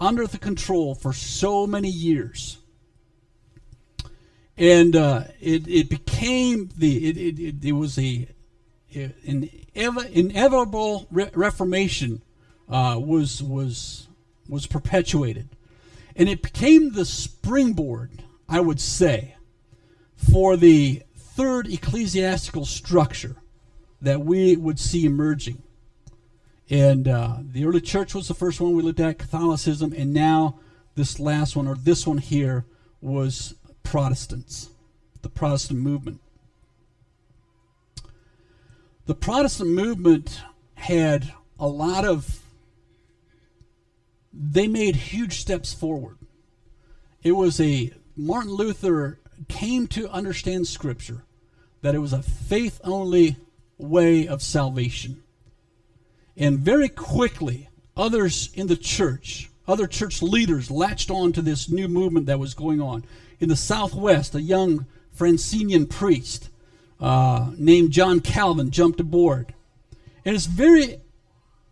under 0.00 0.26
the 0.26 0.38
control 0.38 0.94
for 0.94 1.12
so 1.12 1.66
many 1.66 1.90
years 1.90 2.56
and 4.56 4.96
uh, 4.96 5.24
it, 5.40 5.68
it 5.68 5.90
became 5.90 6.70
the 6.76 7.08
it, 7.08 7.38
it, 7.38 7.64
it, 7.66 7.72
was 7.72 7.98
a 7.98 8.28
an 8.94 9.50
inevitable 9.74 11.06
re- 11.10 11.30
reformation 11.34 12.22
uh, 12.68 12.98
was 13.02 13.42
was 13.42 14.08
was 14.48 14.66
perpetuated, 14.66 15.48
and 16.16 16.28
it 16.28 16.42
became 16.42 16.92
the 16.92 17.04
springboard, 17.04 18.22
I 18.48 18.60
would 18.60 18.80
say, 18.80 19.36
for 20.16 20.56
the 20.56 21.02
third 21.16 21.66
ecclesiastical 21.66 22.64
structure 22.64 23.36
that 24.00 24.20
we 24.20 24.56
would 24.56 24.78
see 24.78 25.04
emerging. 25.04 25.62
And 26.70 27.08
uh, 27.08 27.38
the 27.42 27.66
early 27.66 27.80
church 27.80 28.14
was 28.14 28.28
the 28.28 28.34
first 28.34 28.60
one 28.60 28.74
we 28.74 28.82
looked 28.82 29.00
at, 29.00 29.18
Catholicism, 29.18 29.92
and 29.96 30.12
now 30.12 30.60
this 30.94 31.18
last 31.18 31.56
one, 31.56 31.66
or 31.66 31.74
this 31.74 32.06
one 32.06 32.18
here, 32.18 32.64
was 33.00 33.54
Protestants, 33.82 34.70
the 35.22 35.28
Protestant 35.28 35.80
movement. 35.80 36.20
The 39.06 39.14
Protestant 39.14 39.68
movement 39.68 40.40
had 40.76 41.30
a 41.58 41.68
lot 41.68 42.06
of, 42.06 42.40
they 44.32 44.66
made 44.66 44.96
huge 44.96 45.40
steps 45.40 45.74
forward. 45.74 46.16
It 47.22 47.32
was 47.32 47.60
a, 47.60 47.92
Martin 48.16 48.52
Luther 48.52 49.20
came 49.46 49.88
to 49.88 50.08
understand 50.08 50.66
Scripture, 50.66 51.24
that 51.82 51.94
it 51.94 51.98
was 51.98 52.14
a 52.14 52.22
faith 52.22 52.80
only 52.82 53.36
way 53.76 54.26
of 54.26 54.40
salvation. 54.40 55.22
And 56.34 56.58
very 56.58 56.88
quickly, 56.88 57.68
others 57.94 58.48
in 58.54 58.68
the 58.68 58.76
church, 58.76 59.50
other 59.68 59.86
church 59.86 60.22
leaders 60.22 60.70
latched 60.70 61.10
on 61.10 61.32
to 61.32 61.42
this 61.42 61.68
new 61.68 61.88
movement 61.88 62.24
that 62.24 62.38
was 62.38 62.54
going 62.54 62.80
on 62.80 63.04
in 63.38 63.50
the 63.50 63.56
Southwest, 63.56 64.34
a 64.34 64.40
young 64.40 64.86
Franciscan 65.12 65.86
priest 65.86 66.48
uh, 67.04 67.50
named 67.58 67.90
John 67.90 68.20
Calvin 68.20 68.70
jumped 68.70 68.98
aboard. 68.98 69.52
And 70.24 70.34
it's 70.34 70.46
very, 70.46 71.00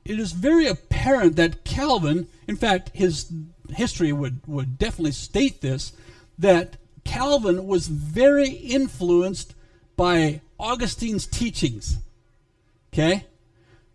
it 0.05 0.21
is 0.21 0.33
very 0.33 0.67
apparent 0.67 1.37
that 1.37 1.65
Calvin, 1.65 2.29
in 2.47 2.57
fact, 2.57 2.91
his 2.93 3.33
history 3.71 4.13
would, 4.13 4.47
would 4.47 4.77
definitely 4.77 5.13
state 5.13 5.63
this, 5.63 5.95
that 6.39 6.77
Calvin 7.05 7.67
was 7.67 7.87
very 7.87 8.51
influenced 8.51 9.55
by 9.97 10.43
Augustine's 10.61 11.27
teachings. 11.27 11.97
Okay? 12.93 13.25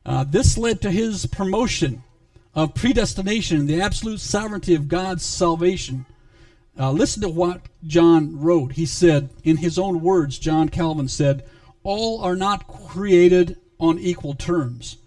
Uh, 0.07 0.23
this 0.23 0.57
led 0.57 0.81
to 0.81 0.89
his 0.89 1.27
promotion 1.27 2.01
of 2.55 2.73
predestination 2.73 3.67
the 3.67 3.79
absolute 3.79 4.21
sovereignty 4.21 4.73
of 4.73 4.87
God's 4.87 5.23
salvation 5.23 6.07
uh, 6.79 6.91
listen 6.91 7.21
to 7.21 7.29
what 7.29 7.61
John 7.85 8.39
wrote. 8.39 8.73
He 8.73 8.85
said, 8.85 9.29
in 9.43 9.57
his 9.57 9.79
own 9.79 10.01
words, 10.01 10.37
John 10.37 10.69
Calvin 10.69 11.07
said, 11.07 11.43
All 11.83 12.21
are 12.21 12.35
not 12.35 12.67
created 12.67 13.57
on 13.79 13.99
equal 13.99 14.33
terms, 14.33 14.97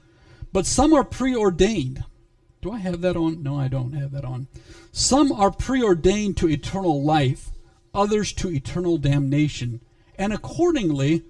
but 0.52 0.66
some 0.66 0.92
are 0.92 1.04
preordained. 1.04 2.04
Do 2.62 2.72
I 2.72 2.78
have 2.78 3.00
that 3.00 3.16
on? 3.16 3.42
No, 3.42 3.58
I 3.58 3.68
don't 3.68 3.92
have 3.92 4.12
that 4.12 4.24
on. 4.24 4.48
Some 4.92 5.32
are 5.32 5.50
preordained 5.50 6.36
to 6.38 6.48
eternal 6.48 7.02
life, 7.02 7.50
others 7.94 8.32
to 8.34 8.50
eternal 8.50 8.98
damnation. 8.98 9.80
And 10.16 10.32
accordingly, 10.32 11.24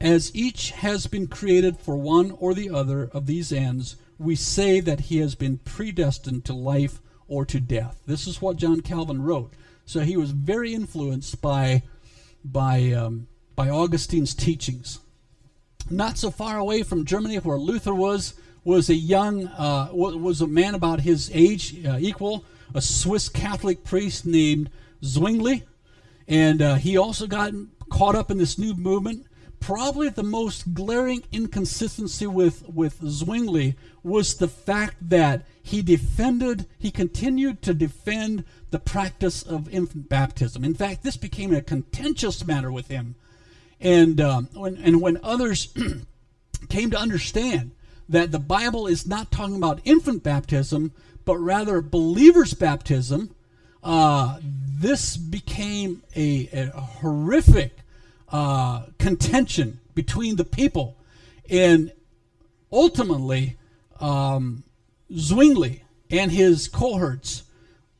as 0.00 0.34
each 0.34 0.70
has 0.70 1.06
been 1.06 1.28
created 1.28 1.78
for 1.78 1.96
one 1.96 2.32
or 2.32 2.54
the 2.54 2.70
other 2.70 3.04
of 3.12 3.26
these 3.26 3.52
ends, 3.52 3.96
we 4.18 4.34
say 4.34 4.80
that 4.80 5.00
he 5.00 5.18
has 5.18 5.34
been 5.34 5.58
predestined 5.58 6.44
to 6.46 6.52
life 6.52 7.00
or 7.28 7.44
to 7.44 7.60
death. 7.60 8.00
This 8.06 8.26
is 8.26 8.42
what 8.42 8.56
John 8.56 8.80
Calvin 8.80 9.22
wrote. 9.22 9.52
So 9.92 10.00
he 10.00 10.16
was 10.16 10.30
very 10.30 10.72
influenced 10.72 11.42
by, 11.42 11.82
by, 12.42 12.92
um, 12.92 13.26
by 13.54 13.68
Augustine's 13.68 14.32
teachings. 14.32 15.00
Not 15.90 16.16
so 16.16 16.30
far 16.30 16.56
away 16.56 16.82
from 16.82 17.04
Germany, 17.04 17.36
where 17.36 17.58
Luther 17.58 17.92
was, 17.94 18.32
was 18.64 18.88
a 18.88 18.94
young, 18.94 19.48
uh, 19.48 19.90
was 19.92 20.40
a 20.40 20.46
man 20.46 20.74
about 20.74 21.00
his 21.00 21.30
age, 21.34 21.84
uh, 21.84 21.98
equal, 22.00 22.42
a 22.74 22.80
Swiss 22.80 23.28
Catholic 23.28 23.84
priest 23.84 24.24
named 24.24 24.70
Zwingli. 25.04 25.64
And 26.26 26.62
uh, 26.62 26.76
he 26.76 26.96
also 26.96 27.26
got 27.26 27.52
caught 27.90 28.14
up 28.14 28.30
in 28.30 28.38
this 28.38 28.56
new 28.56 28.72
movement. 28.72 29.26
Probably 29.62 30.08
the 30.08 30.24
most 30.24 30.74
glaring 30.74 31.22
inconsistency 31.30 32.26
with, 32.26 32.68
with 32.68 32.98
Zwingli 33.06 33.76
was 34.02 34.34
the 34.34 34.48
fact 34.48 34.96
that 35.08 35.46
he 35.62 35.82
defended, 35.82 36.66
he 36.78 36.90
continued 36.90 37.62
to 37.62 37.72
defend 37.72 38.42
the 38.70 38.80
practice 38.80 39.40
of 39.44 39.72
infant 39.72 40.08
baptism. 40.08 40.64
In 40.64 40.74
fact, 40.74 41.04
this 41.04 41.16
became 41.16 41.54
a 41.54 41.62
contentious 41.62 42.44
matter 42.44 42.72
with 42.72 42.88
him. 42.88 43.14
And, 43.80 44.20
um, 44.20 44.48
when, 44.52 44.78
and 44.78 45.00
when 45.00 45.20
others 45.22 45.72
came 46.68 46.90
to 46.90 46.98
understand 46.98 47.70
that 48.08 48.32
the 48.32 48.40
Bible 48.40 48.88
is 48.88 49.06
not 49.06 49.30
talking 49.30 49.54
about 49.54 49.80
infant 49.84 50.24
baptism, 50.24 50.92
but 51.24 51.36
rather 51.38 51.80
believers' 51.80 52.54
baptism, 52.54 53.32
uh, 53.84 54.38
this 54.42 55.16
became 55.16 56.02
a, 56.16 56.48
a 56.52 56.80
horrific 56.80 57.76
uh, 58.32 58.86
contention 58.98 59.78
between 59.94 60.36
the 60.36 60.44
people. 60.44 60.96
And 61.50 61.92
ultimately, 62.72 63.58
um, 64.00 64.64
Zwingli 65.14 65.84
and 66.10 66.32
his 66.32 66.66
cohorts 66.66 67.44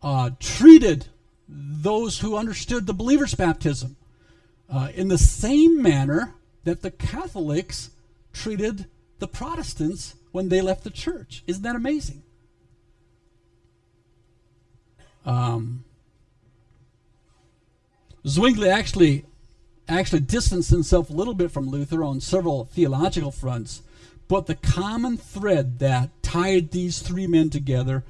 uh, 0.02 0.30
treated 0.40 1.06
those 1.48 2.20
who 2.20 2.36
understood 2.36 2.86
the 2.86 2.94
believer's 2.94 3.34
baptism 3.34 3.96
uh, 4.70 4.88
in 4.94 5.08
the 5.08 5.18
same 5.18 5.82
manner 5.82 6.34
that 6.64 6.82
the 6.82 6.90
Catholics 6.90 7.90
treated 8.32 8.86
the 9.18 9.28
Protestants 9.28 10.14
when 10.30 10.48
they 10.48 10.60
left 10.60 10.82
the 10.82 10.90
church. 10.90 11.42
Isn't 11.46 11.62
that 11.62 11.76
amazing? 11.76 12.22
Um, 15.24 15.84
Zwingli 18.26 18.68
actually 18.68 19.24
actually 19.88 20.20
distanced 20.20 20.70
himself 20.70 21.10
a 21.10 21.12
little 21.12 21.34
bit 21.34 21.50
from 21.50 21.68
Luther 21.68 22.04
on 22.04 22.20
several 22.20 22.66
theological 22.66 23.30
fronts, 23.30 23.82
but 24.28 24.46
the 24.46 24.54
common 24.54 25.16
thread 25.16 25.78
that 25.80 26.10
tied 26.22 26.70
these 26.70 27.00
three 27.00 27.26
men 27.26 27.50
together, 27.50 28.04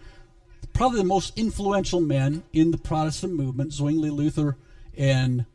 probably 0.72 0.98
the 0.98 1.04
most 1.04 1.36
influential 1.38 2.00
men 2.00 2.42
in 2.52 2.70
the 2.70 2.78
Protestant 2.78 3.34
movement, 3.34 3.72
Zwingli, 3.72 4.10
Luther, 4.10 4.56
and 4.96 5.46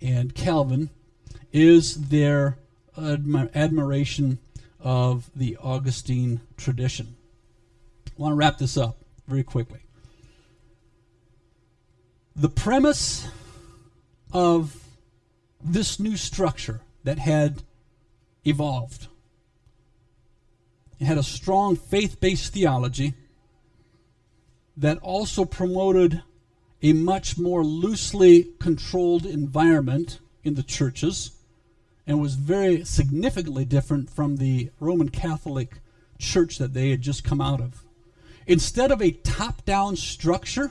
and 0.00 0.34
Calvin, 0.34 0.90
is 1.52 2.08
their 2.08 2.58
admi- 2.96 3.52
admiration 3.54 4.38
of 4.78 5.30
the 5.34 5.56
Augustine 5.62 6.40
tradition. 6.56 7.16
I 8.06 8.22
want 8.22 8.32
to 8.32 8.36
wrap 8.36 8.58
this 8.58 8.76
up 8.76 8.98
very 9.26 9.42
quickly. 9.42 9.80
The 12.34 12.48
premise 12.48 13.26
of 14.32 14.85
this 15.72 15.98
new 15.98 16.16
structure 16.16 16.80
that 17.04 17.18
had 17.18 17.62
evolved. 18.44 19.08
It 20.98 21.04
had 21.04 21.18
a 21.18 21.22
strong 21.22 21.76
faith 21.76 22.20
based 22.20 22.52
theology 22.52 23.14
that 24.76 24.98
also 24.98 25.44
promoted 25.44 26.22
a 26.82 26.92
much 26.92 27.38
more 27.38 27.64
loosely 27.64 28.48
controlled 28.58 29.26
environment 29.26 30.20
in 30.44 30.54
the 30.54 30.62
churches 30.62 31.32
and 32.06 32.20
was 32.20 32.34
very 32.34 32.84
significantly 32.84 33.64
different 33.64 34.08
from 34.08 34.36
the 34.36 34.70
Roman 34.78 35.08
Catholic 35.08 35.80
church 36.18 36.58
that 36.58 36.72
they 36.72 36.90
had 36.90 37.02
just 37.02 37.24
come 37.24 37.40
out 37.40 37.60
of. 37.60 37.82
Instead 38.46 38.92
of 38.92 39.02
a 39.02 39.10
top 39.10 39.64
down 39.64 39.96
structure, 39.96 40.70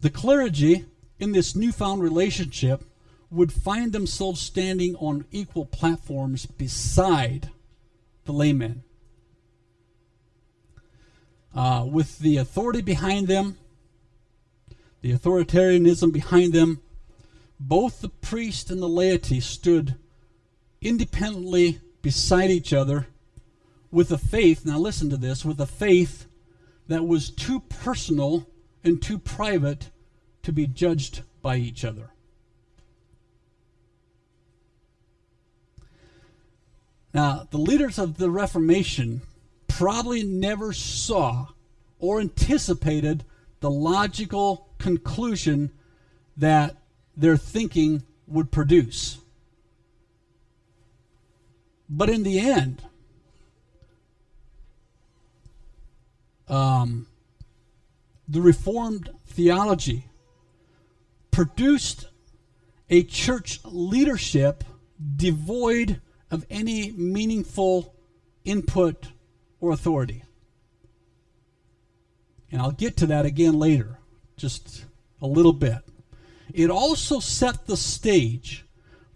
the 0.00 0.10
clergy 0.10 0.84
in 1.20 1.32
this 1.32 1.54
newfound 1.54 2.02
relationship 2.02 2.84
would 3.30 3.52
find 3.52 3.92
themselves 3.92 4.40
standing 4.40 4.96
on 4.96 5.24
equal 5.30 5.66
platforms 5.66 6.46
beside 6.46 7.50
the 8.24 8.32
laymen. 8.32 8.82
Uh, 11.54 11.86
with 11.88 12.18
the 12.18 12.36
authority 12.36 12.80
behind 12.80 13.28
them, 13.28 13.56
the 15.02 15.12
authoritarianism 15.12 16.12
behind 16.12 16.52
them, 16.52 16.80
both 17.58 18.00
the 18.00 18.08
priest 18.08 18.70
and 18.70 18.82
the 18.82 18.88
laity 18.88 19.40
stood 19.40 19.96
independently 20.80 21.78
beside 22.02 22.50
each 22.50 22.72
other 22.72 23.06
with 23.90 24.10
a 24.12 24.18
faith, 24.18 24.64
now 24.64 24.78
listen 24.78 25.10
to 25.10 25.16
this, 25.16 25.44
with 25.44 25.60
a 25.60 25.66
faith 25.66 26.26
that 26.88 27.06
was 27.06 27.30
too 27.30 27.60
personal 27.60 28.46
and 28.84 29.02
too 29.02 29.18
private 29.18 29.90
to 30.42 30.52
be 30.52 30.66
judged 30.66 31.22
by 31.42 31.56
each 31.56 31.84
other. 31.84 32.10
Now, 37.12 37.48
the 37.50 37.58
leaders 37.58 37.98
of 37.98 38.18
the 38.18 38.30
Reformation 38.30 39.22
probably 39.66 40.22
never 40.22 40.72
saw 40.72 41.48
or 41.98 42.20
anticipated 42.20 43.24
the 43.60 43.70
logical 43.70 44.68
conclusion 44.78 45.70
that 46.36 46.76
their 47.16 47.36
thinking 47.36 48.02
would 48.26 48.50
produce. 48.50 49.18
But 51.88 52.08
in 52.08 52.22
the 52.22 52.38
end, 52.38 52.82
um, 56.48 57.06
the 58.28 58.40
Reformed 58.40 59.10
theology 59.26 60.09
produced 61.40 62.06
a 62.90 63.02
church 63.02 63.60
leadership 63.64 64.62
devoid 65.16 65.98
of 66.30 66.44
any 66.50 66.90
meaningful 66.90 67.94
input 68.44 69.06
or 69.58 69.72
authority. 69.72 70.22
And 72.52 72.60
I'll 72.60 72.72
get 72.72 72.98
to 72.98 73.06
that 73.06 73.24
again 73.24 73.58
later, 73.58 74.00
just 74.36 74.84
a 75.22 75.26
little 75.26 75.54
bit. 75.54 75.78
It 76.52 76.68
also 76.68 77.20
set 77.20 77.66
the 77.66 77.76
stage 77.78 78.66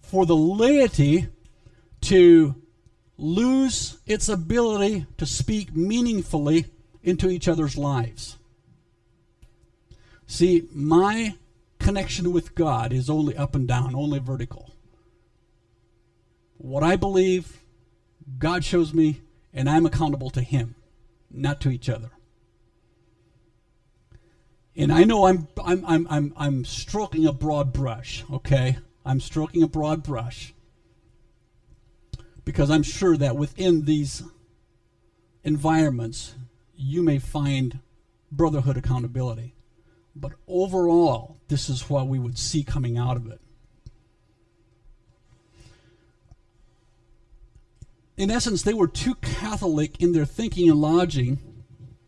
for 0.00 0.24
the 0.24 0.36
laity 0.36 1.28
to 2.02 2.54
lose 3.18 3.98
its 4.06 4.30
ability 4.30 5.04
to 5.18 5.26
speak 5.26 5.76
meaningfully 5.76 6.64
into 7.02 7.28
each 7.28 7.48
other's 7.48 7.76
lives. 7.76 8.38
See, 10.26 10.66
my 10.72 11.34
connection 11.84 12.32
with 12.32 12.54
God 12.54 12.92
is 12.92 13.10
only 13.10 13.36
up 13.36 13.54
and 13.54 13.68
down, 13.68 13.94
only 13.94 14.18
vertical. 14.18 14.74
What 16.56 16.82
I 16.82 16.96
believe, 16.96 17.60
God 18.38 18.64
shows 18.64 18.94
me, 18.94 19.20
and 19.52 19.68
I'm 19.68 19.84
accountable 19.84 20.30
to 20.30 20.40
Him, 20.40 20.74
not 21.30 21.60
to 21.60 21.70
each 21.70 21.90
other. 21.90 22.10
And 24.74 24.90
I 24.90 25.04
know 25.04 25.26
I'm, 25.26 25.46
I'm, 25.62 25.84
I'm, 25.86 26.06
I'm, 26.08 26.32
I'm 26.36 26.64
stroking 26.64 27.26
a 27.26 27.32
broad 27.32 27.72
brush, 27.72 28.24
okay? 28.32 28.78
I'm 29.04 29.20
stroking 29.20 29.62
a 29.62 29.68
broad 29.68 30.02
brush 30.02 30.54
because 32.44 32.70
I'm 32.70 32.82
sure 32.82 33.16
that 33.18 33.36
within 33.36 33.84
these 33.84 34.22
environments, 35.44 36.34
you 36.74 37.02
may 37.02 37.18
find 37.18 37.80
brotherhood 38.32 38.78
accountability. 38.78 39.54
But 40.16 40.32
overall, 40.48 41.38
this 41.54 41.70
is 41.70 41.88
what 41.88 42.08
we 42.08 42.18
would 42.18 42.36
see 42.36 42.64
coming 42.64 42.98
out 42.98 43.16
of 43.16 43.30
it. 43.30 43.40
In 48.16 48.28
essence, 48.28 48.62
they 48.62 48.74
were 48.74 48.88
too 48.88 49.14
Catholic 49.14 50.02
in 50.02 50.10
their 50.10 50.24
thinking 50.24 50.68
and 50.68 50.80
lodging, 50.80 51.38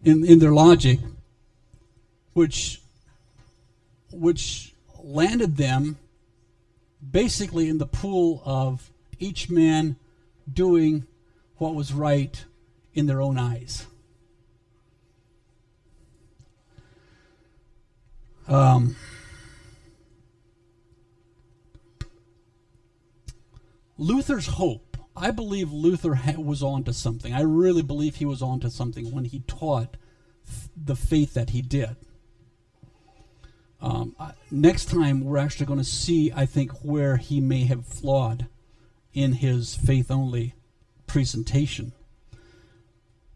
in, 0.02 0.26
in 0.26 0.40
their 0.40 0.52
logic, 0.52 0.98
which 2.32 2.80
which 4.10 4.74
landed 5.00 5.56
them 5.56 5.96
basically 7.08 7.68
in 7.68 7.78
the 7.78 7.86
pool 7.86 8.42
of 8.44 8.90
each 9.20 9.48
man 9.48 9.94
doing 10.52 11.06
what 11.58 11.72
was 11.72 11.92
right 11.92 12.44
in 12.94 13.06
their 13.06 13.22
own 13.22 13.38
eyes. 13.38 13.86
Um, 18.48 18.96
Luther's 23.98 24.46
hope. 24.46 24.96
I 25.16 25.30
believe 25.30 25.72
Luther 25.72 26.20
was 26.36 26.62
onto 26.62 26.92
something. 26.92 27.32
I 27.32 27.40
really 27.42 27.82
believe 27.82 28.16
he 28.16 28.26
was 28.26 28.42
onto 28.42 28.68
something 28.68 29.12
when 29.12 29.24
he 29.24 29.40
taught 29.46 29.96
the 30.76 30.96
faith 30.96 31.34
that 31.34 31.50
he 31.50 31.62
did. 31.62 31.96
Um, 33.80 34.16
next 34.50 34.86
time, 34.86 35.24
we're 35.24 35.38
actually 35.38 35.66
going 35.66 35.78
to 35.78 35.84
see, 35.84 36.32
I 36.34 36.46
think, 36.46 36.72
where 36.82 37.16
he 37.16 37.40
may 37.40 37.64
have 37.64 37.86
flawed 37.86 38.46
in 39.12 39.34
his 39.34 39.74
faith 39.74 40.10
only 40.10 40.54
presentation. 41.06 41.92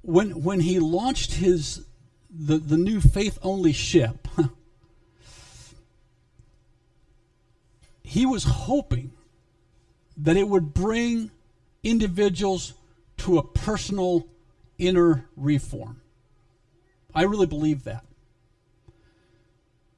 When, 0.02 0.42
when 0.42 0.60
he 0.60 0.78
launched 0.78 1.34
his 1.34 1.84
the, 2.32 2.58
the 2.58 2.76
new 2.76 3.00
faith 3.00 3.38
only 3.42 3.72
ship, 3.72 4.28
he 8.02 8.24
was 8.24 8.44
hoping 8.44 9.12
that 10.16 10.36
it 10.36 10.48
would 10.48 10.74
bring 10.74 11.30
individuals 11.82 12.74
to 13.18 13.38
a 13.38 13.42
personal 13.42 14.26
inner 14.78 15.28
reform. 15.36 16.00
I 17.14 17.22
really 17.22 17.46
believe 17.46 17.84
that. 17.84 18.04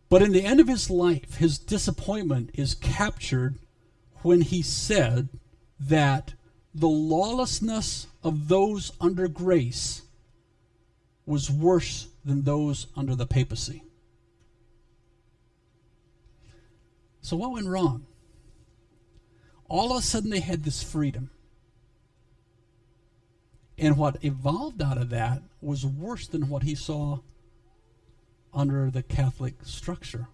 But 0.08 0.22
in 0.22 0.32
the 0.32 0.44
end 0.44 0.60
of 0.60 0.68
his 0.68 0.90
life, 0.90 1.36
his 1.36 1.58
disappointment 1.58 2.50
is 2.54 2.74
captured 2.74 3.58
when 4.22 4.42
he 4.42 4.60
said 4.62 5.28
that 5.80 6.34
the 6.74 6.88
lawlessness 6.88 8.06
of 8.22 8.48
those 8.48 8.92
under 9.00 9.28
grace 9.28 10.02
was 11.26 11.50
worse 11.50 12.08
than 12.24 12.42
those 12.42 12.86
under 12.96 13.14
the 13.14 13.26
papacy. 13.26 13.82
So, 17.20 17.36
what 17.36 17.52
went 17.52 17.66
wrong? 17.66 18.06
All 19.72 19.90
of 19.90 19.96
a 19.96 20.02
sudden, 20.02 20.28
they 20.28 20.40
had 20.40 20.64
this 20.64 20.82
freedom. 20.82 21.30
And 23.78 23.96
what 23.96 24.22
evolved 24.22 24.82
out 24.82 24.98
of 24.98 25.08
that 25.08 25.40
was 25.62 25.86
worse 25.86 26.26
than 26.26 26.50
what 26.50 26.62
he 26.62 26.74
saw 26.74 27.20
under 28.52 28.90
the 28.90 29.02
Catholic 29.02 29.54
structure. 29.64 30.28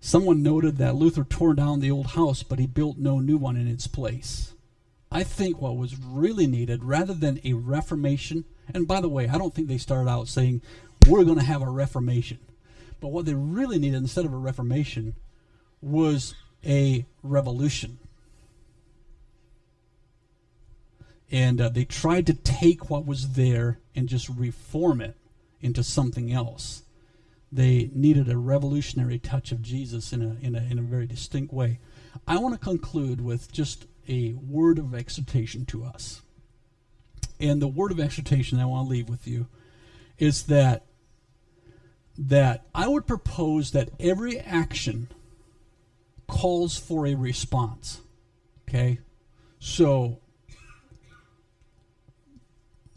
Someone 0.00 0.42
noted 0.42 0.78
that 0.78 0.94
Luther 0.94 1.22
tore 1.22 1.52
down 1.52 1.80
the 1.80 1.90
old 1.90 2.06
house, 2.08 2.42
but 2.42 2.58
he 2.58 2.66
built 2.66 2.96
no 2.96 3.18
new 3.18 3.36
one 3.36 3.56
in 3.56 3.68
its 3.68 3.86
place. 3.86 4.54
I 5.12 5.22
think 5.22 5.60
what 5.60 5.76
was 5.76 5.98
really 5.98 6.46
needed, 6.46 6.82
rather 6.82 7.12
than 7.12 7.40
a 7.44 7.52
reformation, 7.52 8.46
and 8.72 8.88
by 8.88 9.02
the 9.02 9.08
way, 9.10 9.28
I 9.28 9.36
don't 9.36 9.54
think 9.54 9.68
they 9.68 9.76
started 9.76 10.08
out 10.08 10.28
saying, 10.28 10.62
we're 11.06 11.24
going 11.24 11.38
to 11.38 11.44
have 11.44 11.60
a 11.60 11.68
reformation. 11.68 12.38
But 13.02 13.08
what 13.08 13.26
they 13.26 13.34
really 13.34 13.78
needed 13.78 13.98
instead 13.98 14.24
of 14.24 14.32
a 14.32 14.38
reformation 14.38 15.14
was 15.80 16.34
a 16.64 17.06
revolution. 17.22 17.98
And 21.30 21.60
uh, 21.60 21.68
they 21.68 21.84
tried 21.84 22.26
to 22.26 22.34
take 22.34 22.88
what 22.88 23.06
was 23.06 23.32
there 23.32 23.78
and 23.94 24.08
just 24.08 24.28
reform 24.28 25.00
it 25.00 25.16
into 25.60 25.82
something 25.82 26.32
else. 26.32 26.82
They 27.52 27.90
needed 27.94 28.28
a 28.28 28.38
revolutionary 28.38 29.18
touch 29.18 29.52
of 29.52 29.62
Jesus 29.62 30.12
in 30.12 30.22
a, 30.22 30.36
in 30.40 30.54
a, 30.54 30.62
in 30.70 30.78
a 30.78 30.82
very 30.82 31.06
distinct 31.06 31.52
way. 31.52 31.80
I 32.26 32.38
want 32.38 32.54
to 32.54 32.60
conclude 32.60 33.20
with 33.20 33.52
just 33.52 33.86
a 34.08 34.32
word 34.32 34.78
of 34.78 34.94
exhortation 34.94 35.66
to 35.66 35.84
us. 35.84 36.22
And 37.40 37.62
the 37.62 37.68
word 37.68 37.92
of 37.92 38.00
exhortation 38.00 38.58
I 38.58 38.64
want 38.64 38.86
to 38.86 38.90
leave 38.90 39.08
with 39.08 39.26
you 39.26 39.46
is 40.18 40.44
that 40.44 40.84
that 42.20 42.64
I 42.74 42.88
would 42.88 43.06
propose 43.06 43.70
that 43.70 43.90
every 44.00 44.40
action 44.40 45.06
calls 46.28 46.78
for 46.78 47.06
a 47.06 47.14
response. 47.14 48.00
Okay? 48.68 49.00
So 49.58 50.20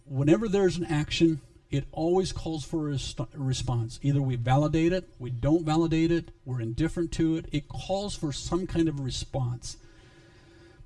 whenever 0.05 0.47
there's 0.47 0.77
an 0.77 0.85
action, 0.85 1.41
it 1.71 1.85
always 1.93 2.33
calls 2.33 2.65
for 2.65 2.91
a, 2.91 2.99
response. 3.33 3.97
Either 4.03 4.21
we 4.21 4.35
validate 4.35 4.91
it, 4.91 5.09
we 5.17 5.29
don't 5.29 5.65
validate 5.65 6.11
it, 6.11 6.31
we're 6.43 6.59
indifferent 6.59 7.13
to 7.13 7.37
it. 7.37 7.45
It 7.51 7.69
calls 7.69 8.15
for 8.15 8.33
some 8.33 8.67
kind 8.67 8.89
of 8.89 8.99
response. 8.99 9.77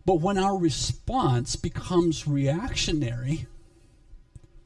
But 0.06 0.22
when 0.22 0.38
our 0.38 0.56
response 0.56 1.56
becomes 1.56 2.28
reactionary, 2.28 3.48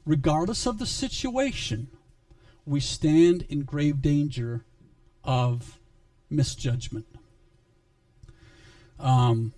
regardless 0.04 0.66
of 0.66 0.78
the 0.78 0.84
situation, 0.84 1.88
we 2.66 2.80
stand 2.80 3.46
in 3.48 3.62
grave 3.62 4.02
danger 4.02 4.66
of 5.24 5.78
misjudgment. 6.28 7.06
Um, 9.00 9.52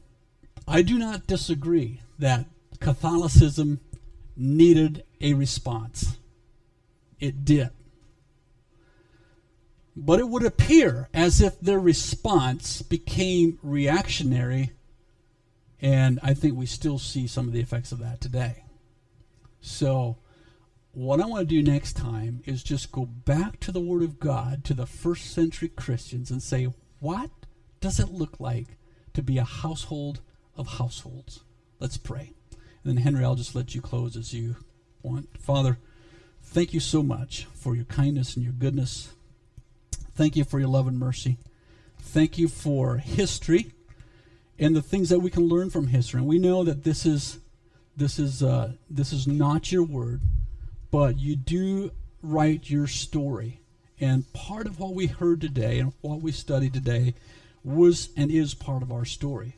I 0.66 0.82
do 0.82 0.99
not 0.99 1.26
disagree 1.26 2.01
that 2.18 2.47
Catholicism 2.80 3.80
needed 4.36 5.05
a 5.20 5.34
response. 5.34 6.18
It 7.20 7.45
did. 7.45 7.70
But 9.95 10.20
it 10.20 10.28
would 10.28 10.45
appear 10.45 11.09
as 11.12 11.40
if 11.40 11.61
their 11.61 11.78
response 11.78 12.80
became 12.80 13.59
reactionary, 13.62 14.72
and 15.80 16.18
I 16.22 16.32
think 16.34 16.57
we 16.57 16.66
still 16.66 16.99
see 16.99 17.26
some 17.26 17.47
of 17.47 17.53
the 17.53 17.61
effects 17.61 17.93
of 17.93 17.99
that 17.99 18.20
today. 18.20 18.64
So, 19.61 20.16
what 20.93 21.20
I 21.20 21.26
want 21.26 21.49
to 21.49 21.62
do 21.62 21.62
next 21.62 21.95
time 21.95 22.43
is 22.47 22.62
just 22.62 22.93
go 22.93 23.05
back 23.05 23.61
to 23.61 23.72
the 23.72 23.80
Word 23.80 24.03
of 24.03 24.18
God, 24.18 24.64
to 24.64 24.74
the 24.74 24.86
first 24.86 25.32
century 25.32 25.68
Christians, 25.68 26.30
and 26.30 26.43
say, 26.43 26.68
what 27.01 27.30
does 27.80 28.01
it 28.01 28.11
look 28.11 28.40
like 28.40 28.78
to 29.15 29.23
be 29.23 29.39
a 29.39 29.45
household 29.45 30.21
of 30.57 30.79
households? 30.79 31.41
Let's 31.81 31.97
pray. 31.97 32.33
And 32.85 32.97
then, 32.97 33.03
Henry, 33.03 33.25
I'll 33.25 33.35
just 33.35 33.55
let 33.55 33.75
you 33.75 33.81
close 33.81 34.17
as 34.17 34.33
you 34.33 34.57
want. 35.03 35.39
Father, 35.39 35.79
thank 36.43 36.75
you 36.75 36.81
so 36.81 37.03
much 37.03 37.47
for 37.55 37.75
your 37.75 37.85
kindness 37.85 38.37
and 38.37 38.45
your 38.45 38.55
goodness. 38.55 39.13
Thank 40.15 40.37
you 40.37 40.45
for 40.45 40.59
your 40.59 40.69
love 40.69 40.87
and 40.87 40.99
mercy. 40.99 41.39
Thank 41.99 42.37
you 42.37 42.49
for 42.49 42.99
history 42.99 43.73
and 44.59 44.77
the 44.77 44.83
things 44.83 45.09
that 45.09 45.21
we 45.21 45.31
can 45.31 45.49
learn 45.49 45.71
from 45.71 45.89
history. 45.89 46.19
And 46.19 46.29
we 46.29 46.39
know 46.39 46.65
that 46.65 46.85
this 46.85 47.07
is 47.07 47.39
this 47.97 48.19
is 48.19 48.43
uh, 48.43 48.73
this 48.89 49.13
is 49.13 49.27
not 49.27 49.73
your 49.73 49.83
word, 49.83 50.21
but 50.91 51.19
you 51.19 51.37
do 51.37 51.91
write 52.23 52.71
your 52.71 52.87
story. 52.87 53.61
And 54.01 54.31
part 54.33 54.67
of 54.67 54.81
what 54.81 54.95
we 54.95 55.07
heard 55.07 55.41
today 55.41 55.79
and 55.79 55.93
what 56.01 56.21
we 56.21 56.33
studied 56.33 56.75
today 56.75 57.15
was 57.65 58.11
and 58.17 58.31
is 58.31 58.55
part 58.55 58.83
of 58.83 58.93
our 58.93 59.05
story 59.05 59.57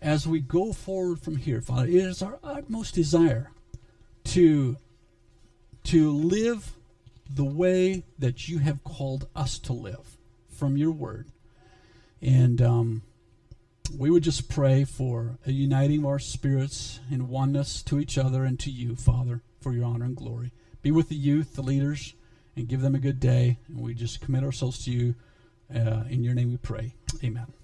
as 0.00 0.26
we 0.26 0.40
go 0.40 0.72
forward 0.72 1.20
from 1.20 1.36
here, 1.36 1.60
Father, 1.60 1.86
it 1.86 1.94
is 1.94 2.22
our 2.22 2.38
utmost 2.42 2.94
desire 2.94 3.50
to, 4.24 4.76
to 5.84 6.10
live 6.10 6.72
the 7.28 7.44
way 7.44 8.04
that 8.18 8.48
you 8.48 8.58
have 8.58 8.84
called 8.84 9.28
us 9.34 9.58
to 9.58 9.72
live 9.72 10.16
from 10.48 10.76
your 10.76 10.92
word. 10.92 11.26
And 12.22 12.62
um, 12.62 13.02
we 13.96 14.10
would 14.10 14.22
just 14.22 14.48
pray 14.48 14.84
for 14.84 15.38
a 15.46 15.52
uniting 15.52 16.00
of 16.00 16.06
our 16.06 16.18
spirits 16.18 17.00
in 17.10 17.28
oneness 17.28 17.82
to 17.84 17.98
each 17.98 18.18
other 18.18 18.44
and 18.44 18.58
to 18.60 18.70
you, 18.70 18.96
Father, 18.96 19.42
for 19.60 19.72
your 19.72 19.84
honor 19.84 20.04
and 20.04 20.16
glory. 20.16 20.52
Be 20.82 20.90
with 20.90 21.08
the 21.08 21.16
youth, 21.16 21.54
the 21.54 21.62
leaders, 21.62 22.14
and 22.56 22.68
give 22.68 22.80
them 22.80 22.94
a 22.94 23.00
good 23.00 23.20
day. 23.20 23.58
And 23.68 23.80
we 23.80 23.94
just 23.94 24.20
commit 24.20 24.44
ourselves 24.44 24.84
to 24.84 24.90
you. 24.90 25.14
Uh, 25.74 26.04
in 26.08 26.24
your 26.24 26.32
name 26.32 26.50
we 26.50 26.56
pray. 26.56 26.94
Amen. 27.24 27.57